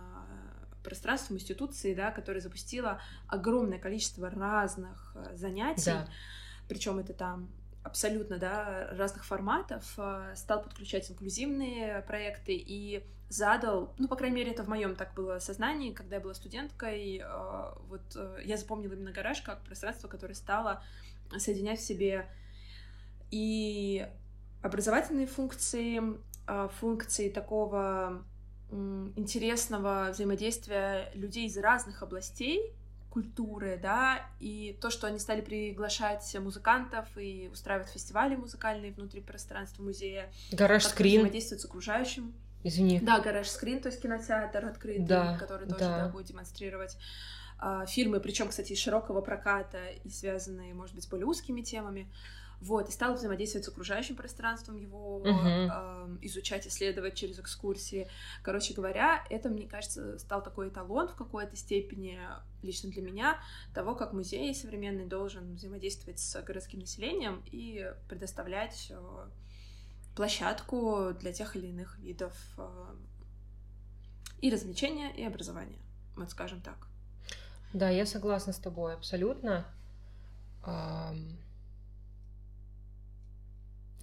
пространством 0.82 1.36
институции, 1.36 1.94
да, 1.94 2.10
которая 2.10 2.40
запустила 2.40 3.00
огромное 3.26 3.78
количество 3.78 4.28
разных 4.28 5.12
э, 5.14 5.36
занятий, 5.36 5.86
да. 5.86 6.08
причем 6.68 6.98
это 6.98 7.14
там 7.14 7.48
абсолютно 7.84 8.38
да, 8.38 8.88
разных 8.92 9.24
форматов, 9.24 9.94
э, 9.98 10.32
стал 10.34 10.62
подключать 10.62 11.10
инклюзивные 11.10 12.00
проекты 12.02 12.54
и 12.56 13.04
задал, 13.28 13.94
ну, 13.98 14.08
по 14.08 14.16
крайней 14.16 14.36
мере, 14.36 14.52
это 14.52 14.62
в 14.62 14.68
моем 14.68 14.96
так 14.96 15.12
было 15.14 15.38
сознании, 15.38 15.92
когда 15.92 16.16
я 16.16 16.22
была 16.22 16.34
студенткой, 16.34 17.18
э, 17.18 17.72
вот 17.88 18.00
э, 18.16 18.38
я 18.44 18.56
запомнила 18.56 18.94
именно 18.94 19.12
гараж 19.12 19.42
как 19.42 19.62
пространство, 19.64 20.08
которое 20.08 20.34
стало 20.34 20.82
соединять 21.36 21.78
в 21.78 21.84
себе 21.84 22.26
и 23.30 24.08
образовательные 24.62 25.26
функции, 25.26 26.00
функции 26.78 27.28
такого 27.28 28.22
интересного 28.70 30.10
взаимодействия 30.12 31.10
людей 31.14 31.46
из 31.46 31.56
разных 31.58 32.02
областей, 32.02 32.72
культуры, 33.14 33.78
да, 33.80 34.26
и 34.40 34.76
то, 34.80 34.90
что 34.90 35.06
они 35.06 35.20
стали 35.20 35.40
приглашать 35.40 36.36
музыкантов 36.40 37.06
и 37.16 37.48
устраивать 37.52 37.88
фестивали 37.88 38.34
музыкальные 38.34 38.90
внутри 38.92 39.20
пространства 39.20 39.84
музея. 39.84 40.32
Гараж 40.50 40.84
скрин. 40.84 41.20
Взаимодействовать 41.20 41.62
с 41.62 41.64
окружающим. 41.64 42.34
Извини. 42.64 42.98
Да, 42.98 43.20
гараж 43.20 43.48
скрин, 43.48 43.80
то 43.80 43.88
есть 43.88 44.02
кинотеатр 44.02 44.64
открытый, 44.64 45.06
да, 45.06 45.38
который 45.38 45.68
тоже 45.68 45.78
да. 45.78 46.04
Да, 46.06 46.08
будет 46.08 46.26
демонстрировать 46.26 46.96
а, 47.58 47.86
фильмы, 47.86 48.18
причем, 48.18 48.48
кстати, 48.48 48.72
из 48.72 48.78
широкого 48.80 49.20
проката 49.20 49.90
и 50.02 50.10
связанные, 50.10 50.74
может 50.74 50.96
быть, 50.96 51.08
более 51.08 51.26
узкими 51.26 51.62
темами. 51.62 52.10
Вот, 52.64 52.88
и 52.88 52.92
стал 52.92 53.12
взаимодействовать 53.14 53.66
с 53.66 53.68
окружающим 53.68 54.16
пространством, 54.16 54.78
его 54.78 55.16
угу. 55.16 55.28
э, 55.28 56.16
изучать, 56.22 56.66
исследовать 56.66 57.14
через 57.14 57.38
экскурсии. 57.38 58.08
Короче 58.42 58.72
говоря, 58.72 59.22
это, 59.28 59.50
мне 59.50 59.68
кажется, 59.68 60.18
стал 60.18 60.42
такой 60.42 60.70
эталон 60.70 61.08
в 61.08 61.14
какой-то 61.14 61.56
степени, 61.56 62.18
лично 62.62 62.88
для 62.88 63.02
меня, 63.02 63.38
того, 63.74 63.94
как 63.94 64.14
музей 64.14 64.54
современный 64.54 65.04
должен 65.04 65.56
взаимодействовать 65.56 66.18
с 66.18 66.40
городским 66.40 66.80
населением 66.80 67.42
и 67.52 67.92
предоставлять 68.08 68.86
э, 68.88 69.26
площадку 70.16 71.12
для 71.20 71.34
тех 71.34 71.56
или 71.56 71.66
иных 71.66 71.98
видов 71.98 72.34
э, 72.56 72.94
и 74.40 74.50
развлечения, 74.50 75.14
и 75.14 75.22
образования, 75.22 75.82
вот 76.16 76.30
скажем 76.30 76.62
так. 76.62 76.88
Да, 77.74 77.90
я 77.90 78.06
согласна 78.06 78.54
с 78.54 78.58
тобой 78.58 78.94
абсолютно. 78.94 79.66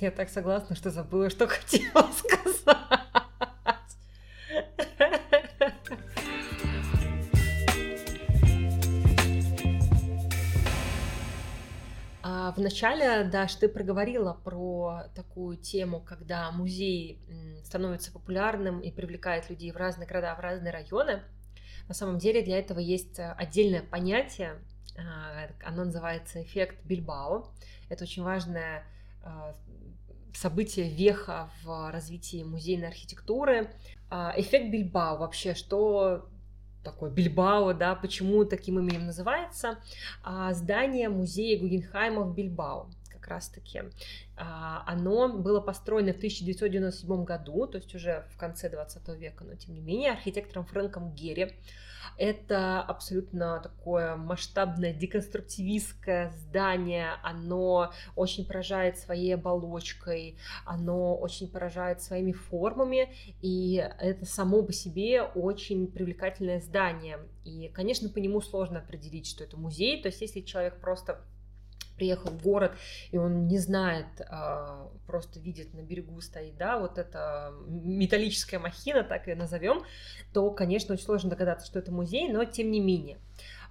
Я 0.01 0.09
так 0.09 0.29
согласна, 0.29 0.75
что 0.75 0.89
забыла, 0.89 1.29
что 1.29 1.47
хотела 1.47 2.09
сказать. 2.11 3.15
А, 12.23 12.51
Вначале, 12.57 13.25
Даш, 13.25 13.53
ты 13.53 13.69
проговорила 13.69 14.33
про 14.33 15.03
такую 15.13 15.57
тему, 15.57 15.99
когда 15.99 16.49
музей 16.51 17.21
становится 17.63 18.11
популярным 18.11 18.79
и 18.79 18.91
привлекает 18.91 19.51
людей 19.51 19.71
в 19.71 19.77
разные 19.77 20.07
города, 20.07 20.33
в 20.33 20.39
разные 20.39 20.73
районы. 20.73 21.21
На 21.87 21.93
самом 21.93 22.17
деле 22.17 22.41
для 22.41 22.57
этого 22.57 22.79
есть 22.79 23.19
отдельное 23.19 23.83
понятие, 23.83 24.63
а, 24.97 25.47
оно 25.63 25.83
называется 25.83 26.41
эффект 26.41 26.83
Бильбао. 26.85 27.53
Это 27.87 28.05
очень 28.05 28.23
важное 28.23 28.83
а, 29.23 29.55
событие 30.33 30.89
веха 30.89 31.49
в 31.63 31.91
развитии 31.91 32.43
музейной 32.43 32.87
архитектуры. 32.87 33.71
А, 34.09 34.33
эффект 34.35 34.71
Бильбао 34.71 35.17
вообще, 35.17 35.53
что 35.53 36.27
такое 36.83 37.11
Бильбао, 37.11 37.73
да, 37.73 37.95
почему 37.95 38.45
таким 38.45 38.79
именем 38.79 39.05
называется? 39.05 39.79
А, 40.23 40.53
здание 40.53 41.09
музея 41.09 41.59
Гугенхайма 41.59 42.23
в 42.23 42.33
Бильбао 42.33 42.89
как 43.21 43.29
раз-таки. 43.29 43.83
А, 44.35 44.83
оно 44.87 45.29
было 45.29 45.61
построено 45.61 46.13
в 46.13 46.17
1997 46.17 47.23
году, 47.23 47.67
то 47.67 47.77
есть 47.77 47.93
уже 47.93 48.25
в 48.33 48.37
конце 48.37 48.69
20 48.69 49.07
века, 49.19 49.43
но 49.43 49.55
тем 49.55 49.75
не 49.75 49.81
менее 49.81 50.11
архитектором 50.11 50.65
Фрэнком 50.65 51.13
Герри. 51.13 51.53
Это 52.17 52.81
абсолютно 52.81 53.59
такое 53.61 54.15
масштабное 54.15 54.93
деконструктивистское 54.93 56.31
здание. 56.31 57.11
Оно 57.23 57.93
очень 58.15 58.45
поражает 58.45 58.97
своей 58.97 59.35
оболочкой, 59.35 60.37
оно 60.65 61.15
очень 61.15 61.47
поражает 61.47 62.01
своими 62.01 62.31
формами, 62.31 63.13
и 63.41 63.75
это 63.99 64.25
само 64.25 64.63
по 64.63 64.73
себе 64.73 65.21
очень 65.21 65.87
привлекательное 65.87 66.59
здание. 66.59 67.19
И, 67.45 67.69
конечно, 67.69 68.09
по 68.09 68.17
нему 68.17 68.41
сложно 68.41 68.79
определить, 68.79 69.27
что 69.27 69.43
это 69.43 69.57
музей. 69.57 70.01
То 70.01 70.07
есть, 70.07 70.21
если 70.21 70.41
человек 70.41 70.79
просто 70.81 71.21
приехал 71.95 72.31
в 72.31 72.41
город, 72.41 72.73
и 73.11 73.17
он 73.17 73.47
не 73.47 73.57
знает, 73.57 74.07
а, 74.29 74.89
просто 75.07 75.39
видит 75.39 75.73
на 75.73 75.81
берегу 75.81 76.19
стоит, 76.21 76.57
да, 76.57 76.79
вот 76.79 76.97
эта 76.97 77.53
металлическая 77.67 78.59
махина, 78.59 79.03
так 79.03 79.27
и 79.27 79.35
назовем, 79.35 79.83
то, 80.33 80.49
конечно, 80.51 80.93
очень 80.93 81.05
сложно 81.05 81.29
догадаться, 81.29 81.67
что 81.67 81.79
это 81.79 81.91
музей, 81.91 82.29
но 82.29 82.45
тем 82.45 82.71
не 82.71 82.79
менее. 82.79 83.19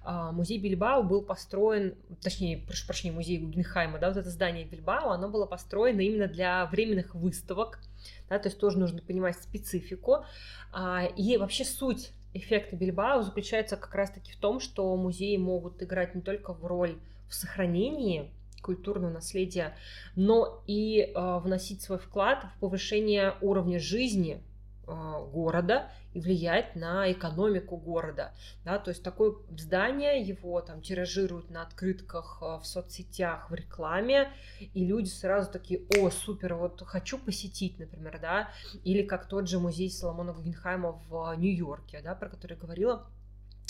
А, 0.03 0.31
музей 0.31 0.59
Бильбао 0.59 1.03
был 1.03 1.21
построен, 1.21 1.95
точнее, 2.21 2.57
прошу 2.57 2.87
прощения, 2.87 3.13
музей 3.13 3.37
Гугенхайма, 3.37 3.99
да, 3.99 4.07
вот 4.07 4.17
это 4.17 4.29
здание 4.29 4.65
Бильбао, 4.65 5.11
оно 5.11 5.29
было 5.29 5.45
построено 5.45 6.01
именно 6.01 6.27
для 6.27 6.65
временных 6.65 7.13
выставок, 7.13 7.79
да, 8.27 8.39
то 8.39 8.49
есть 8.49 8.59
тоже 8.59 8.79
нужно 8.79 9.01
понимать 9.01 9.35
специфику. 9.35 10.25
А, 10.73 11.05
и 11.05 11.37
вообще 11.37 11.65
суть 11.65 12.13
эффекта 12.33 12.75
Бильбао 12.75 13.21
заключается 13.21 13.77
как 13.77 13.93
раз-таки 13.93 14.31
в 14.31 14.37
том, 14.37 14.59
что 14.59 14.95
музеи 14.95 15.37
могут 15.37 15.83
играть 15.83 16.15
не 16.15 16.21
только 16.21 16.53
в 16.53 16.65
роль 16.65 16.97
в 17.31 17.35
сохранении 17.35 18.29
культурного 18.61 19.11
наследия, 19.11 19.75
но 20.15 20.63
и 20.67 20.99
э, 21.01 21.39
вносить 21.39 21.81
свой 21.81 21.97
вклад 21.97 22.45
в 22.55 22.59
повышение 22.59 23.35
уровня 23.41 23.79
жизни 23.79 24.43
э, 24.85 24.91
города 25.33 25.89
и 26.13 26.19
влиять 26.19 26.75
на 26.75 27.11
экономику 27.11 27.77
города. 27.77 28.33
Да, 28.65 28.77
то 28.77 28.91
есть 28.91 29.01
такое 29.01 29.33
здание, 29.57 30.21
его 30.21 30.59
там 30.61 30.81
тиражируют 30.81 31.49
на 31.49 31.63
открытках 31.63 32.39
э, 32.41 32.59
в 32.61 32.67
соцсетях, 32.67 33.49
в 33.49 33.55
рекламе, 33.55 34.29
и 34.59 34.85
люди 34.85 35.07
сразу 35.07 35.49
такие, 35.49 35.81
о, 35.97 36.09
супер, 36.11 36.53
вот 36.55 36.83
хочу 36.85 37.17
посетить, 37.17 37.79
например, 37.79 38.19
да, 38.21 38.49
или 38.83 39.03
как 39.03 39.27
тот 39.27 39.47
же 39.47 39.57
музей 39.57 39.89
Соломона 39.89 40.33
Гугенхайма 40.33 41.01
в 41.09 41.33
Нью-Йорке, 41.37 42.01
да, 42.03 42.13
про 42.13 42.29
который 42.29 42.53
я 42.53 42.59
говорила, 42.59 42.93
а, 42.93 43.20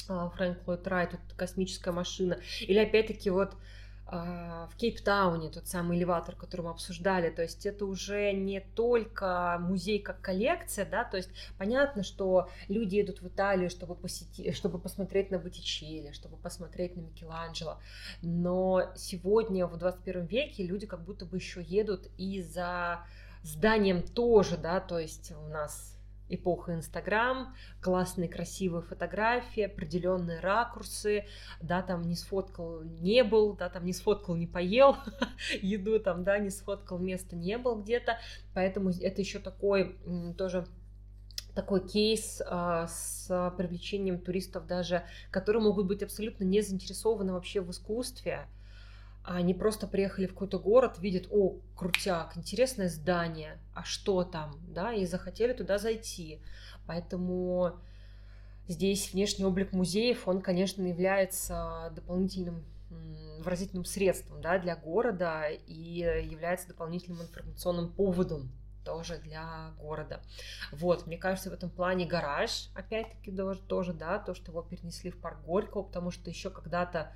Фрэнк 0.08 0.68
Ллойд 0.68 0.88
Райт, 0.88 1.12
вот 1.14 1.22
космическая 1.36 1.92
машина. 1.92 2.40
Или 2.62 2.80
опять-таки 2.80 3.30
вот 3.30 3.56
а, 4.14 4.68
в 4.68 4.76
Кейптауне 4.76 5.50
тот 5.50 5.68
самый 5.68 5.98
элеватор, 5.98 6.36
который 6.36 6.64
мы 6.64 6.72
обсуждали, 6.72 7.30
то 7.30 7.42
есть 7.42 7.66
это 7.66 7.86
уже 7.86 8.34
не 8.34 8.60
только 8.60 9.58
музей 9.62 10.00
как 10.00 10.20
коллекция, 10.20 10.86
да, 10.86 11.06
то 11.06 11.16
есть 11.16 11.30
понятно, 11.58 12.04
что 12.04 12.50
люди 12.68 12.98
едут 12.98 13.22
в 13.22 13.28
Италию, 13.30 13.70
чтобы 13.70 13.96
посетить, 13.96 14.54
чтобы 14.54 14.80
посмотреть 14.80 15.32
на 15.32 15.40
Боттичелли, 15.40 16.12
чтобы 16.12 16.36
посмотреть 16.36 16.98
на 16.98 17.02
Микеланджело, 17.02 17.78
но 18.22 18.92
сегодня 18.98 19.66
в 19.66 19.78
21 19.78 20.26
веке 20.26 20.68
люди 20.68 20.86
как 20.86 21.06
будто 21.06 21.26
бы 21.26 21.38
еще 21.38 21.64
едут 21.64 22.10
и 22.18 22.42
за 22.42 23.06
зданием 23.44 24.04
тоже, 24.04 24.58
да, 24.58 24.82
то 24.82 25.00
есть 25.00 25.32
у 25.32 25.48
нас 25.48 25.98
эпоха 26.34 26.74
Инстаграм, 26.74 27.56
классные 27.82 28.30
красивые 28.30 28.82
фотографии, 28.82 29.64
определенные 29.64 30.40
ракурсы, 30.40 31.26
да, 31.62 31.82
там 31.82 32.04
не 32.04 32.16
сфоткал, 32.16 32.84
не 32.84 33.24
был, 33.24 33.54
да, 33.54 33.70
там 33.70 33.86
не 33.86 33.94
сфоткал, 33.94 34.36
не 34.36 34.48
поел 34.48 34.96
еду, 35.62 36.00
там, 36.00 36.24
да, 36.24 36.40
не 36.40 36.50
сфоткал, 36.50 37.00
место 37.00 37.36
не 37.36 37.58
был 37.58 37.82
где-то, 37.82 38.18
поэтому 38.54 38.90
это 38.90 39.22
еще 39.22 39.40
такой 39.40 39.98
тоже 40.38 40.66
такой 41.54 41.86
кейс 41.86 42.42
а, 42.46 42.88
с 42.88 43.54
привлечением 43.58 44.20
туристов 44.20 44.68
даже, 44.68 45.04
которые 45.32 45.62
могут 45.62 45.86
быть 45.86 46.02
абсолютно 46.02 46.46
не 46.46 46.62
заинтересованы 46.62 47.34
вообще 47.34 47.60
в 47.62 47.70
искусстве, 47.72 48.48
а 49.24 49.36
они 49.36 49.54
просто 49.54 49.88
приехали 49.88 50.26
в 50.26 50.34
какой-то 50.34 50.60
город, 50.60 50.98
видят, 51.00 51.28
о, 51.30 51.58
крутяк, 51.76 52.36
интересное 52.38 52.90
здание, 52.90 53.60
а 53.74 53.84
что 53.84 54.24
там, 54.24 54.60
да, 54.68 54.94
и 54.94 55.06
захотели 55.06 55.54
туда 55.54 55.78
зайти. 55.78 56.42
Поэтому 56.88 57.74
здесь 58.68 59.14
внешний 59.14 59.46
облик 59.46 59.74
музеев, 59.74 60.28
он, 60.28 60.42
конечно, 60.42 60.82
является 60.82 61.92
дополнительным 61.96 62.66
выразительным 63.40 63.86
средством 63.86 64.42
да, 64.42 64.60
для 64.60 64.76
города 64.76 65.48
и 65.50 65.74
является 65.74 66.68
дополнительным 66.68 67.22
информационным 67.22 67.92
поводом 67.92 68.52
тоже 68.84 69.18
для 69.20 69.72
города. 69.80 70.22
Вот, 70.72 71.08
мне 71.08 71.18
кажется, 71.18 71.50
в 71.50 71.54
этом 71.54 71.70
плане 71.70 72.06
гараж, 72.06 72.70
опять-таки, 72.76 73.32
тоже, 73.68 73.94
да, 73.94 74.20
то, 74.20 74.34
что 74.34 74.52
его 74.52 74.62
перенесли 74.62 75.12
в 75.12 75.20
парк 75.20 75.42
Горького, 75.46 75.84
потому 75.84 76.12
что 76.12 76.30
еще 76.30 76.50
когда-то 76.50 77.14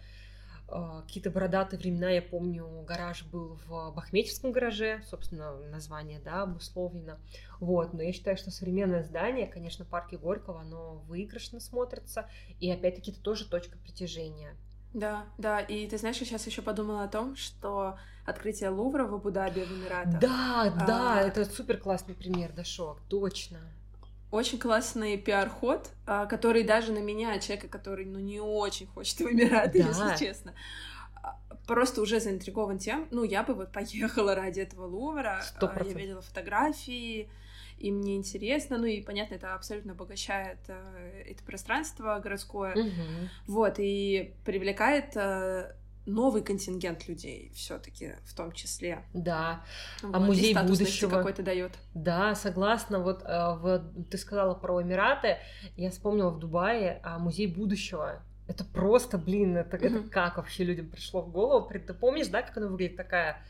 какие-то 0.68 1.30
бородатые 1.30 1.80
времена, 1.80 2.10
я 2.10 2.22
помню, 2.22 2.68
гараж 2.88 3.24
был 3.26 3.60
в 3.66 3.92
Бахметьевском 3.92 4.52
гараже, 4.52 5.02
собственно, 5.10 5.56
название, 5.70 6.20
да, 6.20 6.44
обусловлено. 6.44 7.18
Вот, 7.60 7.94
но 7.94 8.02
я 8.02 8.12
считаю, 8.14 8.38
что 8.38 8.52
современное 8.52 9.04
здание, 9.04 9.48
конечно, 9.48 9.86
парке 9.86 10.18
Горького, 10.18 10.62
оно 10.62 10.96
выигрышно 11.08 11.60
смотрится, 11.60 12.28
и 12.60 12.72
опять-таки 12.72 13.12
это 13.12 13.22
тоже 13.22 13.48
точка 13.48 13.78
притяжения. 13.78 14.56
Да, 14.94 15.26
да, 15.38 15.60
и 15.60 15.88
ты 15.88 15.98
знаешь, 15.98 16.18
я 16.18 16.26
сейчас 16.26 16.48
еще 16.48 16.62
подумала 16.62 17.04
о 17.04 17.10
том, 17.10 17.36
что 17.36 18.00
открытие 18.26 18.70
Лувра 18.70 19.06
в 19.06 19.14
Абу-Даби 19.14 19.66
в 19.66 19.72
Эмиратах. 19.72 20.20
Да, 20.20 20.74
да, 20.88 21.20
а... 21.20 21.22
это 21.22 21.46
супер 21.46 21.78
классный 21.78 22.16
пример, 22.16 22.54
Дашок, 22.54 23.02
точно 23.10 23.60
очень 24.32 24.60
классный 24.60 25.18
пиар-ход, 25.18 25.90
а, 26.06 26.26
который 26.26 26.64
даже 26.64 26.92
на 26.92 27.00
меня, 27.00 27.38
человека, 27.40 27.68
который, 27.68 28.06
ну, 28.06 28.20
не 28.20 28.40
очень 28.40 28.88
хочет 28.88 29.20
в 29.20 29.32
Эмираты, 29.32 29.84
да. 29.84 29.88
если 29.90 30.26
честно, 30.26 30.54
а, 31.22 31.38
просто 31.68 32.02
уже 32.02 32.20
заинтригован 32.20 32.78
тем, 32.78 33.08
ну, 33.12 33.24
я 33.24 33.44
бы 33.44 33.54
вот 33.54 33.72
поехала 33.74 34.36
ради 34.36 34.62
этого 34.62 34.86
Лувра, 34.86 35.42
100%. 35.60 35.70
А, 35.76 35.84
я 35.86 35.94
видела 35.94 36.22
фотографии, 36.22 37.30
и 37.78 37.92
мне 37.92 38.16
интересно, 38.16 38.78
ну 38.78 38.86
и 38.86 39.02
понятно, 39.02 39.36
это 39.36 39.54
абсолютно 39.54 39.92
обогащает 39.92 40.60
это 40.70 41.44
пространство 41.44 42.18
городское, 42.20 42.74
угу. 42.74 43.30
вот, 43.48 43.76
и 43.80 44.34
привлекает 44.46 45.14
новый 46.06 46.44
контингент 46.44 47.08
людей 47.08 47.52
все-таки 47.56 48.14
в 48.26 48.36
том 48.36 48.52
числе. 48.52 49.04
Да. 49.14 49.64
Вот, 50.02 50.16
а 50.16 50.20
музей 50.20 50.56
будущего 50.56 51.10
какой-то 51.10 51.44
дает. 51.44 51.74
Да, 51.94 52.36
согласна. 52.36 53.00
Вот 53.00 53.24
э, 53.24 53.28
в, 53.28 53.84
ты 54.10 54.18
сказала 54.18 54.54
про 54.54 54.82
Эмираты, 54.82 55.38
я 55.76 55.92
вспомнила 55.92 56.30
в 56.30 56.40
Дубае 56.40 57.00
а 57.04 57.20
музей 57.20 57.48
будущего. 57.48 58.22
Это 58.48 58.64
просто, 58.64 59.18
блин, 59.18 59.58
это, 59.58 59.78
mm-hmm. 59.78 60.00
это 60.02 60.10
как 60.10 60.38
вообще 60.38 60.64
людям 60.64 60.88
пришло 60.88 61.22
в 61.22 61.32
голову? 61.32 61.68
Ты 61.68 61.94
помнишь, 61.94 62.28
да, 62.28 62.44
как 62.44 62.56
оно 62.58 62.68
выглядит 62.68 62.96
такая? 62.96 63.42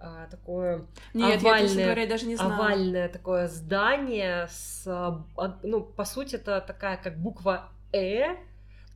А, 0.00 0.26
такое 0.30 0.86
Нет, 1.12 1.40
овальное, 1.40 1.74
я, 1.74 1.84
говоря, 1.86 2.06
даже 2.06 2.26
не 2.26 2.36
знала. 2.36 2.54
овальное 2.54 3.08
такое 3.08 3.48
здание 3.48 4.46
с, 4.48 4.84
а, 4.86 5.58
ну, 5.64 5.82
по 5.82 6.04
сути, 6.04 6.36
это 6.36 6.60
такая 6.60 6.96
как 6.98 7.18
буква 7.18 7.68
Э, 7.92 8.36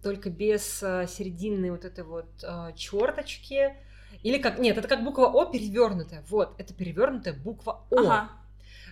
только 0.03 0.31
без 0.31 0.83
э, 0.83 1.07
серединной 1.09 1.71
вот 1.71 1.85
этой 1.85 2.05
вот 2.05 2.29
э, 2.43 2.73
черточки. 2.77 3.75
Или 4.23 4.39
как... 4.39 4.59
Нет, 4.59 4.77
это 4.77 4.89
как 4.89 5.05
буква 5.05 5.27
О 5.27 5.47
перевернутая. 5.47 6.25
Вот, 6.29 6.55
это 6.59 6.75
перевернутая 6.75 7.35
буква 7.35 7.85
О. 7.91 8.01
Ага. 8.01 8.31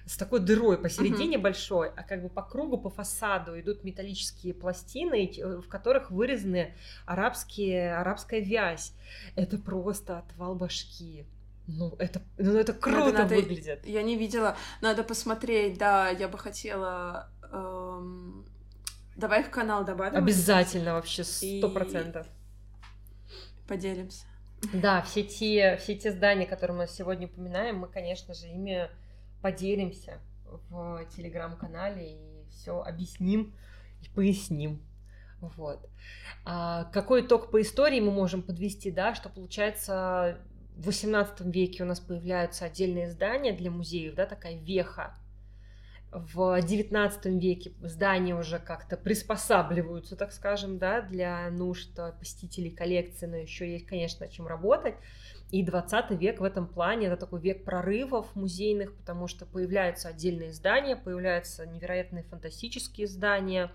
С 0.06 0.16
такой 0.16 0.40
дырой 0.40 0.78
посередине 0.78 1.36
угу. 1.36 1.44
большой, 1.44 1.90
а 1.90 2.02
как 2.02 2.22
бы 2.22 2.30
по 2.30 2.42
кругу, 2.42 2.78
по 2.78 2.90
фасаду 2.90 3.60
идут 3.60 3.84
металлические 3.84 4.54
пластины, 4.54 5.26
э, 5.26 5.56
в 5.58 5.68
которых 5.68 6.10
вырезаны 6.10 6.74
арабские, 7.06 7.96
арабская 7.96 8.40
вязь. 8.40 8.92
Это 9.36 9.58
просто 9.58 10.18
отвал 10.18 10.54
башки. 10.54 11.26
Ну, 11.66 11.94
это, 11.98 12.22
ну, 12.38 12.56
это 12.56 12.72
круто 12.72 13.12
надо, 13.12 13.34
выглядит. 13.34 13.86
Я 13.86 14.02
не 14.02 14.16
видела. 14.16 14.56
Надо 14.80 15.04
посмотреть, 15.04 15.78
да, 15.78 16.08
я 16.08 16.26
бы 16.26 16.36
хотела 16.36 17.30
эм, 17.52 18.39
Давай 19.20 19.44
в 19.44 19.50
канал 19.50 19.84
добавим. 19.84 20.16
Обязательно, 20.16 20.94
вообще, 20.94 21.24
сто 21.24 21.68
процентов. 21.68 22.26
И... 22.26 23.68
Поделимся. 23.68 24.24
Да, 24.72 25.02
все 25.02 25.22
те, 25.22 25.76
все 25.76 25.94
те 25.94 26.10
здания, 26.10 26.46
которые 26.46 26.78
мы 26.78 26.88
сегодня 26.88 27.26
упоминаем, 27.26 27.78
мы, 27.78 27.88
конечно 27.88 28.32
же, 28.32 28.46
ими 28.46 28.88
поделимся 29.42 30.20
в 30.70 31.04
телеграм-канале 31.14 32.14
и 32.14 32.48
все 32.50 32.80
объясним 32.80 33.54
и 34.02 34.08
поясним. 34.14 34.82
Вот. 35.40 35.86
А 36.44 36.84
какой 36.84 37.20
итог 37.20 37.50
по 37.50 37.60
истории 37.60 38.00
мы 38.00 38.12
можем 38.12 38.42
подвести, 38.42 38.90
да, 38.90 39.14
что 39.14 39.28
получается 39.28 40.38
в 40.76 40.86
18 40.86 41.40
веке 41.54 41.82
у 41.82 41.86
нас 41.86 42.00
появляются 42.00 42.64
отдельные 42.64 43.10
здания 43.10 43.52
для 43.52 43.70
музеев, 43.70 44.14
да, 44.14 44.24
такая 44.24 44.56
веха 44.56 45.14
в 46.12 46.58
XIX 46.58 47.38
веке 47.38 47.72
здания 47.82 48.34
уже 48.34 48.58
как-то 48.58 48.96
приспосабливаются, 48.96 50.16
так 50.16 50.32
скажем, 50.32 50.78
да, 50.78 51.02
для 51.02 51.48
нужд 51.50 51.98
посетителей 52.18 52.70
коллекции, 52.70 53.26
но 53.26 53.36
еще 53.36 53.70
есть, 53.70 53.86
конечно, 53.86 54.26
чем 54.28 54.46
работать. 54.46 54.96
И 55.50 55.64
20 55.64 56.12
век 56.12 56.40
в 56.40 56.44
этом 56.44 56.66
плане 56.66 57.08
это 57.08 57.16
такой 57.16 57.40
век 57.40 57.64
прорывов 57.64 58.34
музейных, 58.34 58.96
потому 58.96 59.26
что 59.26 59.46
появляются 59.46 60.08
отдельные 60.08 60.52
здания, 60.52 60.96
появляются 60.96 61.66
невероятные 61.66 62.22
фантастические 62.24 63.08
здания, 63.08 63.70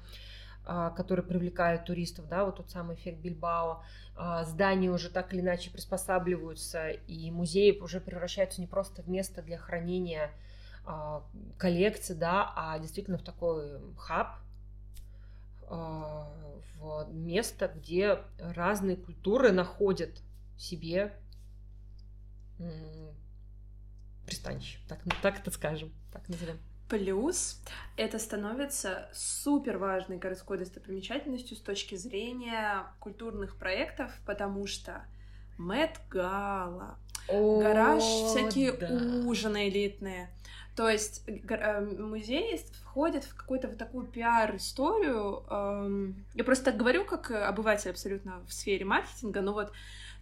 а, 0.65 0.89
которые 0.91 1.25
привлекают 1.25 1.86
туристов, 1.86 2.27
да, 2.29 2.45
вот 2.45 2.57
тот 2.57 2.69
самый 2.69 2.95
эффект 2.95 3.19
Бильбао. 3.19 3.83
А, 4.15 4.45
здания 4.45 4.89
уже 4.89 5.09
так 5.09 5.33
или 5.33 5.41
иначе 5.41 5.69
приспосабливаются, 5.69 6.89
и 6.89 7.29
музеи 7.29 7.77
уже 7.79 7.99
превращаются 7.99 8.61
не 8.61 8.67
просто 8.67 9.03
в 9.03 9.09
место 9.09 9.41
для 9.41 9.57
хранения 9.57 10.31
коллекции, 11.57 12.13
да, 12.13 12.53
а 12.55 12.79
действительно 12.79 13.17
в 13.17 13.23
такой 13.23 13.79
хаб, 13.97 14.38
а, 15.67 16.31
в 16.79 17.07
место, 17.11 17.71
где 17.73 18.19
разные 18.39 18.95
культуры 18.95 19.51
находят 19.51 20.21
себе 20.57 21.13
пристанище, 24.25 24.79
так, 24.88 24.99
так 25.21 25.39
это 25.39 25.51
скажем, 25.51 25.91
так 26.11 26.27
назовем. 26.29 26.57
Плюс 26.89 27.59
это 27.97 28.19
становится 28.19 29.09
супер 29.11 29.77
важной 29.77 30.17
городской 30.17 30.59
достопримечательностью 30.59 31.57
с 31.57 31.59
точки 31.59 31.95
зрения 31.95 32.86
культурных 32.99 33.57
проектов, 33.57 34.11
потому 34.25 34.67
что 34.67 35.03
Мэтт 35.57 35.99
Гала, 36.09 36.97
гараж, 37.27 38.03
всякие 38.03 38.73
да. 38.73 38.88
ужины 39.27 39.69
элитные. 39.69 40.29
То 40.76 40.89
есть 40.89 41.23
э, 41.28 41.82
музей 41.82 42.61
входит 42.84 43.23
в 43.23 43.36
какую-то 43.36 43.69
вот 43.69 43.78
такую 43.78 44.07
пиар-историю. 44.07 45.43
Я 46.34 46.43
просто 46.43 46.65
так 46.65 46.78
говорю, 46.78 47.05
как 47.05 47.32
обыватель 47.32 47.91
абсолютно 47.91 48.41
в 48.47 48.53
сфере 48.53 48.84
маркетинга, 48.86 49.41
но 49.41 49.53
вот 49.53 49.71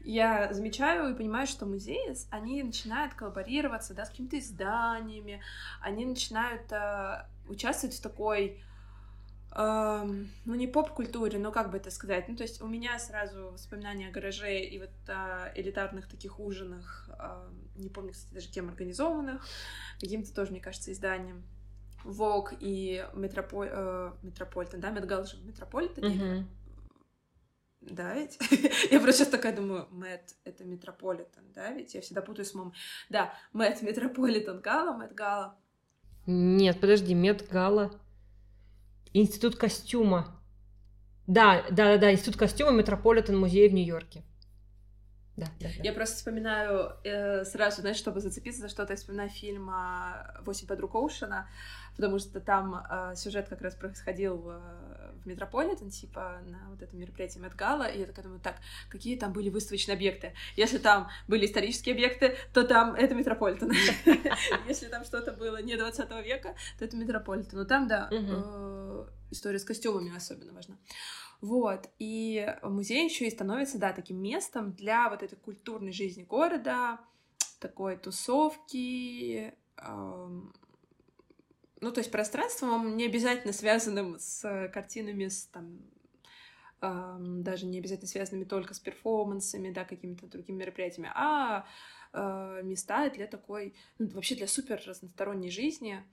я 0.04 0.54
замечаю 0.54 1.10
и 1.10 1.16
понимаю, 1.16 1.48
что 1.48 1.66
музеи, 1.66 2.16
они 2.30 2.62
начинают 2.62 3.14
коллаборироваться, 3.14 3.94
да, 3.94 4.06
с 4.06 4.10
какими-то 4.10 4.38
изданиями, 4.38 5.42
они 5.82 6.06
начинают 6.06 6.72
э, 6.72 7.26
участвовать 7.48 7.96
в 7.96 8.02
такой, 8.02 8.46
э, 8.48 8.73
ну, 9.56 10.56
не 10.56 10.68
поп-культуре, 10.68 11.38
но 11.38 11.52
как 11.52 11.72
бы 11.72 11.78
это 11.78 11.92
сказать, 11.92 12.28
ну, 12.28 12.36
то 12.36 12.44
есть 12.44 12.62
у 12.62 12.68
меня 12.68 12.98
сразу 12.98 13.52
воспоминания 13.52 14.08
о 14.08 14.12
Гараже 14.12 14.60
и 14.60 14.80
вот 14.80 14.90
о 15.08 15.52
элитарных 15.56 16.08
таких 16.08 16.40
ужинах, 16.40 17.10
не 17.76 17.90
помню, 17.90 18.14
кстати, 18.14 18.34
даже 18.34 18.50
кем 18.50 18.70
организованных, 18.70 19.46
каким-то 20.00 20.34
тоже, 20.34 20.52
мне 20.52 20.62
кажется, 20.62 20.92
изданием. 20.92 21.44
Vogue 22.04 22.54
и 22.60 23.06
Метрополь... 23.14 23.70
Э, 23.72 24.12
Метрополитен, 24.24 24.80
да, 24.80 24.90
Met 24.90 25.05
Gala 25.05 25.26
же 25.26 25.38
в 25.38 25.46
Метрополитене. 25.46 26.16
Mm-hmm. 26.16 26.44
Да, 27.82 28.14
ведь? 28.16 28.38
я 28.92 29.00
просто 29.00 29.20
сейчас 29.20 29.28
такая 29.30 29.56
думаю, 29.56 29.88
Met— 29.92 30.36
это 30.44 30.64
Метрополитен, 30.64 31.44
да, 31.54 31.72
ведь? 31.72 31.94
Я 31.94 32.02
всегда 32.02 32.22
путаю 32.22 32.46
с 32.46 32.54
MoMA 32.54 32.67
й. 32.67 32.74
Да, 33.10 33.34
Met, 33.52 33.82
Метрополитен 33.82 34.62
Gala, 34.62 34.94
Met 34.94 35.14
Gala. 35.14 35.56
Нет, 36.26 36.80
подожди, 36.80 37.16
Met 37.16 37.50
Gala. 37.50 37.92
Институт 39.14 39.56
костюма. 39.56 40.40
Да, 41.28 41.64
да, 41.70 41.94
да, 41.94 41.98
да, 41.98 42.12
Институт 42.12 42.38
костюма 42.38 42.72
Метрополитен 42.72 43.38
музей 43.38 43.70
в 43.70 43.74
Нью-Йорке. 43.74 44.24
Да, 45.36 45.48
да, 45.60 45.68
да. 45.78 45.84
Я 45.84 45.94
просто 45.94 46.18
вспоминаю 46.18 46.92
э, 47.04 47.44
сразу, 47.46 47.82
знаешь, 47.82 47.98
чтобы 47.98 48.20
зацепиться 48.20 48.62
за 48.62 48.70
что-то, 48.70 48.94
я 48.94 48.98
вспоминаю 48.98 49.30
фильм 49.30 49.72
«Восемь 50.42 50.68
подруг 50.68 50.94
Оушена», 50.94 51.48
потому 51.96 52.20
что 52.20 52.40
там 52.40 52.76
э, 52.76 53.16
сюжет 53.16 53.50
как 53.50 53.62
раз 53.62 53.74
происходил 53.76 54.52
э, 54.52 55.03
в 55.24 55.26
Метрополитен, 55.26 55.90
типа 55.90 56.42
на 56.46 56.70
вот 56.70 56.82
этом 56.82 57.00
мероприятии 57.00 57.40
Met 57.40 57.56
Gala, 57.56 57.84
и 57.84 58.00
я 58.00 58.06
такая 58.06 58.24
думаю, 58.24 58.42
так, 58.42 58.58
какие 58.90 59.18
там 59.18 59.34
были 59.34 59.50
выставочные 59.50 59.96
объекты? 59.96 60.34
Если 60.56 60.78
там 60.78 61.10
были 61.28 61.46
исторические 61.46 61.94
объекты, 61.94 62.36
то 62.54 62.64
там 62.64 62.96
это 62.96 63.16
Метрополитен. 63.16 63.72
Если 64.68 64.88
там 64.88 65.04
что-то 65.04 65.34
было 65.34 65.62
не 65.62 65.76
20 65.76 66.10
века, 66.26 66.56
то 66.78 66.86
это 66.86 66.96
Метрополитен. 66.96 67.58
Но 67.58 67.66
там, 67.66 67.88
да, 67.88 68.10
э, 68.12 69.06
история 69.32 69.60
с 69.60 69.64
костюмами 69.64 70.16
особенно 70.16 70.54
важна. 70.54 70.78
Вот, 71.42 71.90
и 72.00 72.48
музей 72.62 73.04
еще 73.04 73.28
и 73.28 73.32
становится, 73.32 73.78
да, 73.78 73.92
таким 73.92 74.22
местом 74.22 74.72
для 74.72 75.10
вот 75.10 75.24
этой 75.24 75.36
культурной 75.36 75.92
жизни 75.92 76.24
города, 76.24 77.00
такой 77.60 77.98
тусовки, 77.98 79.54
эм, 79.78 80.54
ну, 81.84 81.92
то 81.92 82.00
есть 82.00 82.12
пространством 82.12 82.96
не 82.96 83.06
обязательно 83.06 83.52
связанным 83.52 84.18
с 84.18 84.70
картинами, 84.74 85.28
с 85.28 85.48
там, 85.48 85.80
даже 87.44 87.66
не 87.66 87.80
обязательно 87.80 88.08
связанными 88.08 88.46
только 88.46 88.74
с 88.74 88.80
перформансами, 88.80 89.72
да, 89.72 89.84
какими-то 89.86 90.28
другими 90.28 90.58
мероприятиями, 90.58 91.12
а 91.14 91.66
э, 92.14 92.62
места 92.64 93.10
для 93.10 93.28
такой, 93.28 93.74
ну, 94.00 94.08
вообще 94.10 94.36
для 94.36 94.48
супер 94.48 94.82
разносторонней 94.86 95.50
жизни, 95.50 96.04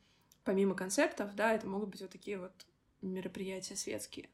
помимо 0.45 0.75
концертов, 0.75 1.35
да, 1.35 1.55
это 1.55 1.67
могут 1.67 1.91
быть 1.91 2.03
вот 2.03 2.11
такие 2.11 2.39
вот 2.39 2.53
мероприятия 3.01 3.77
светские. 3.77 4.29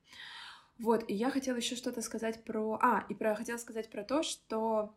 Вот, 0.79 1.09
и 1.09 1.15
я 1.15 1.31
хотела 1.31 1.57
еще 1.57 1.77
что-то 1.77 2.03
сказать 2.03 2.45
про... 2.45 2.79
А, 2.83 3.07
и 3.09 3.15
про... 3.15 3.35
хотела 3.35 3.57
сказать 3.57 3.91
про 3.91 4.05
то, 4.05 4.23
что 4.23 4.95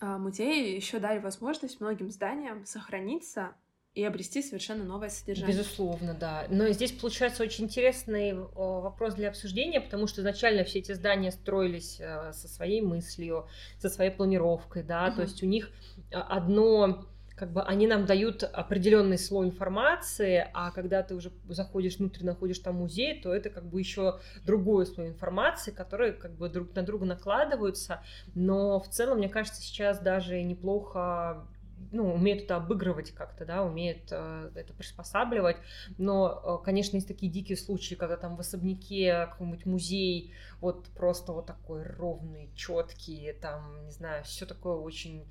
а, 0.00 0.18
музеи 0.18 0.74
еще 0.74 0.98
дали 0.98 1.18
возможность 1.18 1.80
многим 1.80 2.10
зданиям 2.10 2.64
сохраниться 2.64 3.54
и 3.96 4.04
обрести 4.04 4.42
совершенно 4.42 4.84
новое 4.84 5.08
содержание. 5.08 5.56
Безусловно, 5.56 6.14
да. 6.14 6.44
Но 6.50 6.68
здесь 6.68 6.92
получается 6.92 7.42
очень 7.42 7.64
интересный 7.64 8.34
вопрос 8.34 9.14
для 9.14 9.30
обсуждения, 9.30 9.80
потому 9.80 10.06
что 10.06 10.20
изначально 10.20 10.64
все 10.64 10.80
эти 10.80 10.92
здания 10.92 11.32
строились 11.32 11.96
э, 11.98 12.32
со 12.34 12.46
своей 12.46 12.82
мыслью, 12.82 13.48
со 13.78 13.88
своей 13.88 14.10
планировкой, 14.10 14.82
да, 14.82 15.06
угу. 15.06 15.16
то 15.16 15.22
есть 15.22 15.42
у 15.42 15.46
них 15.46 15.70
а, 16.12 16.20
одно 16.36 17.06
как 17.36 17.52
бы 17.52 17.62
они 17.62 17.86
нам 17.86 18.06
дают 18.06 18.42
определенный 18.42 19.18
слой 19.18 19.46
информации, 19.46 20.48
а 20.54 20.70
когда 20.70 21.02
ты 21.02 21.14
уже 21.14 21.30
заходишь 21.48 21.98
внутрь, 21.98 22.24
находишь 22.24 22.58
там 22.58 22.76
музей, 22.76 23.20
то 23.20 23.34
это 23.34 23.50
как 23.50 23.66
бы 23.66 23.78
еще 23.78 24.20
другой 24.44 24.86
слой 24.86 25.08
информации, 25.08 25.70
которые 25.70 26.12
как 26.12 26.34
бы 26.34 26.48
друг 26.48 26.74
на 26.74 26.82
друга 26.82 27.04
накладываются. 27.04 28.02
Но 28.34 28.80
в 28.80 28.88
целом, 28.88 29.18
мне 29.18 29.28
кажется, 29.28 29.60
сейчас 29.60 30.00
даже 30.00 30.42
неплохо 30.42 31.46
ну, 31.92 32.14
умеют 32.14 32.44
это 32.44 32.56
обыгрывать 32.56 33.12
как-то, 33.12 33.44
да, 33.44 33.62
умеют 33.62 34.08
э, 34.10 34.50
это 34.54 34.72
приспосабливать. 34.72 35.56
Но, 35.98 36.60
э, 36.60 36.64
конечно, 36.64 36.96
есть 36.96 37.08
такие 37.08 37.30
дикие 37.30 37.56
случаи, 37.56 37.94
когда 37.94 38.16
там 38.16 38.36
в 38.36 38.40
особняке 38.40 39.26
какой-нибудь 39.30 39.66
музей 39.66 40.34
вот 40.60 40.88
просто 40.88 41.32
вот 41.32 41.46
такой 41.46 41.82
ровный, 41.82 42.50
четкий, 42.54 43.32
там, 43.40 43.84
не 43.84 43.92
знаю, 43.92 44.24
все 44.24 44.46
такое 44.46 44.76
очень 44.76 45.26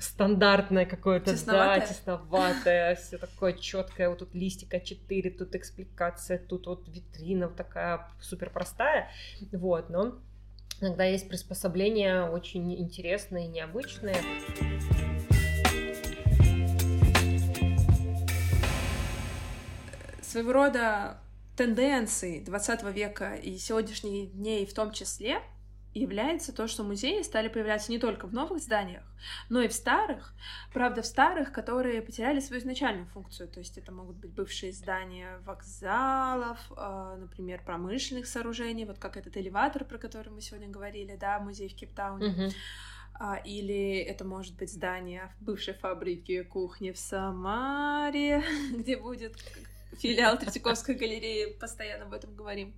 стандартное 0.00 0.86
какое-то, 0.86 1.32
да, 1.46 1.80
тесноватое, 1.80 2.94
все 2.96 3.18
такое 3.18 3.52
четкое, 3.52 4.08
вот 4.08 4.18
тут 4.20 4.34
листика 4.34 4.80
4, 4.80 5.30
тут 5.30 5.54
экспликация, 5.54 6.38
тут 6.38 6.66
вот 6.66 6.88
витрина 6.88 7.48
вот 7.48 7.56
такая 7.56 8.08
супер 8.20 8.50
простая, 8.50 9.10
вот, 9.52 9.90
но 9.90 10.18
иногда 10.80 11.04
есть 11.04 11.28
приспособления 11.28 12.24
очень 12.24 12.74
интересные, 12.80 13.48
необычные. 13.48 14.16
Своего 20.30 20.52
рода 20.52 21.18
тенденции 21.56 22.38
20 22.44 22.82
века 22.94 23.34
и 23.34 23.58
сегодняшних 23.58 24.32
дней 24.32 24.64
в 24.64 24.72
том 24.72 24.92
числе— 24.92 25.42
является 25.94 26.52
то, 26.52 26.68
что 26.68 26.84
музеи 26.84 27.22
стали 27.22 27.48
появляться 27.48 27.90
не 27.90 27.98
только 27.98 28.26
в 28.26 28.32
новых 28.32 28.62
зданиях, 28.62 29.02
но 29.48 29.60
и 29.60 29.68
в 29.68 29.72
старых. 29.72 30.34
Правда, 30.72 31.02
в 31.02 31.06
старых, 31.06 31.52
которые 31.52 32.00
потеряли 32.00 32.40
свою 32.40 32.62
изначальную 32.62 33.06
функцию. 33.06 33.48
То 33.48 33.58
есть 33.58 33.76
это 33.76 33.90
могут 33.90 34.16
быть 34.16 34.30
бывшие 34.30 34.72
здания 34.72 35.38
вокзалов, 35.44 36.58
э, 36.76 37.16
например, 37.18 37.62
промышленных 37.64 38.26
сооружений, 38.26 38.84
вот 38.84 38.98
как 38.98 39.16
этот 39.16 39.36
элеватор, 39.36 39.84
про 39.84 39.98
который 39.98 40.32
мы 40.32 40.40
сегодня 40.40 40.68
говорили, 40.68 41.16
да, 41.16 41.40
музей 41.40 41.68
в 41.68 41.74
Кейптауне. 41.74 42.26
Uh-huh. 42.26 42.52
Или 43.44 43.98
это 43.98 44.24
может 44.24 44.56
быть 44.56 44.72
здание 44.72 45.30
бывшей 45.40 45.74
фабрики 45.74 46.42
кухни 46.42 46.90
в 46.92 46.98
Самаре, 46.98 48.42
где 48.72 48.96
будет 48.96 49.36
филиал 49.92 50.38
Третьяковской 50.38 50.94
галереи, 50.94 51.52
постоянно 51.52 52.04
об 52.04 52.12
этом 52.12 52.34
говорим. 52.34 52.74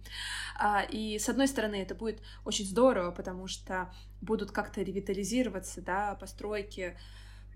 А, 0.58 0.82
и, 0.82 1.18
с 1.18 1.28
одной 1.28 1.48
стороны, 1.48 1.76
это 1.76 1.94
будет 1.94 2.20
очень 2.44 2.64
здорово, 2.64 3.10
потому 3.10 3.46
что 3.46 3.92
будут 4.20 4.50
как-то 4.50 4.82
ревитализироваться, 4.82 5.80
да, 5.82 6.14
постройки 6.14 6.96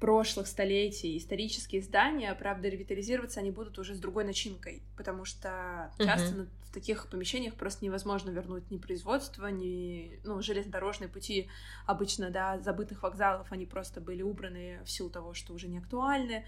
прошлых 0.01 0.47
столетий, 0.47 1.17
исторические 1.17 1.81
здания, 1.81 2.35
правда, 2.35 2.69
ревитализироваться 2.69 3.41
они 3.41 3.51
будут 3.51 3.79
уже 3.79 3.95
с 3.95 3.99
другой 3.99 4.25
начинкой, 4.25 4.83
потому 4.97 5.25
что 5.25 5.91
часто 5.99 6.43
uh-huh. 6.43 6.49
в 6.69 6.75
таких 6.75 7.09
помещениях 7.09 7.55
просто 7.55 7.85
невозможно 7.85 8.31
вернуть 8.31 8.71
ни 8.71 8.77
производство, 8.77 9.47
ни, 9.47 10.21
ну, 10.23 10.43
железнодорожные 10.43 11.09
пути 11.09 11.49
обычно, 11.87 12.31
да, 12.31 12.59
забытых 12.59 13.03
вокзалов, 13.03 13.51
они 13.51 13.65
просто 13.65 14.03
были 14.03 14.21
убраны 14.21 14.81
в 14.85 14.91
силу 14.91 15.09
того, 15.09 15.33
что 15.33 15.55
уже 15.55 15.67
не 15.67 15.79
актуальны. 15.79 16.45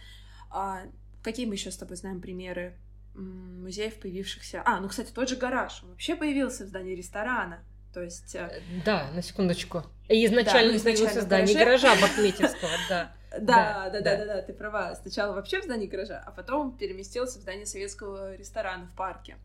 А 0.51 0.83
какие 1.23 1.47
мы 1.47 1.55
еще 1.55 1.71
с 1.71 1.77
тобой 1.77 1.97
знаем 1.97 2.21
примеры 2.21 2.77
музеев, 3.15 3.99
появившихся... 3.99 4.63
А, 4.65 4.81
ну, 4.81 4.89
кстати, 4.89 5.11
тот 5.13 5.29
же 5.29 5.37
гараж, 5.37 5.83
он 5.83 5.91
вообще 5.91 6.17
появился 6.17 6.65
в 6.65 6.69
здании 6.69 6.95
ресторана. 6.95 7.65
То 7.93 8.03
есть... 8.03 8.35
Э, 8.35 8.51
э, 8.53 8.83
да, 8.85 9.11
на 9.13 9.23
секундочку. 9.23 9.85
Изначально, 10.09 10.73
да, 10.73 10.79
ну, 10.79 10.85
появился 10.85 11.21
в 11.21 11.25
здании 11.25 11.55
гаража 11.55 11.95
Бахметьевского, 12.01 12.71
да. 12.89 13.13
Да, 13.41 13.91
да, 13.91 14.01
да, 14.01 14.17
да, 14.17 14.25
да, 14.25 14.43
ты 14.43 14.53
права. 14.53 14.95
Сначала 14.95 15.35
вообще 15.35 15.61
в 15.61 15.65
здании 15.65 15.87
гаража, 15.87 16.23
а 16.25 16.31
потом 16.31 16.77
переместился 16.77 17.39
в 17.39 17.43
здание 17.43 17.67
советского 17.67 18.35
ресторана 18.37 18.87
в 18.87 18.97
парке. 18.97 19.37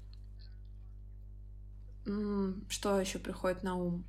Что 2.70 3.00
еще 3.00 3.20
приходит 3.20 3.64
на 3.64 3.76
ум? 3.76 4.06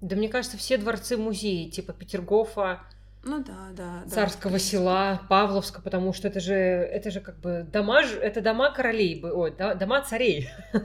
Да 0.00 0.16
мне 0.16 0.28
кажется, 0.28 0.56
все 0.56 0.78
дворцы-музеи, 0.78 1.70
типа 1.70 1.92
Петергофа, 1.92 2.80
ну 3.24 3.42
да, 3.44 3.70
да. 3.72 4.04
Царского 4.08 4.52
да, 4.52 4.58
села, 4.58 5.22
Павловска, 5.28 5.80
потому 5.80 6.12
что 6.12 6.28
это 6.28 6.40
же, 6.40 6.54
это 6.54 7.10
же 7.10 7.20
как 7.20 7.38
бы 7.38 7.66
дома, 7.70 8.02
это 8.02 8.40
дома 8.40 8.72
королей, 8.72 9.22
ой, 9.24 9.52
дома 9.52 10.02
царей. 10.02 10.48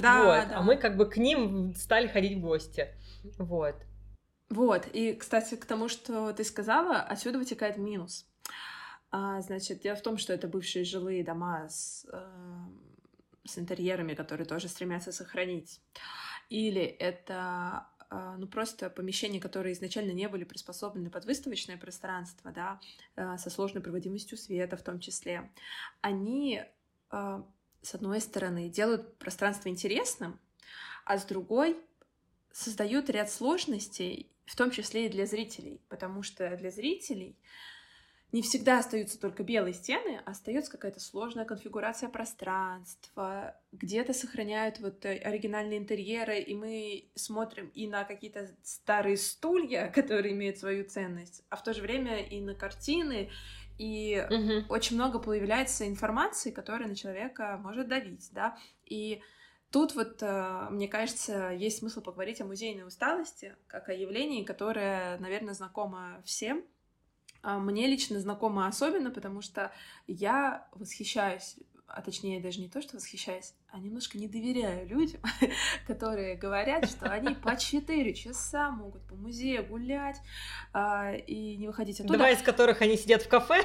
Да, 0.00 0.22
вот. 0.22 0.48
Да. 0.48 0.58
А 0.58 0.62
мы 0.62 0.78
как 0.78 0.96
бы 0.96 1.04
к 1.04 1.18
ним 1.18 1.74
стали 1.74 2.06
ходить 2.06 2.38
в 2.38 2.40
гости. 2.40 2.88
Вот. 3.36 3.74
Вот, 4.48 4.86
и, 4.92 5.12
кстати, 5.12 5.56
к 5.56 5.66
тому, 5.66 5.88
что 5.88 6.32
ты 6.32 6.44
сказала, 6.44 7.00
отсюда 7.00 7.36
вытекает 7.38 7.76
минус. 7.76 8.26
А, 9.10 9.40
значит, 9.40 9.80
дело 9.80 9.96
в 9.96 10.02
том, 10.02 10.18
что 10.18 10.32
это 10.32 10.48
бывшие 10.48 10.84
жилые 10.84 11.24
дома 11.24 11.68
с, 11.68 12.06
э, 12.10 12.26
с 13.44 13.58
интерьерами, 13.58 14.14
которые 14.14 14.46
тоже 14.46 14.68
стремятся 14.68 15.12
сохранить. 15.12 15.80
Или 16.48 16.82
это 16.82 17.86
ну, 18.10 18.46
просто 18.46 18.90
помещения, 18.90 19.40
которые 19.40 19.72
изначально 19.72 20.12
не 20.12 20.28
были 20.28 20.44
приспособлены 20.44 21.10
под 21.10 21.24
выставочное 21.24 21.76
пространство, 21.76 22.52
да, 22.52 22.80
э, 23.16 23.36
со 23.38 23.50
сложной 23.50 23.82
проводимостью 23.82 24.38
света 24.38 24.76
в 24.76 24.82
том 24.82 25.00
числе. 25.00 25.50
Они, 26.00 26.62
э, 27.10 27.42
с 27.82 27.94
одной 27.94 28.20
стороны, 28.20 28.68
делают 28.68 29.18
пространство 29.18 29.68
интересным, 29.68 30.38
а 31.04 31.18
с 31.18 31.24
другой 31.24 31.76
создают 32.52 33.10
ряд 33.10 33.30
сложностей, 33.30 34.30
в 34.46 34.56
том 34.56 34.70
числе 34.70 35.06
и 35.06 35.08
для 35.10 35.26
зрителей, 35.26 35.80
потому 35.88 36.22
что 36.22 36.56
для 36.56 36.70
зрителей 36.70 37.36
не 38.32 38.42
всегда 38.42 38.78
остаются 38.78 39.20
только 39.20 39.42
белые 39.42 39.72
стены, 39.72 40.20
а 40.24 40.30
остается 40.30 40.72
какая-то 40.72 41.00
сложная 41.00 41.44
конфигурация 41.44 42.08
пространства, 42.08 43.56
где-то 43.72 44.12
сохраняют 44.12 44.80
вот 44.80 45.04
э, 45.04 45.16
оригинальные 45.18 45.78
интерьеры, 45.78 46.40
и 46.40 46.54
мы 46.54 47.08
смотрим 47.14 47.68
и 47.68 47.86
на 47.86 48.04
какие-то 48.04 48.50
старые 48.62 49.16
стулья, 49.16 49.90
которые 49.94 50.34
имеют 50.34 50.58
свою 50.58 50.84
ценность, 50.84 51.44
а 51.50 51.56
в 51.56 51.62
то 51.62 51.72
же 51.72 51.82
время 51.82 52.22
и 52.22 52.40
на 52.40 52.54
картины, 52.54 53.30
и 53.78 54.26
угу. 54.28 54.72
очень 54.72 54.96
много 54.96 55.18
появляется 55.18 55.86
информации, 55.86 56.50
которая 56.50 56.88
на 56.88 56.96
человека 56.96 57.58
может 57.62 57.88
давить, 57.88 58.30
да, 58.32 58.56
и 58.84 59.22
Тут 59.72 59.94
вот, 59.96 60.22
э, 60.22 60.68
мне 60.70 60.88
кажется, 60.88 61.50
есть 61.50 61.78
смысл 61.78 62.00
поговорить 62.00 62.40
о 62.40 62.44
музейной 62.44 62.86
усталости, 62.86 63.56
как 63.66 63.88
о 63.88 63.92
явлении, 63.92 64.44
которое, 64.44 65.18
наверное, 65.18 65.54
знакомо 65.54 66.22
всем. 66.24 66.64
А 67.46 67.60
мне 67.60 67.86
лично 67.86 68.18
знакомо 68.18 68.66
особенно, 68.66 69.12
потому 69.12 69.40
что 69.40 69.70
я 70.08 70.66
восхищаюсь, 70.72 71.54
а 71.86 72.02
точнее 72.02 72.40
даже 72.40 72.58
не 72.58 72.68
то, 72.68 72.82
что 72.82 72.96
восхищаюсь, 72.96 73.54
а 73.70 73.78
немножко 73.78 74.18
не 74.18 74.26
доверяю 74.26 74.88
людям, 74.88 75.20
которые 75.86 76.34
говорят, 76.34 76.90
что 76.90 77.06
они 77.08 77.36
по 77.36 77.56
4 77.56 78.14
часа 78.14 78.72
могут 78.72 79.06
по 79.06 79.14
музею 79.14 79.64
гулять 79.64 80.16
а, 80.72 81.12
и 81.12 81.56
не 81.56 81.68
выходить 81.68 82.00
оттуда. 82.00 82.18
Два 82.18 82.30
из 82.30 82.42
которых 82.42 82.82
они 82.82 82.96
сидят 82.96 83.22
в 83.22 83.28
кафе. 83.28 83.62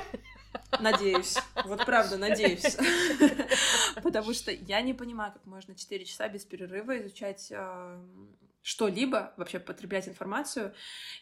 Надеюсь. 0.79 1.39
Вот 1.65 1.84
правда, 1.84 2.17
надеюсь. 2.17 2.77
Потому 4.03 4.36
что 4.36 4.51
я 4.51 4.82
не 4.82 4.93
понимаю, 4.93 5.34
как 5.34 5.43
можно 5.47 5.73
4 5.73 6.05
часа 6.05 6.27
без 6.29 6.45
перерыва 6.45 6.99
изучать 6.99 7.47
э, 7.49 7.99
что-либо, 8.62 9.34
вообще 9.38 9.59
потреблять 9.59 10.07
информацию. 10.07 10.74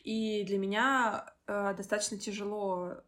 И 0.04 0.44
для 0.46 0.58
меня 0.58 1.34
э, 1.48 1.74
достаточно 1.76 2.18
тяжело 2.18 3.02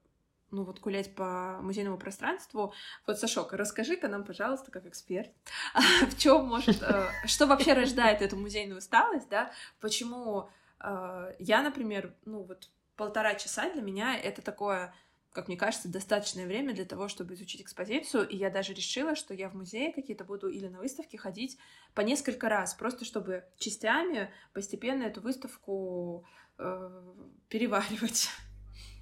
ну 0.52 0.64
вот 0.64 0.80
гулять 0.80 1.16
по 1.16 1.60
музейному 1.62 1.98
пространству. 1.98 2.74
Вот, 3.08 3.20
Сашок, 3.20 3.54
расскажи-ка 3.54 4.08
нам, 4.08 4.24
пожалуйста, 4.24 4.70
как 4.70 4.86
эксперт, 4.86 5.32
в 6.10 6.18
чем 6.18 6.46
может, 6.46 6.82
э, 6.84 7.10
что 7.26 7.48
вообще 7.48 7.74
рождает 7.74 8.22
эту 8.22 8.36
музейную 8.36 8.78
усталость, 8.80 9.30
да, 9.30 9.52
почему 9.80 10.50
э, 10.82 11.36
я, 11.40 11.62
например, 11.62 12.14
ну 12.26 12.44
вот 12.44 12.70
полтора 12.98 13.36
часа 13.36 13.70
для 13.72 13.82
меня 13.82 14.18
это 14.18 14.42
такое 14.42 14.94
как 15.32 15.48
мне 15.48 15.58
кажется, 15.58 15.88
достаточное 15.88 16.46
время 16.46 16.74
для 16.74 16.86
того, 16.86 17.08
чтобы 17.08 17.34
изучить 17.34 17.62
экспозицию, 17.62 18.28
и 18.28 18.36
я 18.36 18.50
даже 18.50 18.74
решила, 18.74 19.16
что 19.16 19.34
я 19.34 19.50
в 19.50 19.54
музее 19.54 19.94
какие-то 19.94 20.24
буду 20.26 20.50
или 20.50 20.68
на 20.68 20.80
выставке 20.80 21.18
ходить 21.18 21.58
по 21.94 22.02
несколько 22.02 22.50
раз, 22.50 22.74
просто 22.74 23.06
чтобы 23.06 23.46
частями 23.58 24.30
постепенно 24.54 25.04
эту 25.04 25.22
выставку 25.22 26.26
э, 26.58 27.04
переваривать. 27.50 28.30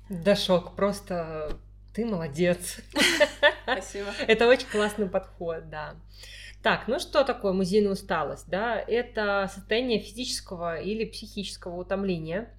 Да 0.09 0.36
шок, 0.36 0.75
просто 0.75 1.59
ты 1.93 2.05
молодец. 2.05 2.77
Спасибо. 3.63 4.11
Это 4.27 4.47
очень 4.47 4.67
классный 4.67 5.09
подход, 5.09 5.69
да. 5.69 5.95
Так, 6.61 6.88
ну 6.88 6.99
что 6.99 7.23
такое 7.23 7.53
музейная 7.53 7.93
усталость? 7.93 8.49
Да, 8.49 8.77
это 8.77 9.49
состояние 9.53 9.99
физического 9.99 10.82
или 10.82 11.05
психического 11.05 11.77
утомления, 11.77 12.53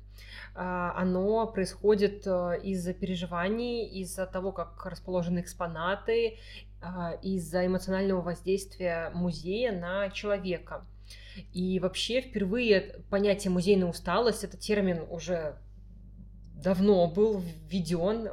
оно 0.54 1.46
происходит 1.46 2.26
э, 2.26 2.60
из-за 2.62 2.92
переживаний, 2.92 3.86
из-за 3.86 4.26
того, 4.26 4.52
как 4.52 4.84
расположены 4.84 5.40
экспонаты, 5.40 6.38
а, 6.82 7.12
из-за 7.22 7.66
эмоционального 7.66 8.20
воздействия 8.20 9.10
музея 9.14 9.72
на 9.72 10.10
человека. 10.10 10.84
И 11.52 11.78
вообще 11.78 12.20
впервые 12.20 13.02
понятие 13.10 13.50
музейная 13.50 13.88
усталость, 13.88 14.44
этот 14.44 14.60
термин 14.60 15.04
уже 15.08 15.56
давно 16.54 17.06
был 17.06 17.42
введен 17.68 18.28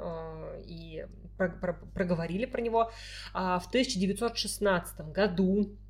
и 0.65 1.05
проговорили 1.93 2.45
про 2.45 2.61
него. 2.61 2.91
А 3.33 3.59
в 3.59 3.67
1916 3.67 5.11
году 5.11 5.69
а, 5.69 5.86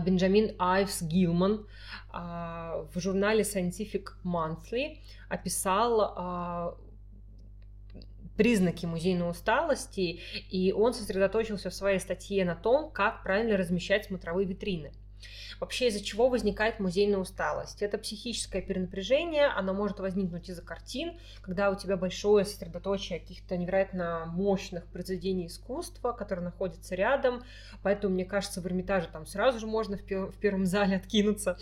Бенджамин 0.00 0.54
Айвс 0.58 1.02
Гилман 1.02 1.66
а, 2.12 2.86
в 2.94 3.00
журнале 3.00 3.42
Scientific 3.42 4.08
Monthly 4.24 4.98
описал 5.28 6.00
а, 6.00 6.76
признаки 8.36 8.86
музейной 8.86 9.30
усталости, 9.30 10.20
и 10.50 10.72
он 10.72 10.94
сосредоточился 10.94 11.70
в 11.70 11.74
своей 11.74 11.98
статье 12.00 12.44
на 12.44 12.56
том, 12.56 12.90
как 12.90 13.22
правильно 13.22 13.56
размещать 13.56 14.06
смотровые 14.06 14.46
витрины. 14.46 14.92
Вообще, 15.60 15.88
из-за 15.88 16.04
чего 16.04 16.28
возникает 16.28 16.80
музейная 16.80 17.18
усталость? 17.18 17.82
Это 17.82 17.98
психическое 17.98 18.60
перенапряжение, 18.60 19.46
оно 19.46 19.72
может 19.72 20.00
возникнуть 20.00 20.48
из-за 20.48 20.62
картин, 20.62 21.18
когда 21.42 21.70
у 21.70 21.76
тебя 21.76 21.96
большое 21.96 22.44
сосредоточие 22.44 23.20
каких-то 23.20 23.56
невероятно 23.56 24.26
мощных 24.26 24.86
произведений 24.86 25.46
искусства, 25.46 26.12
которые 26.12 26.44
находятся 26.44 26.94
рядом, 26.94 27.44
поэтому, 27.82 28.14
мне 28.14 28.24
кажется, 28.24 28.60
в 28.60 28.66
Эрмитаже 28.66 29.08
там 29.08 29.26
сразу 29.26 29.58
же 29.58 29.66
можно 29.66 29.96
в, 29.96 30.02
в 30.02 30.38
первом 30.38 30.66
зале 30.66 30.96
откинуться. 30.96 31.56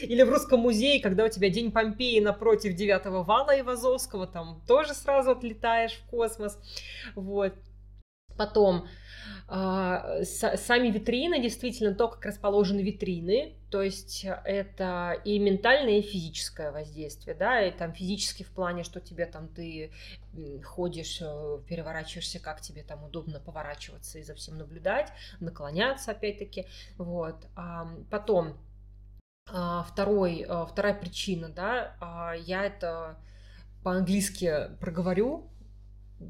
Или 0.00 0.22
в 0.22 0.30
Русском 0.30 0.60
музее, 0.60 1.00
когда 1.00 1.24
у 1.24 1.28
тебя 1.28 1.50
День 1.50 1.70
Помпеи 1.70 2.20
напротив 2.20 2.74
девятого 2.74 3.22
вала 3.22 3.58
Ивазовского, 3.58 4.26
там 4.26 4.60
тоже 4.66 4.94
сразу 4.94 5.32
отлетаешь 5.32 5.94
в 5.94 6.10
космос. 6.10 6.58
Вот. 7.14 7.54
Потом, 8.36 8.86
а, 9.46 10.22
сами 10.24 10.88
витрины, 10.88 11.40
действительно, 11.40 11.94
то, 11.94 12.08
как 12.08 12.24
расположены 12.24 12.80
витрины, 12.80 13.56
то 13.70 13.82
есть 13.82 14.24
это 14.44 15.20
и 15.24 15.38
ментальное, 15.38 15.98
и 15.98 16.02
физическое 16.02 16.72
воздействие, 16.72 17.36
да, 17.36 17.60
и 17.60 17.70
там 17.70 17.92
физически 17.92 18.42
в 18.42 18.50
плане, 18.50 18.84
что 18.84 19.00
тебе 19.00 19.26
там 19.26 19.48
ты 19.48 19.92
ходишь, 20.64 21.20
э, 21.20 21.58
переворачиваешься, 21.68 22.40
как 22.40 22.60
тебе 22.60 22.82
там 22.82 23.04
удобно 23.04 23.38
поворачиваться 23.38 24.18
и 24.18 24.22
за 24.22 24.34
всем 24.34 24.56
наблюдать, 24.56 25.12
наклоняться 25.40 26.12
опять-таки, 26.12 26.66
вот. 26.96 27.46
Потом, 28.10 28.56
а, 29.46 29.82
второй, 29.82 30.46
э, 30.48 30.66
вторая 30.70 30.94
причина, 30.94 31.50
да, 31.50 31.96
а, 32.00 32.32
я 32.32 32.64
это 32.64 33.18
по-английски 33.82 34.70
проговорю, 34.80 35.50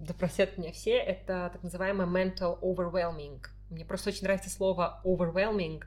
да 0.02 0.14
простят 0.14 0.58
меня 0.58 0.72
все, 0.72 0.96
это 0.96 1.50
так 1.52 1.62
называемое 1.62 2.06
mental 2.06 2.58
overwhelming. 2.60 3.40
Мне 3.70 3.84
просто 3.84 4.10
очень 4.10 4.24
нравится 4.24 4.50
слово 4.50 5.00
overwhelming. 5.04 5.82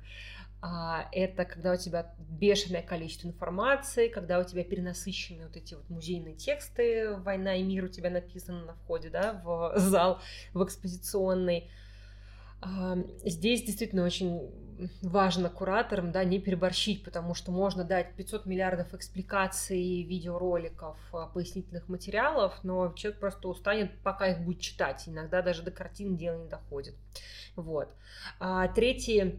А, 0.59 1.07
это 1.11 1.45
когда 1.45 1.73
у 1.73 1.77
тебя 1.77 2.13
бешеное 2.17 2.81
количество 2.81 3.27
информации, 3.27 4.07
когда 4.07 4.39
у 4.39 4.43
тебя 4.43 4.63
перенасыщены 4.63 5.45
вот 5.45 5.55
эти 5.55 5.75
вот 5.75 5.87
музейные 5.89 6.35
тексты, 6.35 7.15
«Война 7.17 7.55
и 7.55 7.63
мир» 7.63 7.85
у 7.85 7.89
тебя 7.89 8.09
написано 8.09 8.65
на 8.65 8.73
входе, 8.73 9.09
да, 9.09 9.39
в 9.43 9.73
зал, 9.77 10.19
в 10.53 10.63
экспозиционный. 10.63 11.69
Здесь 13.23 13.63
действительно 13.63 14.03
очень 14.03 14.49
важно 15.01 15.49
кураторам 15.49 16.11
да, 16.11 16.23
не 16.23 16.39
переборщить, 16.39 17.03
потому 17.03 17.33
что 17.33 17.51
можно 17.51 17.83
дать 17.83 18.13
500 18.15 18.45
миллиардов 18.45 18.93
экспликаций, 18.93 20.03
видеороликов, 20.03 20.97
а, 21.13 21.27
пояснительных 21.27 21.87
материалов, 21.87 22.53
но 22.63 22.91
человек 22.93 23.19
просто 23.19 23.47
устанет, 23.47 23.91
пока 24.03 24.27
их 24.27 24.39
будет 24.41 24.59
читать. 24.59 25.03
Иногда 25.07 25.41
даже 25.41 25.63
до 25.63 25.71
картины 25.71 26.17
дело 26.17 26.43
не 26.43 26.49
доходит. 26.49 26.95
Вот. 27.55 27.89
А, 28.39 28.67
третья 28.67 29.35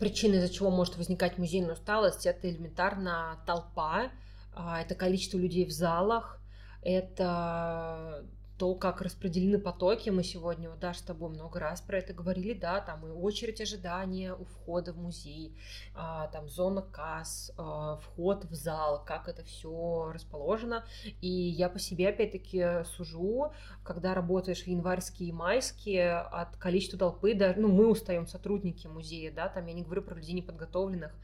причина, 0.00 0.34
из-за 0.34 0.52
чего 0.52 0.70
может 0.70 0.96
возникать 0.96 1.38
музейная 1.38 1.74
усталость, 1.74 2.26
это 2.26 2.50
элементарно 2.50 3.38
толпа, 3.46 4.10
а, 4.54 4.80
это 4.80 4.94
количество 4.94 5.38
людей 5.38 5.66
в 5.66 5.70
залах, 5.70 6.40
это 6.82 8.24
то, 8.58 8.74
как 8.74 9.00
распределены 9.00 9.58
потоки, 9.58 10.10
мы 10.10 10.24
сегодня, 10.24 10.68
вот, 10.68 10.80
да, 10.80 10.92
с 10.92 11.00
тобой 11.00 11.30
много 11.30 11.60
раз 11.60 11.80
про 11.80 11.98
это 11.98 12.12
говорили, 12.12 12.52
да, 12.52 12.80
там 12.80 13.06
и 13.06 13.10
очередь 13.10 13.60
ожидания 13.60 14.34
у 14.34 14.44
входа 14.44 14.92
в 14.92 14.98
музей, 14.98 15.56
а, 15.94 16.26
там 16.28 16.48
зона 16.48 16.82
касс, 16.82 17.52
а, 17.56 17.96
вход 17.96 18.44
в 18.44 18.54
зал, 18.54 19.04
как 19.04 19.28
это 19.28 19.44
все 19.44 20.10
расположено. 20.12 20.84
И 21.20 21.28
я 21.28 21.68
по 21.68 21.78
себе, 21.78 22.08
опять-таки, 22.08 22.84
сужу, 22.96 23.52
когда 23.84 24.12
работаешь 24.14 24.64
в 24.64 24.66
январские 24.66 25.28
и 25.28 25.32
майские, 25.32 26.18
от 26.18 26.56
количества 26.56 26.98
толпы, 26.98 27.34
да, 27.34 27.54
ну, 27.56 27.68
мы 27.68 27.88
устаем, 27.88 28.26
сотрудники 28.26 28.86
музея, 28.88 29.30
да, 29.30 29.48
там 29.48 29.66
я 29.66 29.72
не 29.72 29.82
говорю 29.82 30.02
про 30.02 30.16
людей 30.16 30.34
неподготовленных, 30.34 31.14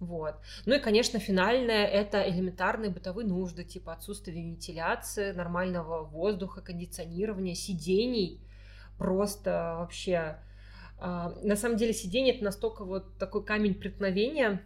вот. 0.00 0.34
Ну 0.66 0.74
и, 0.74 0.80
конечно, 0.80 1.20
финальное— 1.20 1.86
это 1.86 2.28
элементарные 2.28 2.90
бытовые 2.90 3.26
нужды, 3.26 3.64
типа 3.64 3.92
отсутствие 3.92 4.36
вентиляции, 4.36 5.30
нормального 5.32 6.02
воздуха, 6.02 6.60
кондиционирования, 6.60 6.79
сидений, 7.54 8.40
просто 8.98 9.76
вообще... 9.78 10.38
А, 10.98 11.32
на 11.42 11.56
самом 11.56 11.76
деле 11.78 11.94
сиденье 11.94 12.34
это 12.34 12.44
настолько 12.44 12.84
вот 12.84 13.16
такой 13.18 13.42
камень 13.44 13.74
преткновения, 13.74 14.62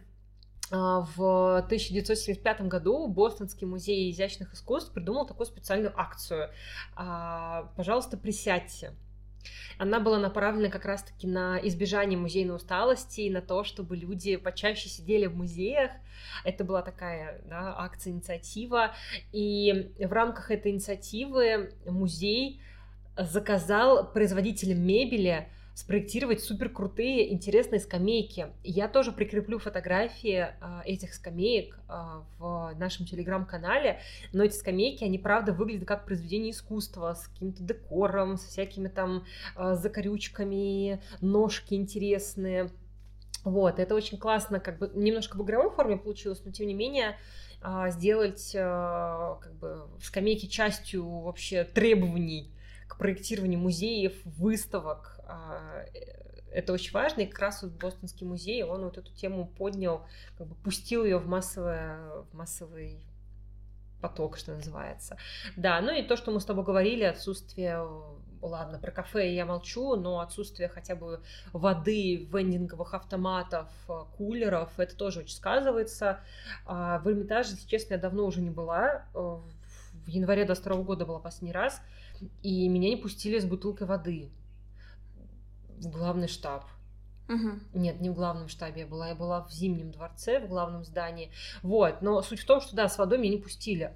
а, 0.71 1.01
в 1.15 1.57
1975 1.57 2.61
году 2.61 3.07
Бостонский 3.07 3.67
музей 3.67 4.11
изящных 4.11 4.53
искусств 4.53 4.91
придумал 4.93 5.25
такую 5.25 5.45
специальную 5.45 5.93
акцию. 5.95 6.49
А, 6.95 7.71
Пожалуйста, 7.75 8.17
присядьте. 8.17 8.93
Она 9.77 9.99
была 9.99 10.19
направлена 10.19 10.69
как 10.69 10.85
раз-таки 10.85 11.27
на 11.27 11.59
избежание 11.63 12.17
музейной 12.17 12.55
усталости 12.55 13.21
и 13.21 13.29
на 13.29 13.41
то, 13.41 13.63
чтобы 13.63 13.97
люди 13.97 14.35
почаще 14.37 14.89
сидели 14.89 15.25
в 15.25 15.35
музеях. 15.35 15.91
Это 16.43 16.63
была 16.63 16.81
такая 16.81 17.41
да, 17.45 17.75
акция, 17.77 18.13
инициатива. 18.13 18.93
И 19.31 19.91
в 19.99 20.11
рамках 20.11 20.51
этой 20.51 20.71
инициативы 20.71 21.73
музей 21.85 22.61
заказал 23.17 24.11
производителям 24.11 24.81
мебели 24.81 25.47
спроектировать 25.75 26.41
супер 26.41 26.69
крутые, 26.69 27.33
интересные 27.33 27.81
скамейки. 27.81 28.47
Я 28.63 28.87
тоже 28.87 29.11
прикреплю 29.11 29.59
фотографии 29.59 30.47
а, 30.61 30.81
этих 30.85 31.13
скамеек 31.13 31.77
а, 31.89 32.23
в 32.39 32.73
нашем 32.79 33.05
телеграм-канале, 33.05 33.99
но 34.31 34.45
эти 34.45 34.55
скамейки, 34.55 35.03
они 35.03 35.19
правда 35.19 35.51
выглядят 35.51 35.85
как 35.85 36.05
произведение 36.05 36.51
искусства, 36.51 37.13
с 37.13 37.27
каким-то 37.27 37.61
декором, 37.61 38.37
с 38.37 38.45
всякими 38.45 38.87
там 38.87 39.25
а, 39.55 39.75
закорючками, 39.75 41.01
ножки 41.19 41.73
интересные. 41.73 42.71
Вот, 43.43 43.77
это 43.77 43.95
очень 43.95 44.17
классно, 44.17 44.61
как 44.61 44.79
бы 44.79 44.89
немножко 44.95 45.35
в 45.35 45.43
игровой 45.43 45.71
форме 45.71 45.97
получилось, 45.97 46.41
но 46.45 46.51
тем 46.51 46.67
не 46.67 46.73
менее 46.73 47.17
сделать 47.89 48.51
как 48.53 49.55
бы 49.59 49.87
скамейки 50.01 50.45
частью 50.45 51.07
вообще 51.21 51.63
требований 51.63 52.51
к 52.87 52.97
проектированию 52.97 53.59
музеев, 53.59 54.13
выставок, 54.23 55.14
это 56.51 56.73
очень 56.73 56.93
важно, 56.93 57.21
и 57.21 57.25
как 57.25 57.39
раз 57.39 57.63
вот 57.63 57.73
Бостонский 57.73 58.25
музей, 58.25 58.63
он 58.63 58.85
вот 58.85 58.97
эту 58.97 59.13
тему 59.13 59.47
поднял, 59.47 60.05
как 60.37 60.47
бы 60.47 60.55
пустил 60.55 61.03
ее 61.03 61.17
в, 61.17 61.27
массовое, 61.27 61.97
в 62.31 62.33
массовый 62.33 63.03
поток, 64.01 64.37
что 64.37 64.53
называется. 64.53 65.17
Да, 65.57 65.81
ну 65.81 65.91
и 65.91 66.03
то, 66.03 66.15
что 66.15 66.31
мы 66.31 66.39
с 66.39 66.45
тобой 66.45 66.63
говорили, 66.63 67.03
отсутствие 67.03 67.85
ладно, 68.41 68.79
про 68.79 68.91
кафе 68.91 69.33
я 69.33 69.45
молчу, 69.45 69.95
но 69.95 70.19
отсутствие 70.19 70.69
хотя 70.69 70.95
бы 70.95 71.21
воды, 71.51 72.27
вендинговых 72.31 72.93
автоматов, 72.93 73.67
кулеров, 74.17 74.79
это 74.79 74.95
тоже 74.95 75.21
очень 75.21 75.35
сказывается. 75.35 76.19
А, 76.65 76.99
в 76.99 77.07
Эрмитаже, 77.07 77.51
если 77.51 77.67
честно, 77.67 77.95
я 77.95 77.99
давно 77.99 78.25
уже 78.25 78.41
не 78.41 78.49
была. 78.49 79.05
Э, 79.13 79.39
в 80.05 80.07
январе 80.07 80.45
22 80.45 80.83
года 80.83 81.05
была 81.05 81.19
последний 81.19 81.51
раз, 81.51 81.81
и 82.43 82.67
меня 82.67 82.89
не 82.89 82.97
пустили 82.97 83.39
с 83.39 83.45
бутылкой 83.45 83.87
воды 83.87 84.29
в 85.79 85.89
главный 85.89 86.27
штаб. 86.27 86.65
Угу. 87.27 87.59
Нет, 87.73 88.01
не 88.01 88.09
в 88.09 88.13
главном 88.13 88.47
штабе 88.47 88.81
я 88.81 88.87
была, 88.87 89.09
я 89.09 89.15
была 89.15 89.43
в 89.43 89.51
Зимнем 89.51 89.91
дворце, 89.91 90.39
в 90.39 90.47
главном 90.47 90.83
здании. 90.83 91.31
Вот, 91.63 92.01
но 92.01 92.21
суть 92.21 92.39
в 92.39 92.45
том, 92.45 92.61
что 92.61 92.75
да, 92.75 92.87
с 92.87 92.97
водой 92.97 93.17
меня 93.17 93.31
не 93.31 93.41
пустили. 93.41 93.93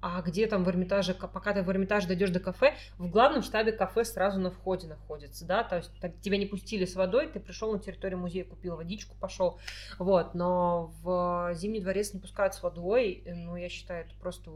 А 0.00 0.22
где 0.22 0.46
там 0.46 0.62
в 0.62 0.68
Эрмитаже, 0.68 1.12
пока 1.12 1.52
ты 1.52 1.62
в 1.62 1.70
Эрмитаже 1.70 2.06
дойдешь 2.06 2.30
до 2.30 2.38
кафе, 2.38 2.76
в 2.98 3.08
главном 3.10 3.42
штабе 3.42 3.72
кафе 3.72 4.04
сразу 4.04 4.38
на 4.38 4.52
входе 4.52 4.86
находится, 4.86 5.44
да, 5.44 5.64
то 5.64 5.78
есть 5.78 5.90
так, 6.00 6.20
тебя 6.20 6.36
не 6.36 6.46
пустили 6.46 6.84
с 6.84 6.94
водой, 6.94 7.26
ты 7.26 7.40
пришел 7.40 7.72
на 7.72 7.80
территорию 7.80 8.20
музея, 8.20 8.44
купил 8.44 8.76
водичку, 8.76 9.16
пошел, 9.18 9.58
вот, 9.98 10.34
но 10.34 10.92
в 11.02 11.50
Зимний 11.54 11.80
дворец 11.80 12.14
не 12.14 12.20
пускают 12.20 12.54
с 12.54 12.62
водой, 12.62 13.24
ну, 13.26 13.56
я 13.56 13.68
считаю, 13.68 14.04
это 14.04 14.14
просто 14.20 14.52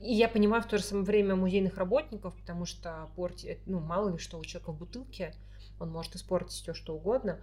и 0.00 0.14
я 0.14 0.28
понимаю 0.28 0.62
в 0.62 0.66
то 0.66 0.78
же 0.78 0.84
самое 0.84 1.04
время 1.04 1.36
музейных 1.36 1.76
работников, 1.76 2.34
потому 2.36 2.64
что 2.64 3.10
порти, 3.14 3.60
ну, 3.66 3.80
мало 3.80 4.08
ли 4.10 4.18
что 4.18 4.38
у 4.38 4.44
человека 4.44 4.72
в 4.72 4.78
бутылке, 4.78 5.34
он 5.78 5.90
может 5.90 6.16
испортить 6.16 6.52
все 6.52 6.74
что 6.74 6.94
угодно. 6.94 7.38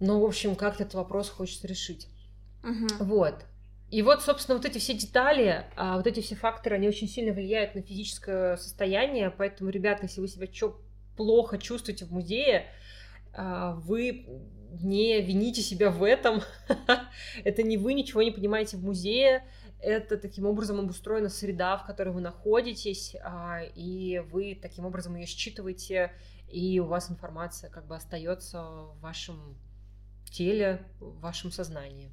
Но, 0.00 0.20
в 0.20 0.24
общем, 0.24 0.56
как-то 0.56 0.82
этот 0.82 0.94
вопрос 0.94 1.30
хочется 1.30 1.66
решить. 1.66 2.08
Угу. 2.62 3.04
Вот. 3.04 3.44
И 3.90 4.02
вот, 4.02 4.22
собственно, 4.22 4.56
вот 4.56 4.66
эти 4.66 4.78
все 4.78 4.94
детали, 4.94 5.66
а, 5.76 5.96
вот 5.96 6.06
эти 6.06 6.20
все 6.20 6.34
факторы, 6.34 6.76
они 6.76 6.88
очень 6.88 7.08
сильно 7.08 7.32
влияют 7.32 7.74
на 7.74 7.82
физическое 7.82 8.56
состояние, 8.56 9.30
поэтому, 9.30 9.70
ребята, 9.70 10.04
если 10.04 10.20
вы 10.20 10.28
себя 10.28 10.46
чё 10.46 10.76
плохо 11.16 11.58
чувствуете 11.58 12.04
в 12.04 12.10
музее, 12.10 12.66
а, 13.32 13.74
вы 13.74 14.26
не 14.82 15.20
вините 15.20 15.62
себя 15.62 15.90
в 15.90 16.02
этом. 16.02 16.42
Это 17.44 17.62
не 17.62 17.76
вы 17.76 17.94
ничего 17.94 18.22
не 18.22 18.32
понимаете 18.32 18.76
в 18.76 18.84
музее, 18.84 19.44
это 19.80 20.16
таким 20.16 20.46
образом 20.46 20.80
обустроена 20.80 21.28
среда, 21.28 21.76
в 21.76 21.86
которой 21.86 22.08
вы 22.08 22.20
находитесь, 22.22 23.14
а, 23.22 23.60
и 23.74 24.22
вы 24.30 24.58
таким 24.60 24.86
образом 24.86 25.14
ее 25.14 25.26
считываете, 25.26 26.12
и 26.48 26.78
у 26.80 26.86
вас 26.86 27.10
информация 27.10 27.70
как 27.70 27.86
бы 27.86 27.96
остается 27.96 28.62
в 28.62 29.00
вашем 29.00 29.56
теле, 30.30 30.86
в 31.00 31.20
вашем 31.20 31.50
сознании. 31.50 32.12